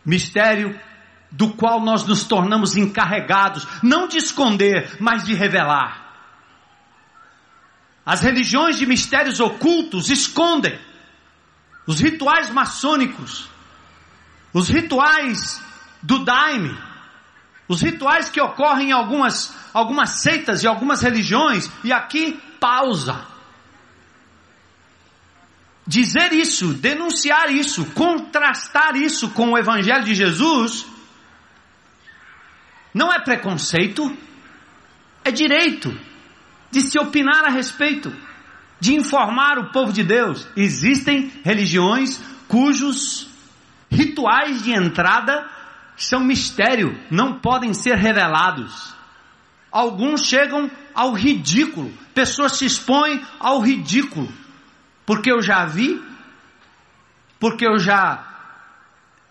Mistério 0.03 0.81
do 1.31 1.51
qual 1.51 1.83
nós 1.83 2.07
nos 2.07 2.25
tornamos 2.25 2.79
encarregados, 2.79 3.69
não 3.83 4.09
de 4.09 4.17
esconder, 4.17 4.97
mas 4.99 5.23
de 5.27 5.35
revelar. 5.35 6.01
As 8.07 8.23
religiões 8.23 8.79
de 8.79 8.87
mistérios 8.87 9.39
ocultos 9.39 10.09
escondem 10.09 10.81
os 11.87 12.01
rituais 12.01 12.49
maçônicos, 12.49 13.51
os 14.51 14.71
rituais 14.71 15.63
do 16.03 16.25
daime, 16.25 16.75
os 17.69 17.83
rituais 17.83 18.31
que 18.31 18.41
ocorrem 18.41 18.89
em 18.89 18.93
algumas, 18.93 19.55
algumas 19.75 20.23
seitas 20.23 20.63
e 20.63 20.67
algumas 20.67 21.03
religiões, 21.03 21.71
e 21.85 21.93
aqui 21.93 22.41
pausa. 22.61 23.27
Dizer 25.87 26.33
isso, 26.33 26.75
denunciar 26.75 27.51
isso, 27.51 27.85
contrastar 27.87 28.95
isso 28.95 29.31
com 29.31 29.51
o 29.51 29.59
Evangelho 29.59 30.05
de 30.05 30.15
Jesus, 30.15 30.87
não 32.95 33.13
é 33.13 33.19
preconceito, 33.19 34.17
é 35.25 35.33
direito 35.33 35.91
de 36.71 36.83
se 36.83 36.99
opinar 36.99 37.45
a 37.45 37.51
respeito, 37.51 38.15
de 38.79 38.95
informar 38.95 39.59
o 39.59 39.73
povo 39.73 39.93
de 39.93 40.05
Deus. 40.05 40.47
Existem 40.55 41.33
religiões 41.43 42.21
cujos 42.47 43.29
rituais 43.91 44.63
de 44.63 44.73
entrada 44.73 45.49
são 46.01 46.21
mistério, 46.21 46.99
não 47.11 47.41
podem 47.41 47.75
ser 47.75 47.97
revelados. 47.97 48.95
Alguns 49.71 50.25
chegam 50.25 50.71
ao 51.01 51.15
ridículo, 51.15 51.91
pessoas 52.15 52.59
se 52.59 52.67
expõem 52.67 53.25
ao 53.39 53.59
ridículo, 53.61 54.31
porque 55.07 55.33
eu 55.33 55.41
já 55.41 55.65
vi, 55.65 55.99
porque 57.39 57.67
eu 57.67 57.79
já 57.79 58.27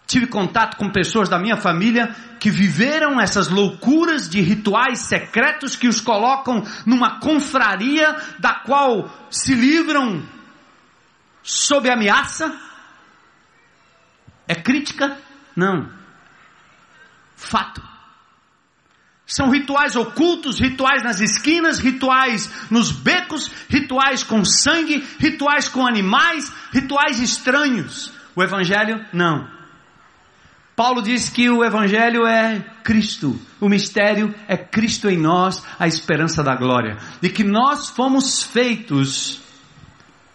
tive 0.07 0.25
contato 0.25 0.77
com 0.77 0.91
pessoas 0.91 1.29
da 1.29 1.37
minha 1.37 1.57
família 1.57 2.07
que 2.39 2.49
viveram 2.49 3.21
essas 3.21 3.49
loucuras 3.49 4.27
de 4.27 4.41
rituais 4.41 5.01
secretos 5.01 5.75
que 5.75 5.87
os 5.87 6.01
colocam 6.01 6.63
numa 6.87 7.19
confraria 7.19 8.15
da 8.39 8.55
qual 8.55 9.07
se 9.29 9.53
livram 9.53 10.23
sob 11.43 11.87
ameaça. 11.87 12.51
É 14.47 14.55
crítica? 14.55 15.15
Não. 15.55 15.87
Fato. 17.35 17.88
São 19.29 19.51
rituais 19.51 19.95
ocultos, 19.95 20.59
rituais 20.59 21.03
nas 21.03 21.19
esquinas, 21.19 21.77
rituais 21.77 22.49
nos 22.71 22.91
becos, 22.91 23.47
rituais 23.69 24.23
com 24.23 24.43
sangue, 24.43 25.07
rituais 25.19 25.69
com 25.69 25.85
animais, 25.85 26.51
rituais 26.73 27.19
estranhos. 27.19 28.11
O 28.35 28.41
Evangelho, 28.41 29.05
não. 29.13 29.47
Paulo 30.75 31.03
diz 31.03 31.29
que 31.29 31.47
o 31.47 31.63
Evangelho 31.63 32.25
é 32.25 32.59
Cristo, 32.83 33.39
o 33.61 33.69
mistério 33.69 34.33
é 34.47 34.57
Cristo 34.57 35.07
em 35.07 35.17
nós, 35.19 35.63
a 35.77 35.85
esperança 35.85 36.41
da 36.41 36.55
glória, 36.55 36.97
e 37.21 37.29
que 37.29 37.43
nós 37.43 37.89
fomos 37.89 38.41
feitos 38.41 39.41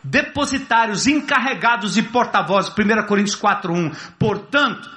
depositários, 0.04 1.08
encarregados 1.08 1.96
e 1.96 2.02
porta-vozes, 2.02 2.70
1 2.70 3.06
Coríntios 3.08 3.34
4:1. 3.34 3.92
Portanto, 4.20 4.88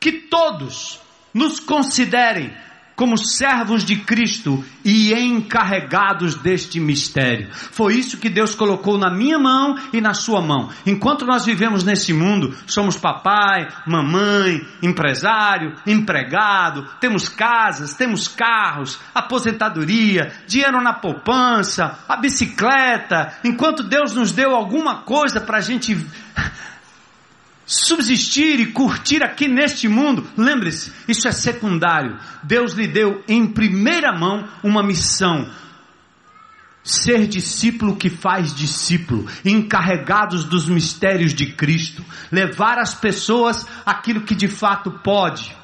que 0.00 0.10
todos 0.10 0.98
nos 1.32 1.60
considerem 1.60 2.52
como 2.98 3.16
servos 3.16 3.84
de 3.84 3.94
Cristo 3.94 4.64
e 4.84 5.14
encarregados 5.14 6.34
deste 6.34 6.80
mistério. 6.80 7.48
Foi 7.52 7.94
isso 7.94 8.18
que 8.18 8.28
Deus 8.28 8.56
colocou 8.56 8.98
na 8.98 9.08
minha 9.08 9.38
mão 9.38 9.78
e 9.92 10.00
na 10.00 10.14
sua 10.14 10.40
mão. 10.40 10.68
Enquanto 10.84 11.24
nós 11.24 11.46
vivemos 11.46 11.84
nesse 11.84 12.12
mundo, 12.12 12.52
somos 12.66 12.96
papai, 12.96 13.68
mamãe, 13.86 14.66
empresário, 14.82 15.76
empregado, 15.86 16.88
temos 16.98 17.28
casas, 17.28 17.94
temos 17.94 18.26
carros, 18.26 18.98
aposentadoria, 19.14 20.32
dinheiro 20.48 20.82
na 20.82 20.92
poupança, 20.92 22.00
a 22.08 22.16
bicicleta. 22.16 23.32
Enquanto 23.44 23.84
Deus 23.84 24.12
nos 24.12 24.32
deu 24.32 24.56
alguma 24.56 25.02
coisa 25.02 25.40
para 25.40 25.58
a 25.58 25.60
gente 25.60 25.96
subsistir 27.68 28.58
e 28.58 28.72
curtir 28.72 29.22
aqui 29.22 29.46
neste 29.46 29.86
mundo, 29.86 30.26
lembre-se, 30.34 30.90
isso 31.06 31.28
é 31.28 31.32
secundário. 31.32 32.18
Deus 32.42 32.72
lhe 32.72 32.88
deu 32.88 33.22
em 33.28 33.46
primeira 33.46 34.10
mão 34.10 34.48
uma 34.64 34.82
missão. 34.82 35.50
Ser 36.82 37.26
discípulo 37.26 37.96
que 37.96 38.08
faz 38.08 38.54
discípulo, 38.54 39.28
encarregados 39.44 40.44
dos 40.44 40.66
mistérios 40.66 41.34
de 41.34 41.52
Cristo, 41.52 42.02
levar 42.32 42.78
às 42.78 42.94
pessoas 42.94 43.66
aquilo 43.84 44.22
que 44.22 44.34
de 44.34 44.48
fato 44.48 44.90
pode 44.90 45.54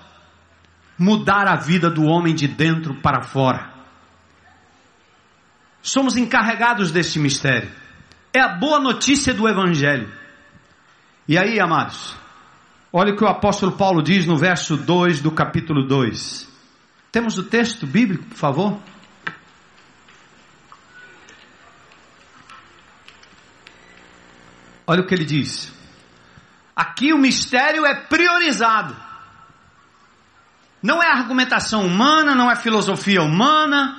mudar 0.99 1.49
a 1.49 1.57
vida 1.57 1.89
do 1.89 2.05
homem 2.05 2.35
de 2.35 2.47
dentro 2.47 2.95
para 2.97 3.23
fora. 3.23 3.73
Somos 5.81 6.19
encarregados 6.19 6.91
deste 6.91 7.19
mistério. 7.19 7.71
É 8.31 8.41
a 8.41 8.49
boa 8.49 8.79
notícia 8.79 9.33
do 9.33 9.49
Evangelho. 9.49 10.24
E 11.27 11.39
aí, 11.39 11.59
amados, 11.59 12.15
olha 12.93 13.15
o 13.15 13.17
que 13.17 13.25
o 13.25 13.29
apóstolo 13.29 13.73
Paulo 13.73 14.03
diz 14.03 14.27
no 14.27 14.37
verso 14.37 14.77
2 14.77 15.21
do 15.21 15.31
capítulo 15.31 15.87
2. 15.87 16.47
Temos 17.11 17.39
o 17.39 17.45
texto 17.45 17.87
bíblico, 17.87 18.25
por 18.25 18.37
favor? 18.37 18.79
Olha 24.87 25.01
o 25.01 25.07
que 25.07 25.15
ele 25.15 25.25
diz. 25.25 25.73
Aqui 26.77 27.13
o 27.13 27.19
mistério 27.19 27.87
é 27.87 27.95
priorizado. 27.95 28.95
Não 30.83 31.03
é 31.03 31.11
argumentação 31.11 31.87
humana, 31.87 32.35
não 32.35 32.51
é 32.51 32.57
filosofia 32.57 33.23
humana. 33.23 33.97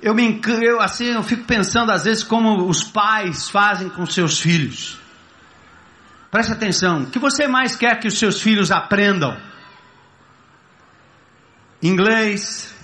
Eu 0.00 0.14
me 0.14 0.40
eu 0.62 0.80
assim, 0.80 1.06
eu 1.06 1.22
fico 1.22 1.44
pensando 1.44 1.92
às 1.92 2.02
vezes 2.04 2.24
como 2.24 2.66
os 2.66 2.82
pais 2.82 3.48
fazem 3.48 3.88
com 3.88 4.04
seus 4.04 4.40
filhos. 4.40 5.01
Preste 6.32 6.50
atenção. 6.54 7.02
O 7.02 7.10
que 7.10 7.18
você 7.18 7.46
mais 7.46 7.76
quer 7.76 8.00
que 8.00 8.08
os 8.08 8.18
seus 8.18 8.40
filhos 8.40 8.70
aprendam? 8.70 9.38
Inglês, 11.82 12.74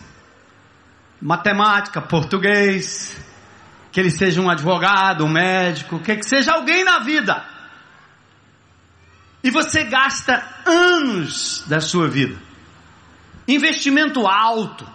matemática, 1.19 2.03
português, 2.03 3.17
que 3.91 3.99
ele 3.99 4.11
seja 4.11 4.43
um 4.43 4.51
advogado, 4.51 5.25
um 5.25 5.33
médico, 5.33 5.99
que, 5.99 6.17
que 6.17 6.27
seja 6.27 6.53
alguém 6.53 6.85
na 6.85 6.99
vida. 6.99 7.43
E 9.43 9.51
você 9.51 9.85
gasta 9.85 10.47
anos 10.67 11.65
da 11.67 11.81
sua 11.81 12.07
vida, 12.07 12.37
investimento 13.47 14.27
alto, 14.27 14.87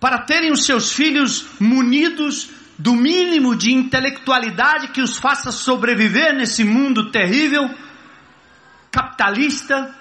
para 0.00 0.22
terem 0.22 0.50
os 0.50 0.64
seus 0.64 0.94
filhos 0.94 1.46
munidos 1.60 2.48
do 2.78 2.94
mínimo 2.94 3.56
de 3.56 3.72
intelectualidade 3.72 4.88
que 4.88 5.02
os 5.02 5.18
faça 5.18 5.50
sobreviver 5.50 6.32
nesse 6.32 6.62
mundo 6.62 7.10
terrível, 7.10 7.68
capitalista, 8.92 9.94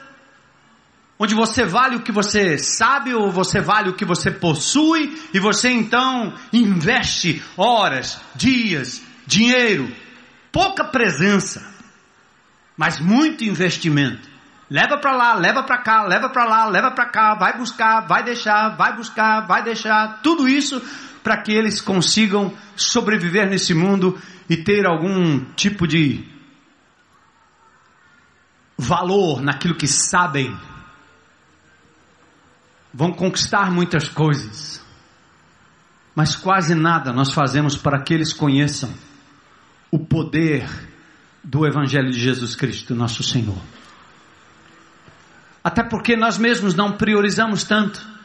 onde 1.17 1.33
você 1.33 1.65
vale 1.65 1.95
o 1.95 2.03
que 2.03 2.11
você 2.11 2.59
sabe 2.59 3.15
ou 3.15 3.31
você 3.31 3.59
vale 3.59 3.89
o 3.89 3.95
que 3.95 4.05
você 4.05 4.29
possui 4.29 5.19
e 5.33 5.39
você 5.39 5.69
então 5.71 6.33
investe 6.53 7.43
horas, 7.57 8.21
dias, 8.35 9.01
dinheiro, 9.25 9.91
pouca 10.51 10.83
presença, 10.85 11.65
mas 12.77 12.99
muito 12.99 13.43
investimento. 13.43 14.37
Leva 14.69 14.97
para 14.97 15.15
lá, 15.15 15.33
leva 15.33 15.63
para 15.63 15.77
cá, 15.77 16.03
leva 16.03 16.29
para 16.29 16.45
lá, 16.45 16.65
leva 16.65 16.91
para 16.91 17.05
cá, 17.05 17.33
vai 17.35 17.57
buscar, 17.57 18.01
vai 18.01 18.21
deixar, 18.21 18.75
vai 18.75 18.95
buscar, 18.95 19.47
vai 19.47 19.63
deixar, 19.63 20.19
tudo 20.21 20.47
isso 20.47 20.81
para 21.27 21.41
que 21.41 21.51
eles 21.51 21.81
consigam 21.81 22.53
sobreviver 22.73 23.49
nesse 23.49 23.73
mundo 23.73 24.17
e 24.49 24.55
ter 24.55 24.85
algum 24.85 25.43
tipo 25.55 25.85
de 25.85 26.25
valor 28.77 29.41
naquilo 29.41 29.75
que 29.75 29.87
sabem. 29.87 30.57
vão 32.93 33.11
conquistar 33.11 33.69
muitas 33.69 34.07
coisas, 34.07 34.81
mas 36.15 36.33
quase 36.33 36.73
nada 36.73 37.11
nós 37.11 37.33
fazemos 37.33 37.75
para 37.75 38.01
que 38.01 38.13
eles 38.13 38.31
conheçam 38.31 38.89
o 39.91 39.99
poder 39.99 40.65
do 41.43 41.67
Evangelho 41.67 42.09
de 42.09 42.21
Jesus 42.21 42.55
Cristo, 42.55 42.95
nosso 42.95 43.21
Senhor. 43.21 43.61
Até 45.61 45.83
porque 45.83 46.15
nós 46.15 46.37
mesmos 46.37 46.73
não 46.73 46.93
priorizamos 46.93 47.65
tanto. 47.65 48.16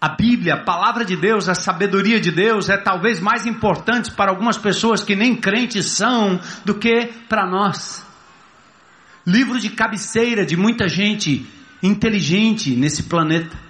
A 0.00 0.08
Bíblia, 0.10 0.54
a 0.54 0.64
palavra 0.64 1.04
de 1.04 1.16
Deus, 1.16 1.48
a 1.48 1.54
sabedoria 1.54 2.20
de 2.20 2.30
Deus 2.30 2.68
é 2.68 2.76
talvez 2.76 3.18
mais 3.18 3.46
importante 3.46 4.12
para 4.12 4.30
algumas 4.30 4.58
pessoas 4.58 5.02
que 5.02 5.16
nem 5.16 5.34
crentes 5.34 5.86
são 5.86 6.38
do 6.64 6.74
que 6.74 7.06
para 7.28 7.46
nós. 7.46 8.04
Livro 9.26 9.58
de 9.58 9.70
cabeceira 9.70 10.44
de 10.44 10.56
muita 10.56 10.86
gente 10.88 11.46
inteligente 11.82 12.76
nesse 12.76 13.04
planeta 13.04 13.66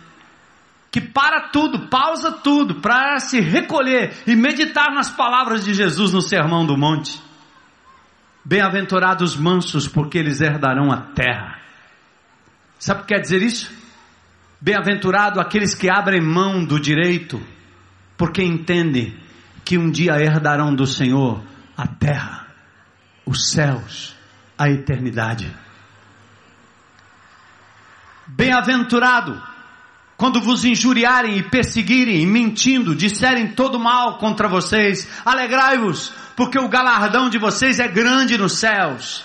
que 0.96 1.00
para 1.02 1.50
tudo, 1.50 1.90
pausa 1.90 2.32
tudo, 2.32 2.76
para 2.76 3.18
se 3.18 3.38
recolher 3.38 4.14
e 4.26 4.34
meditar 4.34 4.90
nas 4.94 5.10
palavras 5.10 5.62
de 5.62 5.74
Jesus 5.74 6.10
no 6.10 6.22
Sermão 6.22 6.64
do 6.64 6.74
Monte. 6.74 7.20
Bem-aventurados 8.42 9.36
mansos, 9.36 9.86
porque 9.86 10.16
eles 10.16 10.40
herdarão 10.40 10.90
a 10.90 11.02
terra. 11.02 11.60
Sabe 12.78 13.00
o 13.00 13.04
que 13.04 13.12
quer 13.12 13.20
dizer 13.20 13.42
isso? 13.42 13.70
Bem-aventurado 14.60 15.40
aqueles 15.40 15.74
que 15.74 15.90
abrem 15.90 16.20
mão 16.20 16.64
do 16.64 16.80
direito, 16.80 17.40
porque 18.16 18.42
entendem 18.42 19.16
que 19.64 19.76
um 19.76 19.90
dia 19.90 20.20
herdarão 20.20 20.74
do 20.74 20.86
Senhor 20.86 21.42
a 21.76 21.86
terra, 21.86 22.46
os 23.24 23.50
céus, 23.50 24.16
a 24.56 24.70
eternidade. 24.70 25.54
Bem-aventurado 28.26 29.40
quando 30.16 30.40
vos 30.40 30.64
injuriarem 30.64 31.36
e 31.36 31.42
perseguirem, 31.42 32.26
mentindo, 32.26 32.94
disserem 32.94 33.48
todo 33.48 33.78
mal 33.78 34.16
contra 34.16 34.48
vocês, 34.48 35.06
alegrai-vos, 35.24 36.10
porque 36.34 36.58
o 36.58 36.68
galardão 36.68 37.28
de 37.28 37.38
vocês 37.38 37.78
é 37.78 37.86
grande 37.86 38.38
nos 38.38 38.58
céus. 38.58 39.24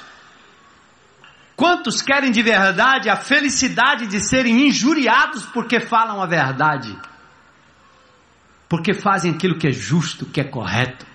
Quantos 1.62 2.01
querem 2.01 2.32
de 2.32 2.41
verdade 2.41 3.07
a 3.07 3.16
felicidade 3.16 4.07
de 4.07 4.20
serem 4.20 4.68
injuriados 4.68 5.45
porque 5.45 5.80
falam 5.80 6.20
a 6.20 6.26
verdade? 6.26 6.99
Porque 8.68 8.95
fazem 8.95 9.36
aquilo 9.36 9.59
que 9.59 9.68
é 9.68 9.72
justo, 9.72 10.26
que 10.26 10.41
é 10.41 10.43
correto. 10.43 11.05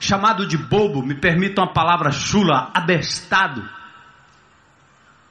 Chamado 0.00 0.46
de 0.46 0.56
bobo, 0.56 1.02
me 1.02 1.14
permitam 1.14 1.62
a 1.62 1.74
palavra 1.74 2.10
chula, 2.10 2.70
abestado 2.72 3.68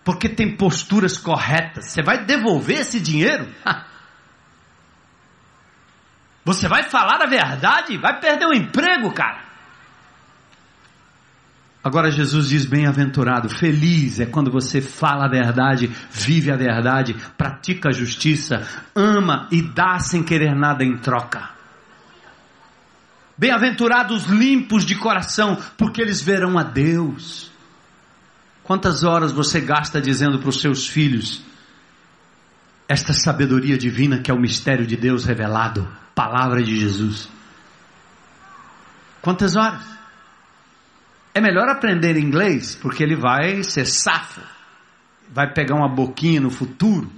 porque 0.04 0.30
tem 0.30 0.56
posturas 0.56 1.18
corretas. 1.18 1.86
Você 1.86 2.04
vai 2.04 2.24
devolver 2.24 2.82
esse 2.82 3.00
dinheiro? 3.00 3.52
Você 6.46 6.68
vai 6.68 6.84
falar 6.84 7.24
a 7.24 7.26
verdade? 7.26 7.98
Vai 7.98 8.20
perder 8.20 8.46
o 8.46 8.54
emprego, 8.54 9.12
cara. 9.12 9.45
Agora 11.86 12.10
Jesus 12.10 12.50
diz: 12.50 12.66
bem-aventurado, 12.66 13.48
feliz 13.48 14.20
é 14.20 14.26
quando 14.26 14.50
você 14.50 14.82
fala 14.82 15.26
a 15.26 15.30
verdade, 15.30 15.88
vive 16.10 16.50
a 16.50 16.56
verdade, 16.56 17.16
pratica 17.38 17.90
a 17.90 17.92
justiça, 17.92 18.68
ama 18.96 19.48
e 19.52 19.62
dá 19.62 20.00
sem 20.00 20.24
querer 20.24 20.56
nada 20.56 20.84
em 20.84 20.98
troca. 20.98 21.48
Bem-aventurados 23.38 24.24
limpos 24.26 24.84
de 24.84 24.96
coração, 24.96 25.62
porque 25.78 26.02
eles 26.02 26.24
verão 26.24 26.58
a 26.58 26.64
Deus. 26.64 27.52
Quantas 28.64 29.04
horas 29.04 29.32
você 29.32 29.62
gasta 29.62 30.02
dizendo 30.02 30.40
para 30.40 30.50
os 30.50 30.60
seus 30.60 30.88
filhos 30.88 31.44
esta 32.88 33.14
sabedoria 33.14 33.78
divina 33.78 34.18
que 34.18 34.32
é 34.32 34.34
o 34.34 34.40
mistério 34.40 34.88
de 34.88 34.98
Deus 34.98 35.24
revelado, 35.24 35.88
palavra 36.16 36.64
de 36.64 36.80
Jesus? 36.80 37.30
Quantas 39.22 39.56
horas? 39.56 39.95
É 41.36 41.42
melhor 41.42 41.68
aprender 41.68 42.16
inglês, 42.16 42.78
porque 42.78 43.04
ele 43.04 43.18
vai 43.18 43.62
ser 43.62 43.86
safo, 43.86 44.40
vai 45.30 45.52
pegar 45.52 45.76
uma 45.76 45.94
boquinha 45.94 46.40
no 46.40 46.50
futuro, 46.50 47.12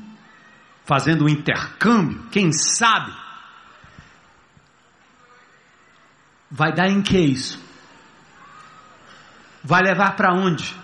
fazendo 0.84 1.26
um 1.26 1.30
intercâmbio, 1.30 2.24
quem 2.32 2.52
sabe? 2.52 3.14
Vai 6.50 6.74
dar 6.74 6.88
em 6.88 7.04
que 7.04 7.20
isso? 7.20 7.64
Vai 9.64 9.84
levar 9.84 10.16
para 10.16 10.34
onde? 10.34 10.76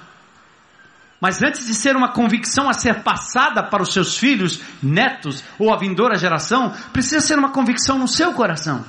Mas 1.20 1.42
antes 1.42 1.66
de 1.66 1.74
ser 1.74 1.96
uma 1.96 2.12
convicção 2.12 2.70
a 2.70 2.74
ser 2.74 3.02
passada 3.02 3.64
para 3.64 3.82
os 3.82 3.92
seus 3.92 4.16
filhos, 4.16 4.62
netos 4.84 5.44
ou 5.58 5.74
a 5.74 5.78
vindoura 5.80 6.20
geração, 6.20 6.72
precisa 6.92 7.20
ser 7.20 7.40
uma 7.40 7.50
convicção 7.50 7.98
no 7.98 8.08
seu 8.08 8.34
coração. 8.34 8.86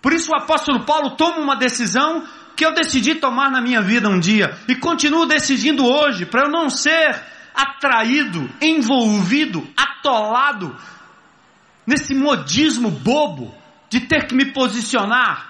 Por 0.00 0.12
isso 0.12 0.30
o 0.30 0.36
apóstolo 0.36 0.84
Paulo 0.84 1.16
toma 1.16 1.38
uma 1.38 1.56
decisão 1.56 2.24
que 2.58 2.66
eu 2.66 2.74
decidi 2.74 3.14
tomar 3.14 3.52
na 3.52 3.60
minha 3.60 3.80
vida 3.80 4.08
um 4.08 4.18
dia 4.18 4.58
e 4.66 4.74
continuo 4.74 5.26
decidindo 5.26 5.86
hoje 5.86 6.26
para 6.26 6.46
eu 6.46 6.50
não 6.50 6.68
ser 6.68 7.22
atraído, 7.54 8.50
envolvido, 8.60 9.64
atolado 9.76 10.76
nesse 11.86 12.16
modismo 12.16 12.90
bobo 12.90 13.54
de 13.88 14.00
ter 14.00 14.26
que 14.26 14.34
me 14.34 14.46
posicionar 14.46 15.48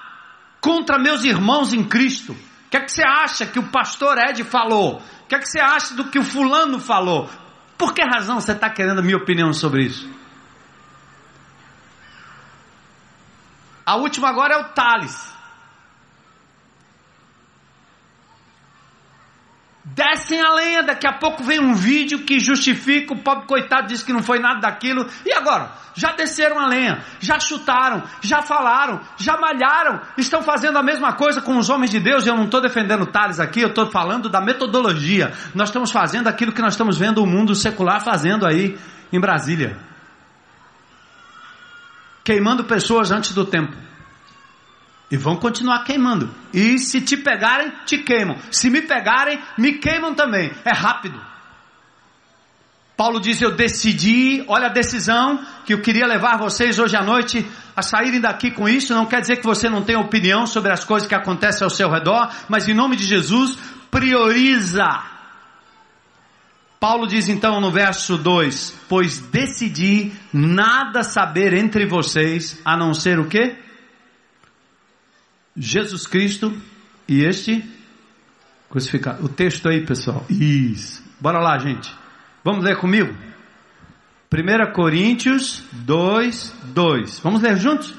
contra 0.60 0.98
meus 0.98 1.24
irmãos 1.24 1.72
em 1.72 1.82
Cristo. 1.82 2.32
O 2.32 2.70
que 2.70 2.76
é 2.76 2.80
que 2.80 2.92
você 2.92 3.02
acha 3.02 3.46
que 3.46 3.58
o 3.58 3.70
pastor 3.70 4.18
Ed 4.18 4.44
falou? 4.44 5.02
O 5.24 5.26
que, 5.26 5.34
é 5.34 5.38
que 5.38 5.48
você 5.48 5.60
acha 5.60 5.94
do 5.94 6.10
que 6.10 6.18
o 6.18 6.22
fulano 6.22 6.78
falou? 6.78 7.30
Por 7.78 7.94
que 7.94 8.02
razão 8.02 8.38
você 8.38 8.52
está 8.52 8.68
querendo 8.68 8.98
a 8.98 9.02
minha 9.02 9.16
opinião 9.16 9.50
sobre 9.54 9.86
isso? 9.86 10.06
A 13.86 13.96
última 13.96 14.28
agora 14.28 14.56
é 14.56 14.58
o 14.58 14.64
Thales. 14.74 15.37
Descem 19.98 20.40
a 20.40 20.52
lenha, 20.52 20.84
daqui 20.84 21.08
a 21.08 21.12
pouco 21.12 21.42
vem 21.42 21.58
um 21.58 21.74
vídeo 21.74 22.20
que 22.20 22.38
justifica, 22.38 23.12
o 23.12 23.18
pobre 23.18 23.48
coitado 23.48 23.88
diz 23.88 24.00
que 24.00 24.12
não 24.12 24.22
foi 24.22 24.38
nada 24.38 24.60
daquilo. 24.60 25.08
E 25.26 25.32
agora? 25.32 25.72
Já 25.92 26.12
desceram 26.12 26.60
a 26.60 26.68
lenha, 26.68 27.02
já 27.18 27.40
chutaram, 27.40 28.04
já 28.20 28.40
falaram, 28.40 29.00
já 29.16 29.36
malharam, 29.36 30.00
estão 30.16 30.40
fazendo 30.40 30.78
a 30.78 30.84
mesma 30.84 31.14
coisa 31.14 31.42
com 31.42 31.58
os 31.58 31.68
homens 31.68 31.90
de 31.90 31.98
Deus. 31.98 32.24
Eu 32.24 32.36
não 32.36 32.44
estou 32.44 32.60
defendendo 32.60 33.06
Tales 33.06 33.40
aqui, 33.40 33.60
eu 33.60 33.70
estou 33.70 33.90
falando 33.90 34.28
da 34.28 34.40
metodologia. 34.40 35.32
Nós 35.52 35.70
estamos 35.70 35.90
fazendo 35.90 36.28
aquilo 36.28 36.52
que 36.52 36.62
nós 36.62 36.74
estamos 36.74 36.96
vendo 36.96 37.20
o 37.20 37.26
mundo 37.26 37.52
secular 37.56 38.00
fazendo 38.00 38.46
aí 38.46 38.78
em 39.12 39.18
Brasília 39.18 39.88
queimando 42.28 42.62
pessoas 42.64 43.10
antes 43.10 43.32
do 43.32 43.46
tempo. 43.46 43.87
E 45.10 45.16
vão 45.16 45.36
continuar 45.36 45.84
queimando. 45.84 46.34
E 46.52 46.78
se 46.78 47.00
te 47.00 47.16
pegarem, 47.16 47.72
te 47.86 47.98
queimam. 47.98 48.36
Se 48.50 48.68
me 48.68 48.82
pegarem, 48.82 49.40
me 49.56 49.74
queimam 49.74 50.14
também. 50.14 50.52
É 50.64 50.72
rápido. 50.72 51.18
Paulo 52.98 53.20
diz: 53.20 53.40
Eu 53.40 53.54
decidi, 53.54 54.44
olha 54.48 54.66
a 54.66 54.72
decisão 54.72 55.40
que 55.64 55.72
eu 55.72 55.80
queria 55.80 56.04
levar 56.04 56.36
vocês 56.36 56.78
hoje 56.78 56.96
à 56.96 57.02
noite 57.02 57.46
a 57.76 57.80
saírem 57.80 58.20
daqui 58.20 58.50
com 58.50 58.68
isso. 58.68 58.92
Não 58.92 59.06
quer 59.06 59.20
dizer 59.20 59.36
que 59.36 59.46
você 59.46 59.70
não 59.70 59.82
tenha 59.82 60.00
opinião 60.00 60.46
sobre 60.46 60.72
as 60.72 60.84
coisas 60.84 61.08
que 61.08 61.14
acontecem 61.14 61.64
ao 61.64 61.70
seu 61.70 61.88
redor, 61.88 62.28
mas 62.48 62.68
em 62.68 62.74
nome 62.74 62.96
de 62.96 63.04
Jesus, 63.04 63.56
prioriza. 63.88 65.04
Paulo 66.80 67.06
diz 67.06 67.28
então 67.28 67.60
no 67.60 67.70
verso 67.70 68.18
2: 68.18 68.76
Pois 68.88 69.20
decidi 69.20 70.12
nada 70.32 71.04
saber 71.04 71.54
entre 71.54 71.86
vocês, 71.86 72.60
a 72.64 72.76
não 72.76 72.92
ser 72.92 73.20
o 73.20 73.28
que? 73.28 73.67
Jesus 75.58 76.06
Cristo 76.06 76.56
e 77.08 77.24
este 77.24 77.64
crucificado. 78.70 79.24
O 79.24 79.28
texto 79.28 79.68
aí, 79.68 79.84
pessoal. 79.84 80.24
Isso. 80.30 81.02
Bora 81.20 81.38
lá, 81.38 81.58
gente. 81.58 81.92
Vamos 82.44 82.64
ler 82.64 82.76
comigo? 82.76 83.14
1 84.32 84.72
Coríntios 84.72 85.64
2, 85.72 86.54
2. 86.66 87.20
Vamos 87.20 87.42
ler 87.42 87.56
juntos? 87.56 87.94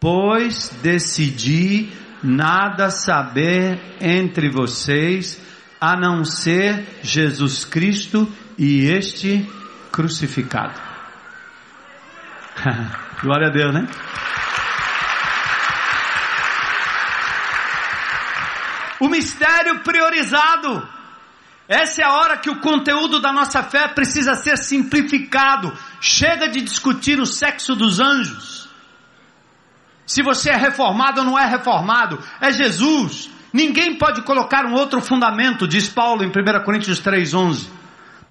Pois 0.00 0.72
decidi 0.82 1.90
nada 2.22 2.90
saber 2.90 3.80
entre 4.00 4.48
vocês 4.48 5.40
a 5.80 5.96
não 5.96 6.24
ser 6.24 6.84
Jesus 7.02 7.64
Cristo 7.64 8.28
e 8.56 8.86
este 8.86 9.48
crucificado. 9.90 10.80
Glória 13.22 13.48
a 13.48 13.50
Deus, 13.50 13.74
né? 13.74 13.88
O 19.00 19.08
mistério 19.08 19.80
priorizado. 19.80 20.88
Essa 21.68 22.02
é 22.02 22.04
a 22.04 22.14
hora 22.14 22.38
que 22.38 22.48
o 22.48 22.60
conteúdo 22.60 23.20
da 23.20 23.32
nossa 23.32 23.62
fé 23.62 23.88
precisa 23.88 24.34
ser 24.34 24.56
simplificado. 24.56 25.72
Chega 26.00 26.48
de 26.48 26.62
discutir 26.62 27.20
o 27.20 27.26
sexo 27.26 27.76
dos 27.76 28.00
anjos. 28.00 28.68
Se 30.06 30.22
você 30.22 30.50
é 30.50 30.56
reformado 30.56 31.20
ou 31.20 31.26
não 31.26 31.38
é 31.38 31.44
reformado, 31.44 32.18
é 32.40 32.50
Jesus. 32.50 33.30
Ninguém 33.52 33.96
pode 33.96 34.22
colocar 34.22 34.64
um 34.64 34.72
outro 34.72 35.00
fundamento, 35.02 35.68
diz 35.68 35.88
Paulo 35.88 36.24
em 36.24 36.28
1 36.28 36.64
Coríntios 36.64 37.00
3,11. 37.00 37.77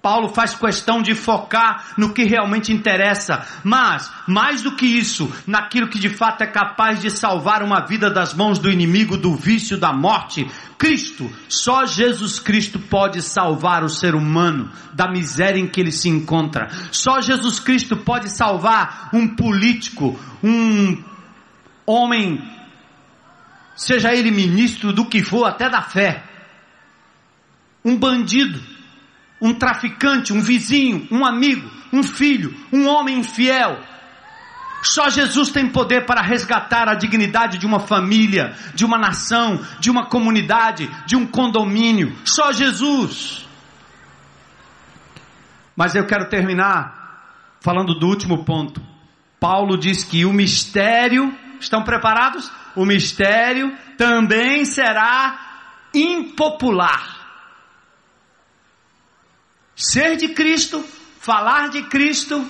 Paulo 0.00 0.28
faz 0.28 0.54
questão 0.54 1.02
de 1.02 1.14
focar 1.14 1.94
no 1.96 2.12
que 2.12 2.24
realmente 2.24 2.72
interessa, 2.72 3.44
mas, 3.64 4.10
mais 4.26 4.62
do 4.62 4.76
que 4.76 4.86
isso, 4.86 5.30
naquilo 5.46 5.88
que 5.88 5.98
de 5.98 6.08
fato 6.08 6.42
é 6.42 6.46
capaz 6.46 7.00
de 7.00 7.10
salvar 7.10 7.62
uma 7.62 7.84
vida 7.84 8.08
das 8.08 8.32
mãos 8.32 8.58
do 8.58 8.70
inimigo, 8.70 9.16
do 9.16 9.34
vício, 9.34 9.76
da 9.76 9.92
morte. 9.92 10.46
Cristo, 10.78 11.28
só 11.48 11.84
Jesus 11.84 12.38
Cristo 12.38 12.78
pode 12.78 13.20
salvar 13.20 13.82
o 13.82 13.88
ser 13.88 14.14
humano 14.14 14.70
da 14.92 15.10
miséria 15.10 15.58
em 15.58 15.66
que 15.66 15.80
ele 15.80 15.90
se 15.90 16.08
encontra. 16.08 16.68
Só 16.92 17.20
Jesus 17.20 17.58
Cristo 17.58 17.96
pode 17.96 18.30
salvar 18.30 19.10
um 19.12 19.26
político, 19.34 20.18
um 20.42 21.02
homem, 21.84 22.40
seja 23.74 24.14
ele 24.14 24.30
ministro 24.30 24.92
do 24.92 25.06
que 25.06 25.22
for, 25.22 25.44
até 25.44 25.68
da 25.68 25.82
fé, 25.82 26.22
um 27.84 27.96
bandido 27.96 28.77
um 29.40 29.54
traficante, 29.54 30.32
um 30.32 30.40
vizinho, 30.40 31.06
um 31.10 31.24
amigo, 31.24 31.70
um 31.92 32.02
filho, 32.02 32.54
um 32.72 32.86
homem 32.86 33.18
infiel. 33.18 33.78
Só 34.82 35.10
Jesus 35.10 35.50
tem 35.50 35.68
poder 35.68 36.06
para 36.06 36.22
resgatar 36.22 36.88
a 36.88 36.94
dignidade 36.94 37.58
de 37.58 37.66
uma 37.66 37.80
família, 37.80 38.54
de 38.74 38.84
uma 38.84 38.96
nação, 38.96 39.60
de 39.80 39.90
uma 39.90 40.06
comunidade, 40.06 40.88
de 41.04 41.16
um 41.16 41.26
condomínio. 41.26 42.16
Só 42.24 42.52
Jesus. 42.52 43.46
Mas 45.76 45.94
eu 45.94 46.06
quero 46.06 46.28
terminar 46.28 46.98
falando 47.60 47.94
do 47.94 48.06
último 48.06 48.44
ponto. 48.44 48.80
Paulo 49.40 49.76
diz 49.76 50.04
que 50.04 50.24
o 50.24 50.32
mistério, 50.32 51.36
estão 51.60 51.82
preparados? 51.82 52.50
O 52.74 52.84
mistério 52.84 53.76
também 53.96 54.64
será 54.64 55.38
impopular. 55.92 57.17
Ser 59.78 60.16
de 60.16 60.30
Cristo, 60.30 60.84
falar 61.20 61.68
de 61.68 61.84
Cristo, 61.84 62.44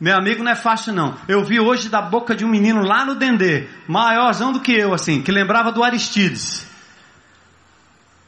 meu 0.00 0.16
amigo, 0.16 0.42
não 0.42 0.50
é 0.50 0.56
fácil 0.56 0.94
não. 0.94 1.14
Eu 1.28 1.44
vi 1.44 1.60
hoje 1.60 1.90
da 1.90 2.00
boca 2.00 2.34
de 2.34 2.46
um 2.46 2.48
menino 2.48 2.82
lá 2.82 3.04
no 3.04 3.14
Dendê, 3.14 3.68
maiorzão 3.86 4.54
do 4.54 4.60
que 4.60 4.72
eu, 4.72 4.94
assim, 4.94 5.20
que 5.20 5.30
lembrava 5.30 5.70
do 5.70 5.84
Aristides. 5.84 6.66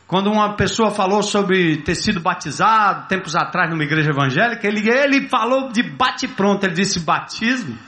Quando 0.06 0.30
uma 0.30 0.56
pessoa 0.56 0.90
falou 0.90 1.22
sobre 1.22 1.78
ter 1.78 1.94
sido 1.94 2.20
batizado 2.20 3.08
tempos 3.08 3.34
atrás 3.34 3.70
numa 3.70 3.82
igreja 3.82 4.10
evangélica, 4.10 4.68
ele, 4.68 4.86
ele 4.90 5.26
falou 5.30 5.72
de 5.72 5.82
bate-pronto. 5.82 6.66
Ele 6.66 6.74
disse: 6.74 7.00
batismo, 7.00 7.78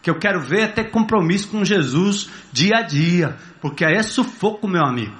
que 0.00 0.08
eu 0.08 0.20
quero 0.20 0.40
ver 0.40 0.60
é 0.60 0.68
ter 0.68 0.92
compromisso 0.92 1.48
com 1.48 1.64
Jesus 1.64 2.30
dia 2.52 2.76
a 2.76 2.82
dia, 2.82 3.36
porque 3.60 3.84
aí 3.84 3.96
é 3.96 4.04
sufoco, 4.04 4.68
meu 4.68 4.84
amigo. 4.84 5.16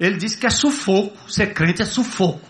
Ele 0.00 0.16
disse 0.16 0.38
que 0.38 0.46
é 0.46 0.50
sufoco, 0.50 1.30
ser 1.30 1.52
crente 1.52 1.82
é 1.82 1.84
sufoco. 1.84 2.49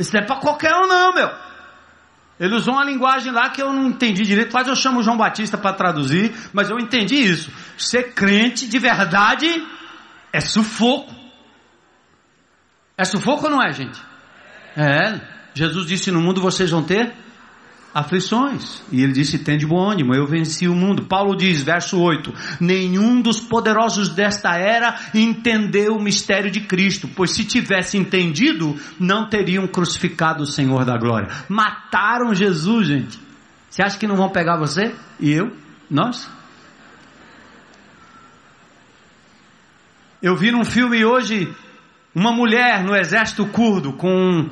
Isso 0.00 0.14
não 0.14 0.22
é 0.22 0.26
para 0.26 0.36
qualquer 0.36 0.74
um, 0.74 0.86
não, 0.86 1.12
meu. 1.12 1.30
Ele 2.40 2.54
usou 2.54 2.72
uma 2.72 2.84
linguagem 2.84 3.30
lá 3.30 3.50
que 3.50 3.60
eu 3.60 3.70
não 3.70 3.86
entendi 3.86 4.22
direito. 4.22 4.50
Quase 4.50 4.70
eu 4.70 4.74
chamo 4.74 5.00
o 5.00 5.02
João 5.02 5.18
Batista 5.18 5.58
para 5.58 5.74
traduzir, 5.74 6.34
mas 6.54 6.70
eu 6.70 6.78
entendi 6.78 7.16
isso. 7.16 7.52
Ser 7.76 8.14
crente 8.14 8.66
de 8.66 8.78
verdade 8.78 9.46
é 10.32 10.40
sufoco. 10.40 11.14
É 12.96 13.04
sufoco 13.04 13.44
ou 13.44 13.50
não 13.50 13.62
é, 13.62 13.70
gente? 13.72 14.00
É. 14.74 15.20
Jesus 15.52 15.86
disse: 15.86 16.10
No 16.10 16.22
mundo 16.22 16.40
vocês 16.40 16.70
vão 16.70 16.82
ter 16.82 17.14
aflições. 17.94 18.82
E 18.90 19.02
ele 19.02 19.12
disse: 19.12 19.38
Tem 19.38 19.58
de 19.58 19.66
bom 19.66 19.90
ânimo, 19.90 20.14
eu 20.14 20.26
venci 20.26 20.68
o 20.68 20.74
mundo. 20.74 21.06
Paulo 21.06 21.36
diz, 21.36 21.62
verso 21.62 22.00
8: 22.00 22.32
Nenhum 22.60 23.20
dos 23.20 23.40
poderosos 23.40 24.08
desta 24.08 24.56
era 24.56 24.98
entendeu 25.14 25.96
o 25.96 26.02
mistério 26.02 26.50
de 26.50 26.60
Cristo, 26.60 27.08
pois 27.14 27.32
se 27.32 27.44
tivesse 27.44 27.96
entendido, 27.96 28.78
não 28.98 29.28
teriam 29.28 29.66
crucificado 29.66 30.42
o 30.42 30.46
Senhor 30.46 30.84
da 30.84 30.96
glória. 30.96 31.28
Mataram 31.48 32.34
Jesus, 32.34 32.88
gente. 32.88 33.18
Você 33.68 33.82
acha 33.82 33.98
que 33.98 34.06
não 34.06 34.16
vão 34.16 34.30
pegar 34.30 34.58
você? 34.58 34.94
E 35.18 35.30
eu? 35.32 35.56
Nós? 35.88 36.28
Eu 40.22 40.36
vi 40.36 40.50
num 40.50 40.64
filme 40.64 41.04
hoje 41.04 41.54
uma 42.14 42.32
mulher 42.32 42.84
no 42.84 42.94
exército 42.94 43.46
curdo 43.46 43.92
com 43.94 44.50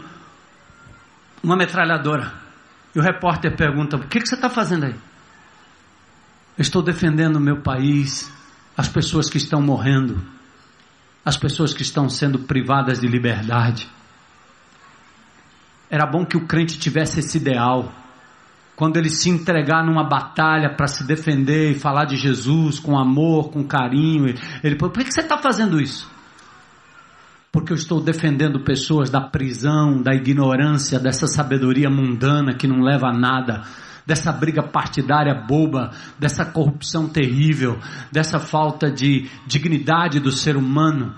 uma 1.42 1.56
metralhadora. 1.56 2.47
E 2.94 2.98
o 2.98 3.02
repórter 3.02 3.56
pergunta: 3.56 3.96
O 3.96 4.06
que, 4.06 4.20
que 4.20 4.28
você 4.28 4.34
está 4.34 4.48
fazendo 4.48 4.86
aí? 4.86 4.94
Eu 6.56 6.62
estou 6.62 6.82
defendendo 6.82 7.36
o 7.36 7.40
meu 7.40 7.60
país, 7.60 8.32
as 8.76 8.88
pessoas 8.88 9.30
que 9.30 9.36
estão 9.36 9.62
morrendo, 9.62 10.20
as 11.24 11.36
pessoas 11.36 11.72
que 11.72 11.82
estão 11.82 12.08
sendo 12.08 12.40
privadas 12.40 13.00
de 13.00 13.06
liberdade. 13.06 13.88
Era 15.90 16.04
bom 16.04 16.24
que 16.24 16.36
o 16.36 16.46
crente 16.46 16.78
tivesse 16.78 17.20
esse 17.20 17.38
ideal. 17.38 17.92
Quando 18.76 18.96
ele 18.96 19.08
se 19.08 19.28
entregar 19.28 19.84
numa 19.84 20.04
batalha 20.04 20.74
para 20.74 20.86
se 20.86 21.04
defender 21.04 21.72
e 21.72 21.78
falar 21.78 22.04
de 22.04 22.16
Jesus 22.16 22.78
com 22.78 22.98
amor, 22.98 23.50
com 23.50 23.64
carinho, 23.64 24.26
ele 24.62 24.76
falou: 24.78 24.92
por 24.92 25.04
que 25.04 25.12
você 25.12 25.20
está 25.20 25.38
fazendo 25.38 25.80
isso? 25.80 26.08
Porque 27.58 27.72
eu 27.72 27.76
estou 27.76 28.00
defendendo 28.00 28.60
pessoas 28.60 29.10
da 29.10 29.20
prisão, 29.20 30.00
da 30.00 30.14
ignorância, 30.14 30.96
dessa 30.96 31.26
sabedoria 31.26 31.90
mundana 31.90 32.54
que 32.54 32.68
não 32.68 32.80
leva 32.80 33.08
a 33.08 33.12
nada, 33.12 33.64
dessa 34.06 34.30
briga 34.30 34.62
partidária 34.62 35.34
boba, 35.34 35.90
dessa 36.16 36.44
corrupção 36.44 37.08
terrível, 37.08 37.76
dessa 38.12 38.38
falta 38.38 38.88
de 38.92 39.28
dignidade 39.44 40.20
do 40.20 40.30
ser 40.30 40.56
humano. 40.56 41.16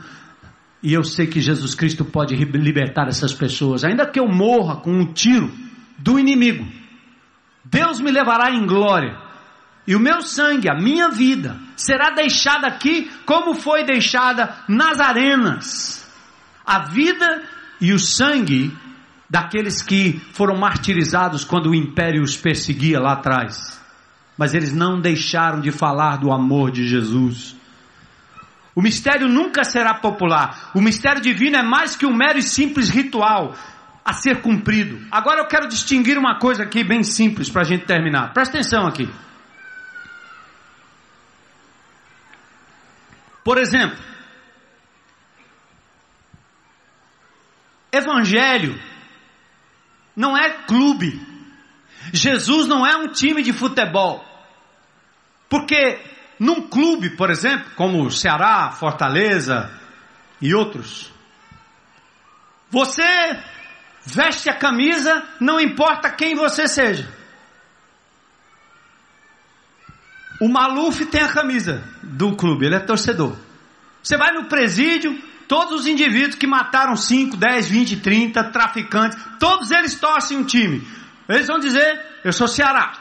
E 0.83 0.95
eu 0.95 1.05
sei 1.05 1.27
que 1.27 1.43
Jesus 1.43 1.75
Cristo 1.75 2.07
pode 2.07 2.35
libertar 2.35 3.07
essas 3.07 3.35
pessoas, 3.35 3.85
ainda 3.85 4.07
que 4.07 4.19
eu 4.19 4.27
morra 4.27 4.77
com 4.77 4.93
um 4.93 5.13
tiro 5.13 5.53
do 5.99 6.19
inimigo. 6.19 6.67
Deus 7.63 8.01
me 8.01 8.11
levará 8.11 8.51
em 8.51 8.67
glória. 8.67 9.15
E 9.87 9.95
o 9.95 10.01
meu 10.01 10.23
sangue, 10.23 10.71
a 10.71 10.75
minha 10.75 11.11
vida, 11.11 11.59
será 11.77 12.09
deixada 12.13 12.67
aqui 12.67 13.11
como 13.27 13.55
foi 13.55 13.85
deixada 13.85 14.55
nas 14.67 14.99
arenas 15.01 16.00
a 16.71 16.79
vida 16.79 17.43
e 17.81 17.93
o 17.93 17.99
sangue 17.99 18.73
daqueles 19.29 19.83
que 19.83 20.21
foram 20.33 20.57
martirizados 20.57 21.45
quando 21.45 21.71
o 21.71 21.75
império 21.75 22.23
os 22.23 22.37
perseguia 22.37 23.01
lá 23.01 23.15
atrás. 23.15 23.83
Mas 24.39 24.55
eles 24.55 24.73
não 24.73 25.01
deixaram 25.01 25.61
de 25.61 25.73
falar 25.73 26.19
do 26.19 26.31
amor 26.31 26.71
de 26.71 26.87
Jesus. 26.87 27.57
O 28.73 28.81
mistério 28.81 29.29
nunca 29.29 29.65
será 29.65 29.95
popular. 29.95 30.71
O 30.73 30.81
mistério 30.81 31.21
divino 31.21 31.57
é 31.57 31.63
mais 31.63 31.97
que 31.97 32.07
um 32.07 32.15
mero 32.15 32.39
e 32.39 32.43
simples 32.43 32.89
ritual 32.89 33.57
a 34.05 34.13
ser 34.13 34.41
cumprido. 34.41 35.01
Agora 35.11 35.41
eu 35.41 35.49
quero 35.49 35.67
distinguir 35.67 36.17
uma 36.17 36.39
coisa 36.39 36.63
aqui 36.63 36.85
bem 36.85 37.03
simples 37.03 37.51
para 37.51 37.63
a 37.63 37.65
gente 37.65 37.85
terminar. 37.85 38.33
Presta 38.33 38.59
atenção 38.59 38.87
aqui. 38.87 39.09
Por 43.43 43.59
exemplo, 43.59 43.99
Evangelho 47.93 48.81
não 50.15 50.37
é 50.37 50.51
clube. 50.65 51.21
Jesus 52.13 52.67
não 52.67 52.87
é 52.87 52.97
um 52.97 53.09
time 53.09 53.43
de 53.43 53.53
futebol. 53.53 54.25
Porque 55.49 56.01
num 56.39 56.69
clube, 56.69 57.11
por 57.11 57.31
exemplo, 57.31 57.71
como 57.75 58.11
Ceará, 58.11 58.71
Fortaleza 58.71 59.71
e 60.41 60.55
outros, 60.55 61.13
você 62.71 63.03
veste 64.07 64.49
a 64.49 64.55
camisa, 64.55 65.27
não 65.41 65.61
importa 65.61 66.11
quem 66.11 66.35
você 66.35 66.67
seja. 66.67 67.09
O 70.41 70.49
Maluf 70.49 71.05
tem 71.07 71.21
a 71.21 71.33
camisa 71.33 71.85
do 72.03 72.35
clube, 72.35 72.65
ele 72.65 72.77
é 72.77 72.81
torcedor. 72.81 73.37
Você 74.03 74.17
vai 74.17 74.33
no 74.33 74.47
presídio, 74.47 75.21
Todos 75.51 75.81
os 75.81 75.87
indivíduos 75.89 76.37
que 76.37 76.47
mataram 76.47 76.95
5, 76.95 77.37
10, 77.37 77.69
20, 77.69 77.97
30 77.97 78.53
traficantes, 78.53 79.19
todos 79.41 79.73
eles 79.73 79.97
torcem 79.97 80.39
um 80.39 80.45
time. 80.45 80.87
Eles 81.29 81.49
vão 81.49 81.59
dizer: 81.59 82.21
Eu 82.23 82.33
sou 82.33 82.47
Ceará. 82.47 82.93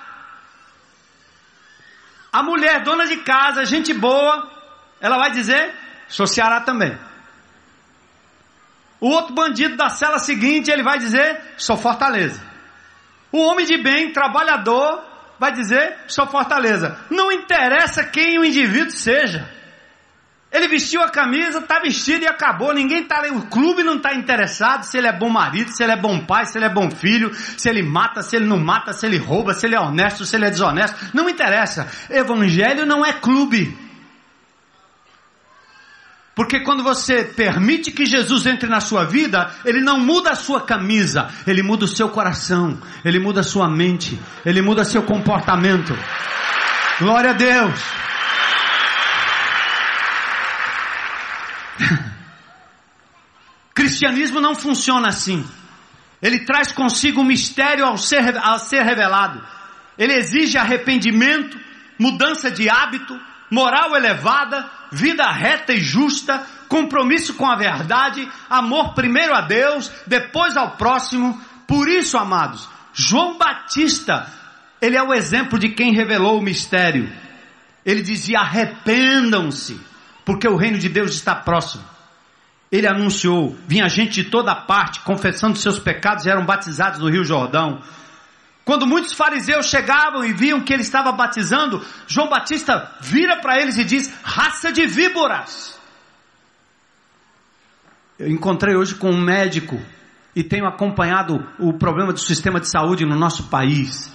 A 2.34 2.41
mulher, 2.41 2.82
dona 2.82 3.06
de 3.06 3.18
casa, 3.18 3.66
gente 3.66 3.93
boa, 3.93 4.50
ela 5.00 5.20
vai 5.20 5.30
dizer: 5.30 5.76
Sou 6.08 6.26
Ceará 6.26 6.62
também. 6.62 6.97
O 9.00 9.10
outro 9.10 9.36
bandido 9.36 9.78
da 9.78 9.89
cela 9.89 10.18
seguinte, 10.18 10.72
ele 10.72 10.82
vai 10.82 10.97
dizer: 10.97 11.54
Sou 11.56 11.78
Fortaleza. 11.78 12.41
O 13.32 13.43
homem 13.43 13.64
de 13.64 13.78
bem, 13.78 14.12
trabalhador, 14.12 15.04
vai 15.38 15.52
dizer: 15.52 16.00
Sou 16.08 16.26
Fortaleza. 16.26 17.00
Não 17.12 17.32
interessa 17.32 18.06
quem 18.06 18.39
o 18.39 18.43
indivíduo 18.43 18.89
seja. 18.89 19.59
Ele 20.52 20.68
vestiu 20.68 21.04
a 21.04 21.10
camisa, 21.10 21.60
está 21.60 21.80
vestido 21.80 22.24
e 22.24 22.28
acabou. 22.28 22.74
Ninguém 22.74 23.04
está 23.04 23.22
o 23.32 23.43
clube 23.43 23.84
não 23.84 23.97
está 23.97 24.16
interessado 24.16 24.84
se 24.84 24.97
ele 24.97 25.08
é 25.08 25.16
bom 25.16 25.30
marido, 25.30 25.72
se 25.72 25.84
ele 25.84 25.91
é 25.91 25.95
bom 25.95 26.20
pai, 26.26 26.45
se 26.47 26.58
ele 26.58 26.66
é 26.66 26.74
bom 26.74 26.89
filho, 26.89 27.32
se 27.34 27.70
ele 27.70 27.84
mata, 27.84 28.24
se 28.24 28.36
ele 28.36 28.45
não 28.45 28.58
mata, 28.58 28.91
se 28.91 29.06
ele 29.06 29.18
rouba, 29.18 29.54
se 29.54 29.68
ele 29.68 29.76
é 29.76 29.80
honesto, 29.80 30.26
se 30.26 30.36
ele 30.36 30.45
é 30.45 30.50
desonesto. 30.50 30.97
Não 31.14 31.30
interessa. 31.30 31.88
Evangelho 32.10 32.86
não 32.86 33.06
é 33.06 33.14
clube. 33.14 33.78
Porque 36.39 36.62
quando 36.62 36.84
você 36.84 37.26
permite 37.26 37.91
que 37.91 38.06
Jesus 38.06 38.45
entre 38.47 38.70
na 38.70 38.80
sua 38.80 39.04
vida, 39.04 39.52
ele 39.66 39.82
não 39.82 40.00
muda 40.00 40.32
a 40.32 40.36
sua 40.36 40.62
camisa, 40.62 41.28
ele 41.45 41.62
muda 41.62 41.84
o 41.84 41.88
seu 41.88 42.10
coração, 42.10 42.80
ele 43.04 43.20
muda 43.20 43.41
a 43.41 43.43
sua 43.43 43.70
mente, 43.70 44.18
ele 44.45 44.62
muda 44.62 44.86
seu 44.86 45.04
comportamento. 45.04 45.93
Glória 46.97 47.32
a 47.32 47.34
Deus. 47.34 47.80
Cristianismo 53.73 54.41
não 54.41 54.55
funciona 54.55 55.07
assim. 55.07 55.45
Ele 56.21 56.39
traz 56.45 56.71
consigo 56.71 57.21
um 57.21 57.25
mistério 57.25 57.86
ao 57.86 57.97
ser, 57.97 58.38
ao 58.38 58.59
ser 58.59 58.84
revelado. 58.84 59.41
Ele 59.97 60.13
exige 60.13 60.57
arrependimento, 60.57 61.57
mudança 61.97 62.51
de 62.51 62.69
hábito, 62.69 63.17
moral 63.49 63.95
elevada, 63.95 64.69
vida 64.91 65.30
reta 65.32 65.73
e 65.73 65.80
justa, 65.80 66.45
compromisso 66.67 67.34
com 67.34 67.45
a 67.45 67.55
verdade, 67.55 68.27
amor 68.49 68.93
primeiro 68.93 69.34
a 69.34 69.41
Deus, 69.41 69.91
depois 70.05 70.55
ao 70.57 70.71
próximo. 70.71 71.41
Por 71.67 71.88
isso, 71.88 72.17
amados, 72.17 72.67
João 72.93 73.38
Batista, 73.38 74.27
ele 74.82 74.97
é 74.97 75.03
o 75.03 75.13
exemplo 75.13 75.57
de 75.57 75.69
quem 75.69 75.93
revelou 75.93 76.39
o 76.39 76.43
mistério. 76.43 77.11
Ele 77.86 78.01
dizia: 78.01 78.39
arrependam-se, 78.39 79.80
porque 80.30 80.47
o 80.47 80.55
reino 80.55 80.77
de 80.77 80.88
Deus 80.88 81.09
está 81.15 81.34
próximo. 81.34 81.84
Ele 82.71 82.86
anunciou, 82.86 83.57
vinha 83.67 83.89
gente 83.89 84.21
de 84.21 84.30
toda 84.30 84.53
parte, 84.53 84.99
confessando 84.99 85.57
seus 85.57 85.80
pecados 85.80 86.23
e 86.23 86.30
eram 86.30 86.45
batizados 86.45 86.99
no 86.99 87.09
Rio 87.09 87.25
Jordão. 87.25 87.82
Quando 88.63 88.86
muitos 88.86 89.11
fariseus 89.13 89.65
chegavam 89.65 90.23
e 90.23 90.32
viam 90.32 90.61
que 90.61 90.71
ele 90.71 90.84
estava 90.84 91.11
batizando, 91.11 91.84
João 92.05 92.30
Batista 92.30 92.91
vira 93.01 93.38
para 93.38 93.59
eles 93.59 93.80
e 93.80 93.84
diz: 93.84 94.13
raça 94.21 94.71
de 94.71 94.86
víboras. 94.86 95.75
Eu 98.19 98.27
encontrei 98.27 98.75
hoje 98.75 98.93
com 98.93 99.09
um 99.09 99.19
médico 99.19 99.82
e 100.36 100.43
tenho 100.43 100.67
acompanhado 100.67 101.43
o 101.57 101.73
problema 101.73 102.13
do 102.13 102.19
sistema 102.19 102.59
de 102.59 102.69
saúde 102.69 103.03
no 103.03 103.15
nosso 103.15 103.45
país. 103.45 104.13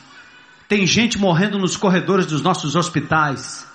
Tem 0.69 0.87
gente 0.87 1.19
morrendo 1.19 1.59
nos 1.59 1.77
corredores 1.77 2.25
dos 2.25 2.41
nossos 2.41 2.77
hospitais. 2.77 3.74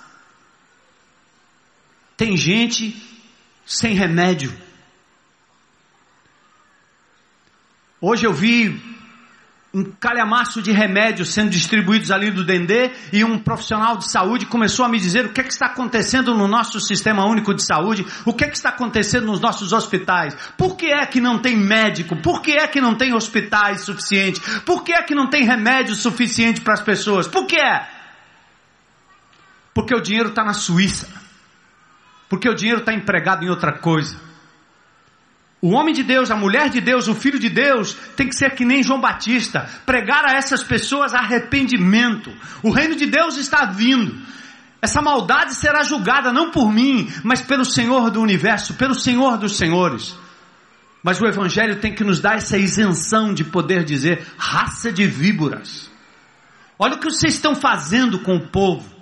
Tem 2.20 2.36
gente 2.36 2.94
sem 3.64 3.94
remédio. 3.94 4.54
Hoje 7.98 8.26
eu 8.26 8.34
vi 8.34 8.78
um 9.72 9.84
calhamaço 9.98 10.60
de 10.60 10.70
remédios 10.70 11.32
sendo 11.32 11.48
distribuídos 11.48 12.10
ali 12.10 12.30
do 12.30 12.44
Dendê 12.44 12.90
e 13.10 13.24
um 13.24 13.38
profissional 13.38 13.96
de 13.96 14.12
saúde 14.12 14.44
começou 14.44 14.84
a 14.84 14.88
me 14.90 14.98
dizer 14.98 15.24
o 15.24 15.32
que, 15.32 15.40
é 15.40 15.44
que 15.44 15.50
está 15.50 15.68
acontecendo 15.68 16.34
no 16.34 16.46
nosso 16.46 16.78
sistema 16.78 17.24
único 17.24 17.54
de 17.54 17.62
saúde, 17.62 18.04
o 18.26 18.34
que, 18.34 18.44
é 18.44 18.48
que 18.48 18.56
está 18.56 18.68
acontecendo 18.68 19.24
nos 19.24 19.40
nossos 19.40 19.72
hospitais, 19.72 20.36
por 20.58 20.76
que 20.76 20.92
é 20.92 21.06
que 21.06 21.22
não 21.22 21.38
tem 21.38 21.56
médico, 21.56 22.14
por 22.16 22.42
que 22.42 22.52
é 22.52 22.68
que 22.68 22.82
não 22.82 22.94
tem 22.94 23.14
hospitais 23.14 23.80
suficientes, 23.80 24.42
por 24.66 24.84
que 24.84 24.92
é 24.92 25.02
que 25.02 25.14
não 25.14 25.30
tem 25.30 25.46
remédio 25.46 25.94
suficiente 25.94 26.60
para 26.60 26.74
as 26.74 26.82
pessoas, 26.82 27.26
por 27.26 27.46
que 27.46 27.58
é? 27.58 27.88
Porque 29.72 29.94
o 29.94 30.02
dinheiro 30.02 30.28
está 30.28 30.44
na 30.44 30.52
Suíça, 30.52 31.19
porque 32.30 32.48
o 32.48 32.54
dinheiro 32.54 32.80
está 32.80 32.94
empregado 32.94 33.44
em 33.44 33.50
outra 33.50 33.72
coisa. 33.72 34.16
O 35.60 35.72
homem 35.72 35.92
de 35.92 36.04
Deus, 36.04 36.30
a 36.30 36.36
mulher 36.36 36.70
de 36.70 36.80
Deus, 36.80 37.08
o 37.08 37.14
filho 37.14 37.38
de 37.38 37.50
Deus 37.50 37.92
tem 38.16 38.28
que 38.28 38.36
ser 38.36 38.54
que 38.54 38.64
nem 38.64 38.84
João 38.84 39.00
Batista, 39.00 39.68
pregar 39.84 40.24
a 40.24 40.34
essas 40.34 40.62
pessoas 40.62 41.12
arrependimento. 41.12 42.32
O 42.62 42.70
reino 42.70 42.94
de 42.94 43.04
Deus 43.04 43.36
está 43.36 43.66
vindo. 43.66 44.16
Essa 44.80 45.02
maldade 45.02 45.54
será 45.54 45.82
julgada 45.82 46.32
não 46.32 46.50
por 46.50 46.72
mim, 46.72 47.12
mas 47.24 47.42
pelo 47.42 47.64
Senhor 47.64 48.10
do 48.10 48.22
universo, 48.22 48.74
pelo 48.74 48.94
Senhor 48.94 49.36
dos 49.36 49.58
senhores. 49.58 50.16
Mas 51.02 51.20
o 51.20 51.26
Evangelho 51.26 51.80
tem 51.80 51.94
que 51.94 52.04
nos 52.04 52.20
dar 52.20 52.36
essa 52.36 52.56
isenção 52.56 53.34
de 53.34 53.42
poder 53.42 53.84
dizer 53.84 54.24
raça 54.38 54.92
de 54.92 55.04
víboras. 55.04 55.90
Olha 56.78 56.94
o 56.94 56.98
que 56.98 57.10
vocês 57.10 57.34
estão 57.34 57.54
fazendo 57.54 58.20
com 58.20 58.36
o 58.36 58.48
povo 58.48 58.99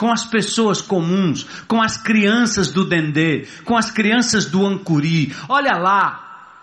com 0.00 0.10
as 0.10 0.24
pessoas 0.24 0.80
comuns, 0.80 1.46
com 1.68 1.82
as 1.82 1.98
crianças 1.98 2.72
do 2.72 2.86
Dendê, 2.86 3.46
com 3.66 3.76
as 3.76 3.90
crianças 3.90 4.46
do 4.46 4.66
Ancuri. 4.66 5.36
Olha 5.46 5.76
lá. 5.76 6.54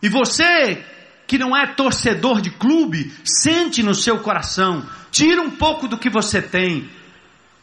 E 0.00 0.08
você 0.08 0.80
que 1.26 1.36
não 1.36 1.56
é 1.56 1.66
torcedor 1.66 2.40
de 2.40 2.50
clube, 2.50 3.12
sente 3.24 3.82
no 3.82 3.96
seu 3.96 4.20
coração, 4.20 4.86
tira 5.10 5.42
um 5.42 5.50
pouco 5.50 5.88
do 5.88 5.98
que 5.98 6.08
você 6.08 6.40
tem. 6.40 6.88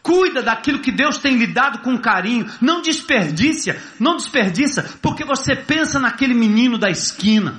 Cuida 0.03 0.43
daquilo 0.43 0.81
que 0.81 0.91
Deus 0.91 1.17
tem 1.17 1.37
lhe 1.37 1.47
dado 1.47 1.79
com 1.79 1.97
carinho. 1.97 2.45
Não 2.59 2.81
desperdiça, 2.81 3.81
não 3.97 4.17
desperdiça, 4.17 4.97
porque 5.01 5.23
você 5.23 5.55
pensa 5.55 5.97
naquele 5.97 6.33
menino 6.33 6.77
da 6.77 6.89
esquina. 6.89 7.55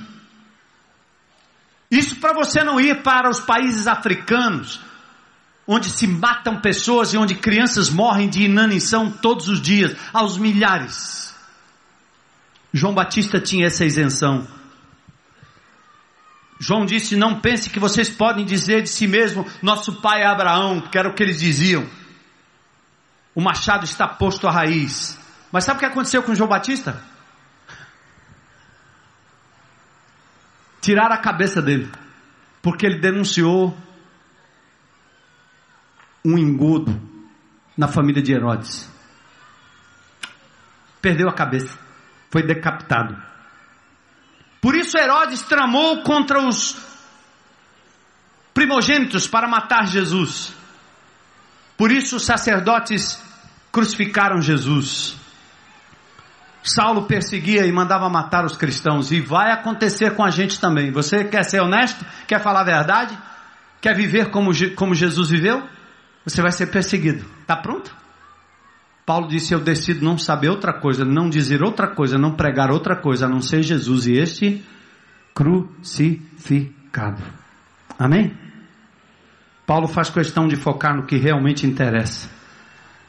Isso 1.90 2.16
para 2.16 2.34
você 2.34 2.62
não 2.62 2.78
ir 2.78 3.02
para 3.02 3.30
os 3.30 3.40
países 3.40 3.86
africanos, 3.86 4.89
onde 5.72 5.88
se 5.88 6.04
matam 6.04 6.60
pessoas 6.60 7.14
e 7.14 7.16
onde 7.16 7.36
crianças 7.36 7.88
morrem 7.88 8.28
de 8.28 8.42
inanição 8.42 9.08
todos 9.08 9.48
os 9.48 9.62
dias, 9.62 9.96
aos 10.12 10.36
milhares. 10.36 11.32
João 12.72 12.92
Batista 12.92 13.40
tinha 13.40 13.68
essa 13.68 13.84
isenção. 13.84 14.48
João 16.58 16.84
disse: 16.84 17.14
Não 17.14 17.38
pense 17.38 17.70
que 17.70 17.78
vocês 17.78 18.10
podem 18.10 18.44
dizer 18.44 18.82
de 18.82 18.88
si 18.88 19.06
mesmo, 19.06 19.46
nosso 19.62 20.00
pai 20.00 20.22
é 20.22 20.26
Abraão, 20.26 20.80
que 20.80 20.98
era 20.98 21.08
o 21.08 21.14
que 21.14 21.22
eles 21.22 21.38
diziam. 21.38 21.88
O 23.32 23.40
machado 23.40 23.84
está 23.84 24.08
posto 24.08 24.48
à 24.48 24.50
raiz. 24.50 25.16
Mas 25.52 25.62
sabe 25.62 25.76
o 25.76 25.80
que 25.80 25.86
aconteceu 25.86 26.20
com 26.24 26.34
João 26.34 26.48
Batista? 26.48 27.00
Tiraram 30.80 31.14
a 31.14 31.18
cabeça 31.18 31.62
dele, 31.62 31.88
porque 32.60 32.86
ele 32.86 32.98
denunciou 32.98 33.76
um 36.24 36.38
engodo 36.38 37.00
na 37.76 37.88
família 37.88 38.22
de 38.22 38.32
Herodes. 38.32 38.88
Perdeu 41.00 41.28
a 41.28 41.34
cabeça, 41.34 41.78
foi 42.30 42.42
decapitado. 42.42 43.16
Por 44.60 44.74
isso 44.74 44.98
Herodes 44.98 45.42
tramou 45.42 46.02
contra 46.02 46.46
os 46.46 46.76
primogênitos 48.52 49.26
para 49.26 49.48
matar 49.48 49.86
Jesus. 49.86 50.52
Por 51.76 51.90
isso 51.90 52.16
os 52.16 52.24
sacerdotes 52.26 53.22
crucificaram 53.72 54.42
Jesus. 54.42 55.16
Saulo 56.62 57.06
perseguia 57.06 57.64
e 57.64 57.72
mandava 57.72 58.10
matar 58.10 58.44
os 58.44 58.56
cristãos, 58.56 59.10
e 59.10 59.20
vai 59.20 59.50
acontecer 59.50 60.14
com 60.14 60.22
a 60.22 60.30
gente 60.30 60.60
também. 60.60 60.92
Você 60.92 61.24
quer 61.24 61.42
ser 61.42 61.60
honesto? 61.60 62.04
Quer 62.26 62.42
falar 62.42 62.60
a 62.60 62.64
verdade? 62.64 63.18
Quer 63.80 63.96
viver 63.96 64.30
como, 64.30 64.50
como 64.76 64.94
Jesus 64.94 65.30
viveu? 65.30 65.66
Você 66.24 66.42
vai 66.42 66.52
ser 66.52 66.66
perseguido. 66.66 67.24
Está 67.42 67.56
pronto? 67.56 67.94
Paulo 69.04 69.28
disse: 69.28 69.52
Eu 69.52 69.60
decido 69.60 70.04
não 70.04 70.16
saber 70.18 70.48
outra 70.48 70.72
coisa, 70.72 71.04
não 71.04 71.28
dizer 71.28 71.62
outra 71.62 71.88
coisa, 71.88 72.18
não 72.18 72.34
pregar 72.34 72.70
outra 72.70 72.94
coisa, 72.94 73.26
a 73.26 73.28
não 73.28 73.40
ser 73.40 73.62
Jesus 73.62 74.06
e 74.06 74.12
este 74.12 74.64
crucificado. 75.34 77.22
Amém? 77.98 78.36
Paulo 79.66 79.86
faz 79.86 80.10
questão 80.10 80.48
de 80.48 80.56
focar 80.56 80.96
no 80.96 81.06
que 81.06 81.16
realmente 81.16 81.66
interessa. 81.66 82.28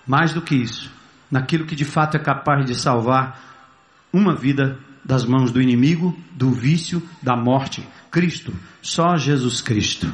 Mais 0.06 0.34
do 0.34 0.42
que 0.42 0.56
isso, 0.56 0.92
naquilo 1.30 1.66
que 1.66 1.76
de 1.76 1.86
fato 1.86 2.18
é 2.18 2.20
capaz 2.20 2.66
de 2.66 2.76
salvar 2.76 3.40
uma 4.12 4.36
vida 4.36 4.78
das 5.04 5.26
mãos 5.26 5.52
do 5.52 5.62
inimigo, 5.62 6.18
do 6.32 6.52
vício, 6.52 7.02
da 7.22 7.36
morte. 7.36 7.88
Cristo, 8.10 8.54
só 8.82 9.18
Jesus 9.18 9.62
Cristo. 9.62 10.12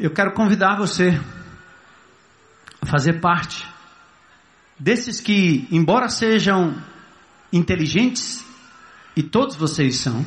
Eu 0.00 0.10
quero 0.10 0.32
convidar 0.32 0.76
você 0.76 1.20
a 2.80 2.86
fazer 2.86 3.20
parte 3.20 3.68
desses 4.78 5.20
que, 5.20 5.68
embora 5.70 6.08
sejam 6.08 6.74
inteligentes, 7.52 8.42
e 9.14 9.22
todos 9.22 9.56
vocês 9.56 9.96
são, 9.96 10.24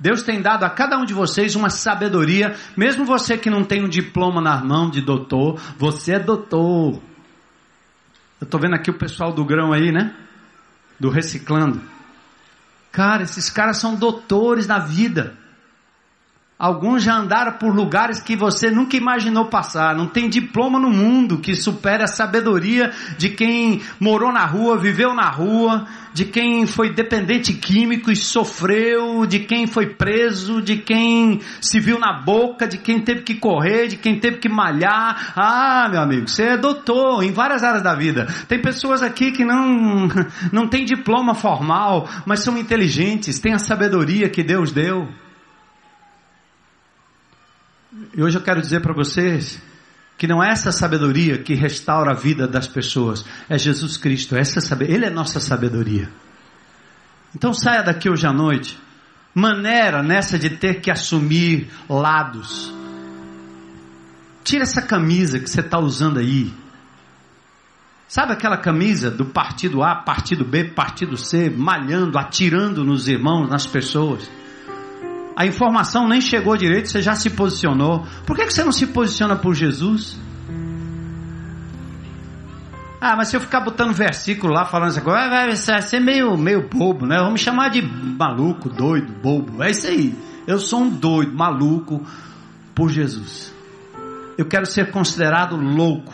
Deus 0.00 0.22
tem 0.22 0.42
dado 0.42 0.64
a 0.64 0.70
cada 0.70 0.98
um 0.98 1.04
de 1.04 1.14
vocês 1.14 1.54
uma 1.54 1.70
sabedoria, 1.70 2.56
mesmo 2.76 3.04
você 3.04 3.38
que 3.38 3.48
não 3.48 3.64
tem 3.64 3.84
um 3.84 3.88
diploma 3.88 4.40
na 4.40 4.62
mão 4.64 4.90
de 4.90 5.00
doutor, 5.00 5.60
você 5.76 6.14
é 6.14 6.18
doutor. 6.18 7.00
Eu 8.40 8.44
estou 8.44 8.60
vendo 8.60 8.74
aqui 8.74 8.90
o 8.90 8.98
pessoal 8.98 9.32
do 9.32 9.44
grão 9.44 9.72
aí, 9.72 9.92
né? 9.92 10.14
Do 10.98 11.08
reciclando. 11.08 11.80
Cara, 12.90 13.22
esses 13.22 13.48
caras 13.48 13.78
são 13.78 13.94
doutores 13.94 14.66
na 14.66 14.80
vida. 14.80 15.36
Alguns 16.58 17.04
já 17.04 17.14
andaram 17.14 17.52
por 17.52 17.72
lugares 17.72 18.20
que 18.20 18.34
você 18.34 18.68
nunca 18.68 18.96
imaginou 18.96 19.44
passar. 19.44 19.94
Não 19.94 20.08
tem 20.08 20.28
diploma 20.28 20.76
no 20.76 20.90
mundo 20.90 21.38
que 21.38 21.54
supere 21.54 22.02
a 22.02 22.08
sabedoria 22.08 22.90
de 23.16 23.28
quem 23.28 23.80
morou 24.00 24.32
na 24.32 24.44
rua, 24.44 24.76
viveu 24.76 25.14
na 25.14 25.30
rua, 25.30 25.86
de 26.12 26.24
quem 26.24 26.66
foi 26.66 26.92
dependente 26.92 27.52
químico 27.52 28.10
e 28.10 28.16
sofreu, 28.16 29.24
de 29.24 29.38
quem 29.38 29.68
foi 29.68 29.94
preso, 29.94 30.60
de 30.60 30.78
quem 30.78 31.40
se 31.60 31.78
viu 31.78 31.96
na 31.96 32.12
boca, 32.12 32.66
de 32.66 32.76
quem 32.76 32.98
teve 32.98 33.22
que 33.22 33.36
correr, 33.36 33.86
de 33.86 33.96
quem 33.96 34.18
teve 34.18 34.38
que 34.38 34.48
malhar. 34.48 35.32
Ah, 35.36 35.86
meu 35.88 36.00
amigo, 36.00 36.26
você 36.26 36.42
é 36.42 36.56
doutor 36.56 37.22
em 37.22 37.30
várias 37.30 37.62
áreas 37.62 37.84
da 37.84 37.94
vida. 37.94 38.26
Tem 38.48 38.60
pessoas 38.60 39.00
aqui 39.00 39.30
que 39.30 39.44
não, 39.44 40.08
não 40.50 40.66
têm 40.66 40.84
diploma 40.84 41.36
formal, 41.36 42.08
mas 42.26 42.40
são 42.40 42.58
inteligentes, 42.58 43.38
têm 43.38 43.54
a 43.54 43.60
sabedoria 43.60 44.28
que 44.28 44.42
Deus 44.42 44.72
deu. 44.72 45.06
E 48.14 48.22
hoje 48.22 48.36
eu 48.36 48.42
quero 48.42 48.60
dizer 48.60 48.80
para 48.80 48.94
vocês 48.94 49.60
que 50.16 50.26
não 50.26 50.42
é 50.42 50.50
essa 50.50 50.72
sabedoria 50.72 51.38
que 51.38 51.54
restaura 51.54 52.10
a 52.10 52.14
vida 52.14 52.46
das 52.46 52.66
pessoas, 52.66 53.24
é 53.48 53.56
Jesus 53.56 53.96
Cristo, 53.96 54.34
é 54.36 54.40
essa 54.40 54.76
Ele 54.82 55.04
é 55.04 55.10
nossa 55.10 55.38
sabedoria. 55.38 56.10
Então 57.34 57.52
saia 57.52 57.82
daqui 57.82 58.10
hoje 58.10 58.26
à 58.26 58.32
noite, 58.32 58.78
maneira 59.34 60.02
nessa 60.02 60.38
de 60.38 60.50
ter 60.50 60.80
que 60.80 60.90
assumir 60.90 61.70
lados. 61.88 62.72
Tira 64.42 64.62
essa 64.62 64.82
camisa 64.82 65.38
que 65.38 65.48
você 65.48 65.60
está 65.60 65.78
usando 65.78 66.18
aí. 66.18 66.52
Sabe 68.08 68.32
aquela 68.32 68.56
camisa 68.56 69.10
do 69.10 69.26
partido 69.26 69.82
A, 69.82 69.94
partido 69.94 70.44
B, 70.44 70.64
partido 70.64 71.16
C, 71.16 71.50
malhando, 71.50 72.18
atirando 72.18 72.82
nos 72.82 73.06
irmãos, 73.06 73.48
nas 73.48 73.66
pessoas? 73.66 74.28
A 75.38 75.46
informação 75.46 76.08
nem 76.08 76.20
chegou 76.20 76.56
direito, 76.56 76.88
você 76.88 77.00
já 77.00 77.14
se 77.14 77.30
posicionou. 77.30 78.04
Por 78.26 78.34
que, 78.34 78.44
que 78.44 78.52
você 78.52 78.64
não 78.64 78.72
se 78.72 78.88
posiciona 78.88 79.36
por 79.36 79.54
Jesus? 79.54 80.18
Ah, 83.00 83.14
mas 83.16 83.28
se 83.28 83.36
eu 83.36 83.40
ficar 83.40 83.60
botando 83.60 83.92
versículo 83.92 84.52
lá 84.52 84.64
falando 84.64 84.88
essa 84.88 85.00
coisa, 85.00 85.28
vai 85.28 85.54
ser 85.54 86.00
meio, 86.00 86.36
meio 86.36 86.68
bobo, 86.68 87.06
né? 87.06 87.18
Vamos 87.18 87.34
me 87.34 87.38
chamar 87.38 87.68
de 87.68 87.80
maluco, 87.80 88.68
doido, 88.68 89.12
bobo. 89.22 89.62
É 89.62 89.70
isso 89.70 89.86
aí. 89.86 90.12
Eu 90.44 90.58
sou 90.58 90.80
um 90.80 90.90
doido, 90.90 91.32
maluco 91.32 92.04
por 92.74 92.90
Jesus. 92.90 93.54
Eu 94.36 94.46
quero 94.46 94.66
ser 94.66 94.90
considerado 94.90 95.54
louco 95.54 96.12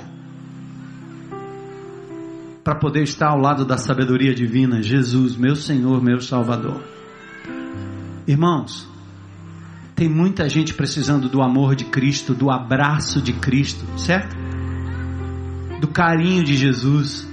para 2.62 2.74
poder 2.74 3.04
estar 3.04 3.30
ao 3.30 3.38
lado 3.38 3.64
da 3.64 3.78
sabedoria 3.78 4.34
divina, 4.34 4.82
Jesus, 4.82 5.34
meu 5.34 5.56
Senhor, 5.56 6.02
meu 6.02 6.20
Salvador. 6.20 6.82
Irmãos, 8.26 8.92
tem 9.94 10.08
muita 10.08 10.48
gente 10.48 10.74
precisando 10.74 11.28
do 11.28 11.40
amor 11.40 11.76
de 11.76 11.84
Cristo, 11.84 12.34
do 12.34 12.50
abraço 12.50 13.22
de 13.22 13.32
Cristo, 13.32 13.86
certo? 13.98 14.36
Do 15.80 15.86
carinho 15.86 16.42
de 16.42 16.56
Jesus. 16.56 17.28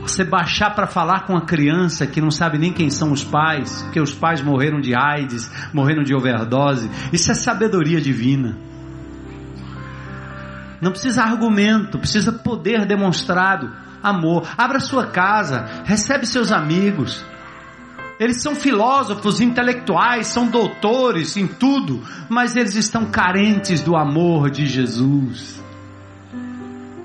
Você 0.00 0.24
baixar 0.24 0.74
para 0.74 0.86
falar 0.86 1.26
com 1.26 1.36
a 1.36 1.42
criança 1.42 2.06
que 2.06 2.20
não 2.20 2.30
sabe 2.30 2.58
nem 2.58 2.72
quem 2.72 2.88
são 2.88 3.12
os 3.12 3.22
pais, 3.22 3.86
que 3.92 4.00
os 4.00 4.14
pais 4.14 4.40
morreram 4.40 4.80
de 4.80 4.94
AIDS, 4.94 5.50
morreram 5.74 6.02
de 6.02 6.14
overdose. 6.14 6.90
Isso 7.12 7.30
é 7.30 7.34
sabedoria 7.34 8.00
divina. 8.00 8.56
Não 10.80 10.90
precisa 10.90 11.22
argumento, 11.22 11.98
precisa 11.98 12.32
poder 12.32 12.86
demonstrado. 12.86 13.70
Amor. 14.02 14.48
Abra 14.56 14.80
sua 14.80 15.06
casa, 15.06 15.66
recebe 15.84 16.24
seus 16.24 16.50
amigos. 16.50 17.22
Eles 18.20 18.42
são 18.42 18.54
filósofos, 18.54 19.40
intelectuais, 19.40 20.26
são 20.26 20.46
doutores 20.46 21.38
em 21.38 21.46
tudo, 21.46 22.02
mas 22.28 22.54
eles 22.54 22.76
estão 22.76 23.06
carentes 23.06 23.80
do 23.80 23.96
amor 23.96 24.50
de 24.50 24.66
Jesus. 24.66 25.58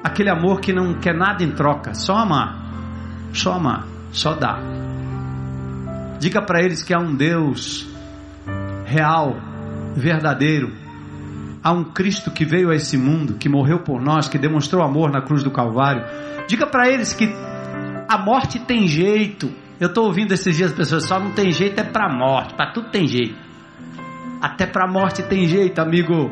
Aquele 0.03 0.29
amor 0.29 0.59
que 0.59 0.73
não 0.73 0.99
quer 0.99 1.15
nada 1.15 1.41
em 1.41 1.51
troca, 1.51 1.93
só 1.93 2.17
amar, 2.17 2.59
só 3.31 3.53
amar, 3.53 3.87
só 4.11 4.33
dar. 4.33 4.59
Diga 6.19 6.41
para 6.41 6.61
eles 6.61 6.83
que 6.83 6.93
há 6.93 6.99
um 6.99 7.15
Deus 7.15 7.87
real, 8.85 9.37
verdadeiro. 9.95 10.73
Há 11.63 11.71
um 11.71 11.85
Cristo 11.85 12.29
que 12.29 12.43
veio 12.43 12.71
a 12.71 12.75
esse 12.75 12.97
mundo, 12.97 13.35
que 13.35 13.47
morreu 13.47 13.79
por 13.79 14.01
nós, 14.01 14.27
que 14.27 14.37
demonstrou 14.37 14.83
amor 14.83 15.09
na 15.09 15.21
cruz 15.21 15.43
do 15.43 15.49
Calvário. 15.49 16.03
Diga 16.45 16.67
para 16.67 16.89
eles 16.89 17.13
que 17.13 17.33
a 18.07 18.17
morte 18.17 18.59
tem 18.59 18.85
jeito, 18.85 19.49
eu 19.79 19.87
estou 19.87 20.05
ouvindo 20.05 20.33
esses 20.33 20.55
dias 20.55 20.71
as 20.71 20.77
pessoas 20.77 21.05
só 21.05 21.19
não 21.19 21.31
tem 21.31 21.51
jeito 21.51 21.79
é 21.79 21.83
para 21.83 22.09
morte, 22.09 22.53
para 22.53 22.71
tudo 22.71 22.89
tem 22.89 23.07
jeito. 23.07 23.35
Até 24.41 24.65
para 24.65 24.87
morte 24.87 25.23
tem 25.23 25.47
jeito, 25.47 25.79
amigo. 25.79 26.31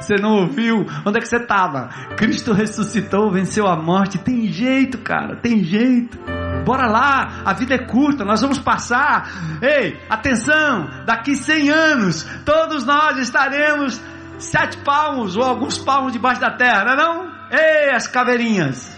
Você 0.00 0.16
não 0.16 0.42
ouviu? 0.42 0.84
Onde 1.06 1.18
é 1.18 1.20
que 1.20 1.28
você 1.28 1.36
estava? 1.36 1.88
Cristo 2.16 2.52
ressuscitou, 2.52 3.30
venceu 3.30 3.66
a 3.66 3.76
morte. 3.76 4.18
Tem 4.18 4.48
jeito, 4.48 4.98
cara, 4.98 5.36
tem 5.36 5.64
jeito. 5.64 6.18
Bora 6.64 6.86
lá, 6.86 7.42
a 7.44 7.52
vida 7.52 7.74
é 7.74 7.78
curta, 7.78 8.24
nós 8.24 8.40
vamos 8.40 8.58
passar. 8.58 9.30
Ei, 9.62 9.98
atenção, 10.08 10.88
daqui 11.06 11.36
100 11.36 11.70
anos, 11.70 12.26
todos 12.44 12.84
nós 12.84 13.18
estaremos 13.18 14.00
sete 14.38 14.78
palmos 14.78 15.36
ou 15.36 15.42
alguns 15.42 15.78
palmos 15.78 16.12
debaixo 16.12 16.40
da 16.40 16.50
terra, 16.50 16.84
não 16.84 16.92
é 16.92 16.96
não? 16.96 17.34
Ei, 17.50 17.90
as 17.94 18.06
caveirinhas. 18.06 18.93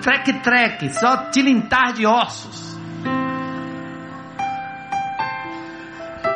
Treque-treque, 0.00 0.92
só 0.94 1.30
tilintar 1.30 1.92
de 1.92 2.06
ossos. 2.06 2.68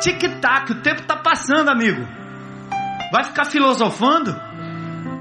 Tic-tac, 0.01 0.71
o 0.71 0.81
tempo 0.81 1.01
está 1.01 1.15
passando, 1.15 1.69
amigo. 1.69 2.05
Vai 3.11 3.23
ficar 3.23 3.45
filosofando? 3.45 4.35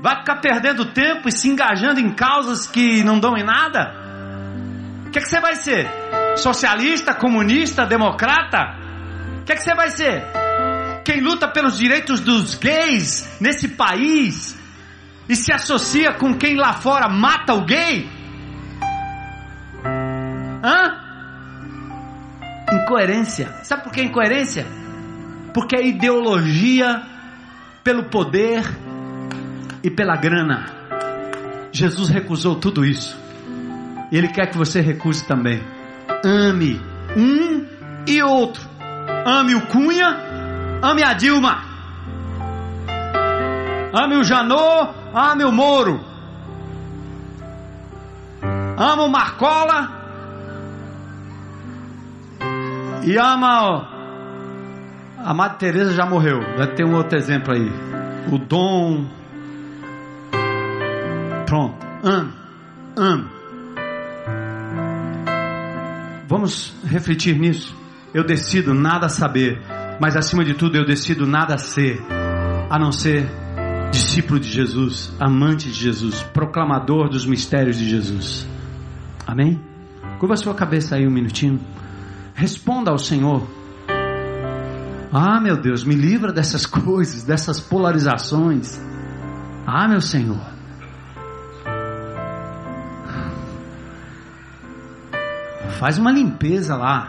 Vai 0.00 0.16
ficar 0.16 0.36
perdendo 0.36 0.86
tempo 0.86 1.28
e 1.28 1.32
se 1.32 1.48
engajando 1.48 2.00
em 2.00 2.12
causas 2.12 2.66
que 2.66 3.04
não 3.04 3.20
dão 3.20 3.36
em 3.36 3.44
nada? 3.44 3.94
O 5.06 5.10
que, 5.10 5.18
é 5.18 5.22
que 5.22 5.28
você 5.28 5.40
vai 5.40 5.54
ser? 5.54 5.88
Socialista, 6.36 7.14
comunista, 7.14 7.86
democrata? 7.86 8.76
O 9.40 9.44
que, 9.44 9.52
é 9.52 9.54
que 9.54 9.62
você 9.62 9.74
vai 9.74 9.90
ser? 9.90 10.24
Quem 11.04 11.20
luta 11.20 11.46
pelos 11.46 11.76
direitos 11.76 12.20
dos 12.20 12.54
gays 12.54 13.28
nesse 13.40 13.68
país 13.68 14.58
e 15.28 15.36
se 15.36 15.52
associa 15.52 16.14
com 16.14 16.34
quem 16.34 16.56
lá 16.56 16.72
fora 16.72 17.08
mata 17.08 17.54
o 17.54 17.64
gay? 17.64 18.21
Hã? 20.62 20.96
Incoerência. 22.72 23.48
Sabe 23.64 23.82
por 23.82 23.92
que 23.92 24.02
incoerência? 24.02 24.66
Porque 25.52 25.76
é 25.76 25.86
ideologia 25.86 27.02
pelo 27.82 28.04
poder 28.04 28.64
e 29.82 29.90
pela 29.90 30.16
grana. 30.16 30.66
Jesus 31.72 32.08
recusou 32.08 32.56
tudo 32.56 32.84
isso. 32.84 33.18
E 34.10 34.16
Ele 34.16 34.28
quer 34.28 34.46
que 34.46 34.56
você 34.56 34.80
recuse 34.80 35.26
também. 35.26 35.62
Ame 36.24 36.80
um 37.16 37.66
e 38.06 38.22
outro. 38.22 38.62
Ame 39.24 39.54
o 39.54 39.66
Cunha, 39.66 40.16
ame 40.82 41.02
a 41.02 41.12
Dilma. 41.14 41.62
Ame 43.92 44.16
o 44.16 44.24
Janot, 44.24 44.94
ame 45.14 45.44
o 45.44 45.52
Moro. 45.52 46.00
Ame 48.76 49.02
o 49.02 49.08
Marcola, 49.08 50.01
e 53.04 53.16
ama. 53.16 53.88
A 55.18 55.32
Madre 55.34 55.58
Teresa 55.58 55.92
já 55.92 56.04
morreu. 56.06 56.40
Vai 56.56 56.74
ter 56.74 56.84
um 56.84 56.94
outro 56.94 57.16
exemplo 57.16 57.54
aí. 57.54 57.70
O 58.32 58.38
Dom. 58.38 59.06
Pronto. 61.46 61.86
Ame. 62.02 62.32
Ame. 62.96 63.24
Vamos 66.26 66.74
refletir 66.84 67.38
nisso. 67.38 67.76
Eu 68.14 68.24
decido 68.24 68.74
nada 68.74 69.08
saber, 69.08 69.60
mas 70.00 70.16
acima 70.16 70.44
de 70.44 70.54
tudo 70.54 70.76
eu 70.76 70.84
decido 70.84 71.26
nada 71.26 71.56
ser, 71.56 72.00
a 72.68 72.78
não 72.78 72.92
ser 72.92 73.26
discípulo 73.90 74.40
de 74.40 74.48
Jesus, 74.48 75.14
amante 75.20 75.68
de 75.68 75.74
Jesus, 75.74 76.22
proclamador 76.22 77.08
dos 77.08 77.26
mistérios 77.26 77.78
de 77.78 77.88
Jesus. 77.88 78.48
Amém? 79.26 79.60
Curva 80.18 80.34
a 80.34 80.36
sua 80.36 80.54
cabeça 80.54 80.96
aí 80.96 81.06
um 81.06 81.10
minutinho. 81.10 81.60
Responda 82.34 82.90
ao 82.90 82.98
Senhor. 82.98 83.46
Ah, 85.12 85.40
meu 85.40 85.56
Deus, 85.56 85.84
me 85.84 85.94
livra 85.94 86.32
dessas 86.32 86.64
coisas, 86.66 87.22
dessas 87.22 87.60
polarizações. 87.60 88.80
Ah, 89.66 89.86
meu 89.86 90.00
Senhor. 90.00 90.40
Faz 95.78 95.98
uma 95.98 96.12
limpeza 96.12 96.76
lá. 96.76 97.08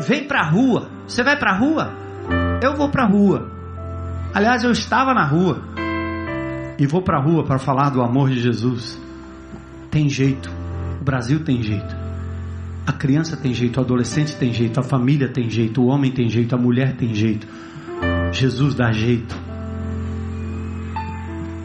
Vem 0.00 0.26
para 0.26 0.40
a 0.40 0.50
rua. 0.50 0.90
Você 1.06 1.22
vai 1.22 1.38
para 1.38 1.52
a 1.52 1.56
rua? 1.56 1.92
Eu 2.62 2.76
vou 2.76 2.90
para 2.90 3.04
a 3.04 3.06
rua. 3.06 3.50
Aliás, 4.34 4.64
eu 4.64 4.72
estava 4.72 5.14
na 5.14 5.24
rua. 5.24 5.62
E 6.78 6.86
vou 6.86 7.02
para 7.02 7.18
a 7.18 7.22
rua 7.22 7.44
para 7.44 7.58
falar 7.58 7.90
do 7.90 8.02
amor 8.02 8.30
de 8.30 8.40
Jesus. 8.40 9.00
Tem 9.90 10.08
jeito. 10.08 10.57
Brasil 11.08 11.40
tem 11.40 11.62
jeito. 11.62 11.96
A 12.86 12.92
criança 12.92 13.34
tem 13.34 13.54
jeito, 13.54 13.78
o 13.78 13.80
adolescente 13.80 14.36
tem 14.36 14.52
jeito, 14.52 14.78
a 14.78 14.82
família 14.82 15.26
tem 15.26 15.48
jeito, 15.48 15.80
o 15.80 15.86
homem 15.86 16.12
tem 16.12 16.28
jeito, 16.28 16.54
a 16.54 16.58
mulher 16.58 16.96
tem 16.96 17.14
jeito. 17.14 17.46
Jesus 18.30 18.74
dá 18.74 18.92
jeito. 18.92 19.34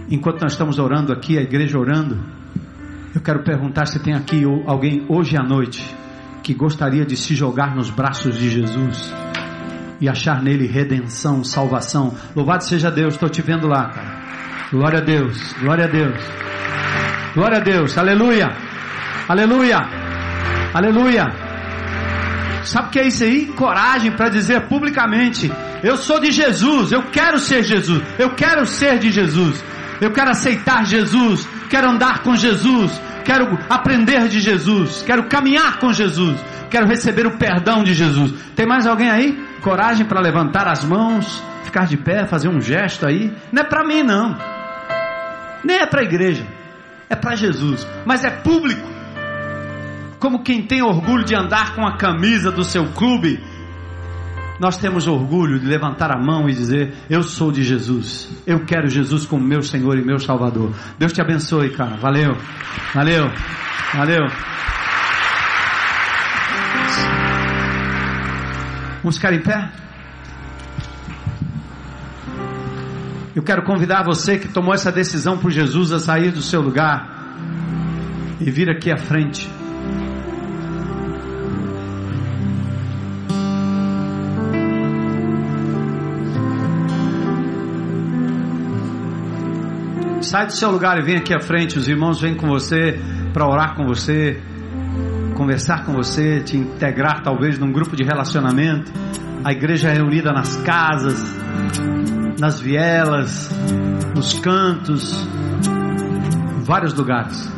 Enquanto 0.09 0.43
nós 0.43 0.53
estamos 0.53 0.79
orando 0.79 1.11
aqui, 1.11 1.37
a 1.37 1.41
igreja 1.41 1.77
orando, 1.77 2.23
eu 3.13 3.19
quero 3.19 3.43
perguntar 3.43 3.85
se 3.85 3.99
tem 3.99 4.13
aqui 4.13 4.43
alguém 4.65 5.05
hoje 5.09 5.35
à 5.35 5.43
noite 5.43 5.93
que 6.41 6.53
gostaria 6.53 7.05
de 7.05 7.17
se 7.17 7.35
jogar 7.35 7.75
nos 7.75 7.89
braços 7.89 8.37
de 8.37 8.49
Jesus 8.49 9.13
e 9.99 10.07
achar 10.07 10.41
nele 10.41 10.67
redenção, 10.67 11.43
salvação. 11.43 12.15
Louvado 12.33 12.63
seja 12.63 12.89
Deus, 12.89 13.15
estou 13.15 13.27
te 13.27 13.41
vendo 13.41 13.67
lá, 13.67 13.89
cara. 13.89 14.23
Glória 14.71 14.99
a 14.99 15.03
Deus, 15.03 15.53
glória 15.59 15.83
a 15.83 15.89
Deus, 15.89 16.23
glória 17.35 17.57
a 17.57 17.61
Deus, 17.61 17.97
aleluia, 17.97 18.72
aleluia, 19.28 19.78
aleluia. 20.74 21.53
Sabe 22.63 22.88
o 22.88 22.91
que 22.91 22.99
é 22.99 23.07
isso 23.07 23.24
aí? 23.24 23.47
Coragem 23.47 24.11
para 24.11 24.30
dizer 24.30 24.67
publicamente: 24.67 25.51
Eu 25.84 25.97
sou 25.97 26.19
de 26.19 26.32
Jesus, 26.32 26.91
eu 26.91 27.03
quero 27.03 27.38
ser 27.39 27.63
Jesus, 27.63 28.01
eu 28.17 28.32
quero 28.36 28.65
ser 28.65 28.99
de 28.99 29.11
Jesus, 29.11 29.63
eu 29.99 30.11
quero 30.11 30.32
aceitar 30.32 30.86
Jesus, 30.86 31.47
quero 31.69 31.89
andar 31.89 32.19
com 32.19 32.36
Jesus, 32.36 32.91
quero 33.26 33.57
aprender 33.69 34.28
de 34.28 34.39
Jesus, 34.39 35.03
quero 35.05 35.28
caminhar 35.28 35.78
com 35.80 35.91
Jesus, 35.91 36.39
quero 36.69 36.88
receber 36.88 37.28
o 37.28 37.38
perdão 37.38 37.84
de 37.84 37.93
Jesus. 37.93 38.34
Tem 38.55 38.65
mais 38.65 38.88
alguém 38.88 39.09
aí? 39.09 39.38
Coragem 39.61 40.05
para 40.05 40.21
levantar 40.21 40.67
as 40.67 40.84
mãos, 40.84 41.43
ficar 41.65 41.86
de 41.86 41.97
pé, 41.97 42.26
fazer 42.26 42.47
um 42.47 42.61
gesto 42.61 43.05
aí? 43.05 43.34
Não 43.51 43.61
é 43.61 43.65
para 43.65 43.84
mim, 43.84 44.03
não. 44.03 44.38
Nem 45.63 45.78
é 45.78 45.86
para 45.86 46.01
a 46.01 46.03
igreja, 46.03 46.45
é 47.09 47.15
para 47.15 47.36
Jesus, 47.36 47.88
mas 48.05 48.24
é 48.24 48.30
público. 48.30 48.92
Como 50.24 50.41
quem 50.41 50.65
tem 50.65 50.82
orgulho 50.82 51.26
de 51.26 51.36
andar 51.36 51.76
com 51.76 51.86
a 51.86 51.97
camisa 51.97 52.49
do 52.49 52.63
seu 52.63 52.86
clube, 52.93 53.43
nós 54.57 54.78
temos 54.78 55.05
orgulho 55.05 55.59
de 55.59 55.65
levantar 55.65 56.11
a 56.11 56.17
mão 56.17 56.47
e 56.47 56.53
dizer: 56.53 56.93
Eu 57.09 57.24
sou 57.24 57.51
de 57.51 57.61
Jesus, 57.61 58.30
eu 58.47 58.63
quero 58.63 58.88
Jesus 58.88 59.26
como 59.26 59.43
meu 59.43 59.61
Senhor 59.61 59.97
e 59.97 60.01
meu 60.01 60.17
Salvador. 60.19 60.74
Deus 60.97 61.11
te 61.11 61.19
abençoe, 61.19 61.71
cara. 61.71 61.97
Valeu, 61.97 62.38
valeu, 62.93 63.30
valeu. 63.93 64.26
Vamos 69.01 69.17
ficar 69.17 69.34
em 69.34 69.41
pé? 69.41 69.71
Eu 73.36 73.43
quero 73.43 73.63
convidar 73.63 74.05
você 74.05 74.39
que 74.39 74.47
tomou 74.47 74.74
essa 74.74 74.89
decisão 74.89 75.38
por 75.38 75.51
Jesus 75.51 75.91
a 75.91 75.99
sair 75.99 76.32
do 76.32 76.41
seu 76.41 76.61
lugar 76.61 77.36
e 78.39 78.49
vir 78.49 78.69
aqui 78.69 78.89
à 78.89 78.95
frente. 78.95 79.62
Sai 90.24 90.45
do 90.45 90.53
seu 90.53 90.71
lugar 90.71 90.97
e 90.97 91.01
vem 91.01 91.17
aqui 91.17 91.34
à 91.34 91.39
frente. 91.39 91.78
Os 91.78 91.88
irmãos 91.89 92.21
vêm 92.21 92.34
com 92.34 92.47
você 92.47 92.97
para 93.34 93.45
orar 93.45 93.76
com 93.76 93.86
você, 93.86 94.41
conversar 95.36 95.86
com 95.86 95.91
você, 95.91 96.39
te 96.39 96.55
integrar 96.55 97.21
talvez 97.21 97.59
num 97.59 97.71
grupo 97.74 97.93
de 97.93 98.03
relacionamento. 98.03 98.89
A 99.43 99.51
igreja 99.51 99.89
é 99.89 99.93
reunida 99.93 100.32
nas 100.32 100.55
casas, 100.55 101.21
nas 102.39 102.57
vielas, 102.57 103.49
nos 104.15 104.39
cantos, 104.39 105.28
vários 106.63 106.93
lugares. 106.93 107.51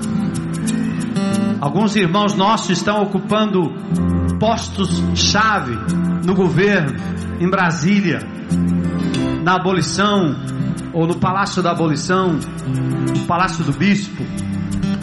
Alguns 1.61 1.95
irmãos 1.95 2.34
nossos 2.34 2.72
estão 2.72 3.03
ocupando 3.03 3.74
postos-chave 4.39 5.78
no 6.26 6.34
governo, 6.34 6.97
em 7.39 7.47
Brasília, 7.47 8.20
na 9.43 9.55
abolição, 9.55 10.36
ou 10.95 11.05
no 11.05 11.17
Palácio 11.17 11.61
da 11.61 11.69
Abolição, 11.69 12.33
no 12.33 13.19
Palácio 13.27 13.63
do 13.63 13.71
Bispo, 13.71 14.25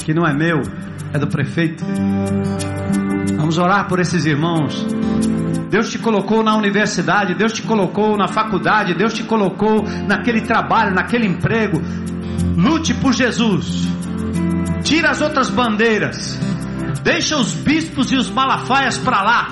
que 0.05 0.12
não 0.12 0.26
é 0.26 0.34
meu, 0.34 0.61
é 1.12 1.18
do 1.18 1.28
prefeito. 1.28 1.84
Vamos 3.36 3.59
orar 3.59 3.86
por 3.86 4.01
esses 4.01 4.26
irmãos 4.26 4.84
Deus 5.72 5.90
te 5.90 5.99
colocou 5.99 6.43
na 6.43 6.55
universidade, 6.55 7.32
Deus 7.32 7.55
te 7.55 7.62
colocou 7.62 8.14
na 8.14 8.28
faculdade, 8.28 8.93
Deus 8.93 9.14
te 9.14 9.22
colocou 9.22 9.82
naquele 10.07 10.43
trabalho, 10.43 10.95
naquele 10.95 11.26
emprego. 11.26 11.80
Lute 12.55 12.93
por 12.93 13.14
Jesus. 13.14 13.88
Tira 14.84 15.09
as 15.09 15.22
outras 15.22 15.49
bandeiras. 15.49 16.38
Deixa 17.03 17.38
os 17.38 17.55
bispos 17.55 18.12
e 18.12 18.16
os 18.16 18.28
malafaias 18.28 18.99
para 18.99 19.22
lá. 19.22 19.49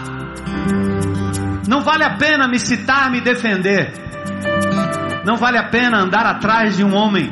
Não 1.66 1.80
vale 1.80 2.04
a 2.04 2.18
pena 2.18 2.46
me 2.46 2.58
citar, 2.58 3.10
me 3.10 3.22
defender. 3.22 4.09
Não 5.24 5.36
vale 5.36 5.58
a 5.58 5.64
pena 5.64 5.98
andar 5.98 6.24
atrás 6.26 6.76
de 6.76 6.84
um 6.84 6.94
homem. 6.94 7.30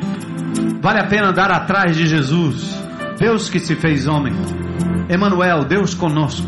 Vale 0.81 0.99
a 0.99 1.07
pena 1.07 1.29
andar 1.29 1.51
atrás 1.51 1.95
de 1.95 2.07
Jesus. 2.07 2.77
Deus 3.17 3.49
que 3.49 3.59
se 3.59 3.75
fez 3.75 4.07
homem. 4.07 4.33
Emanuel, 5.09 5.65
Deus 5.65 5.93
conosco. 5.93 6.47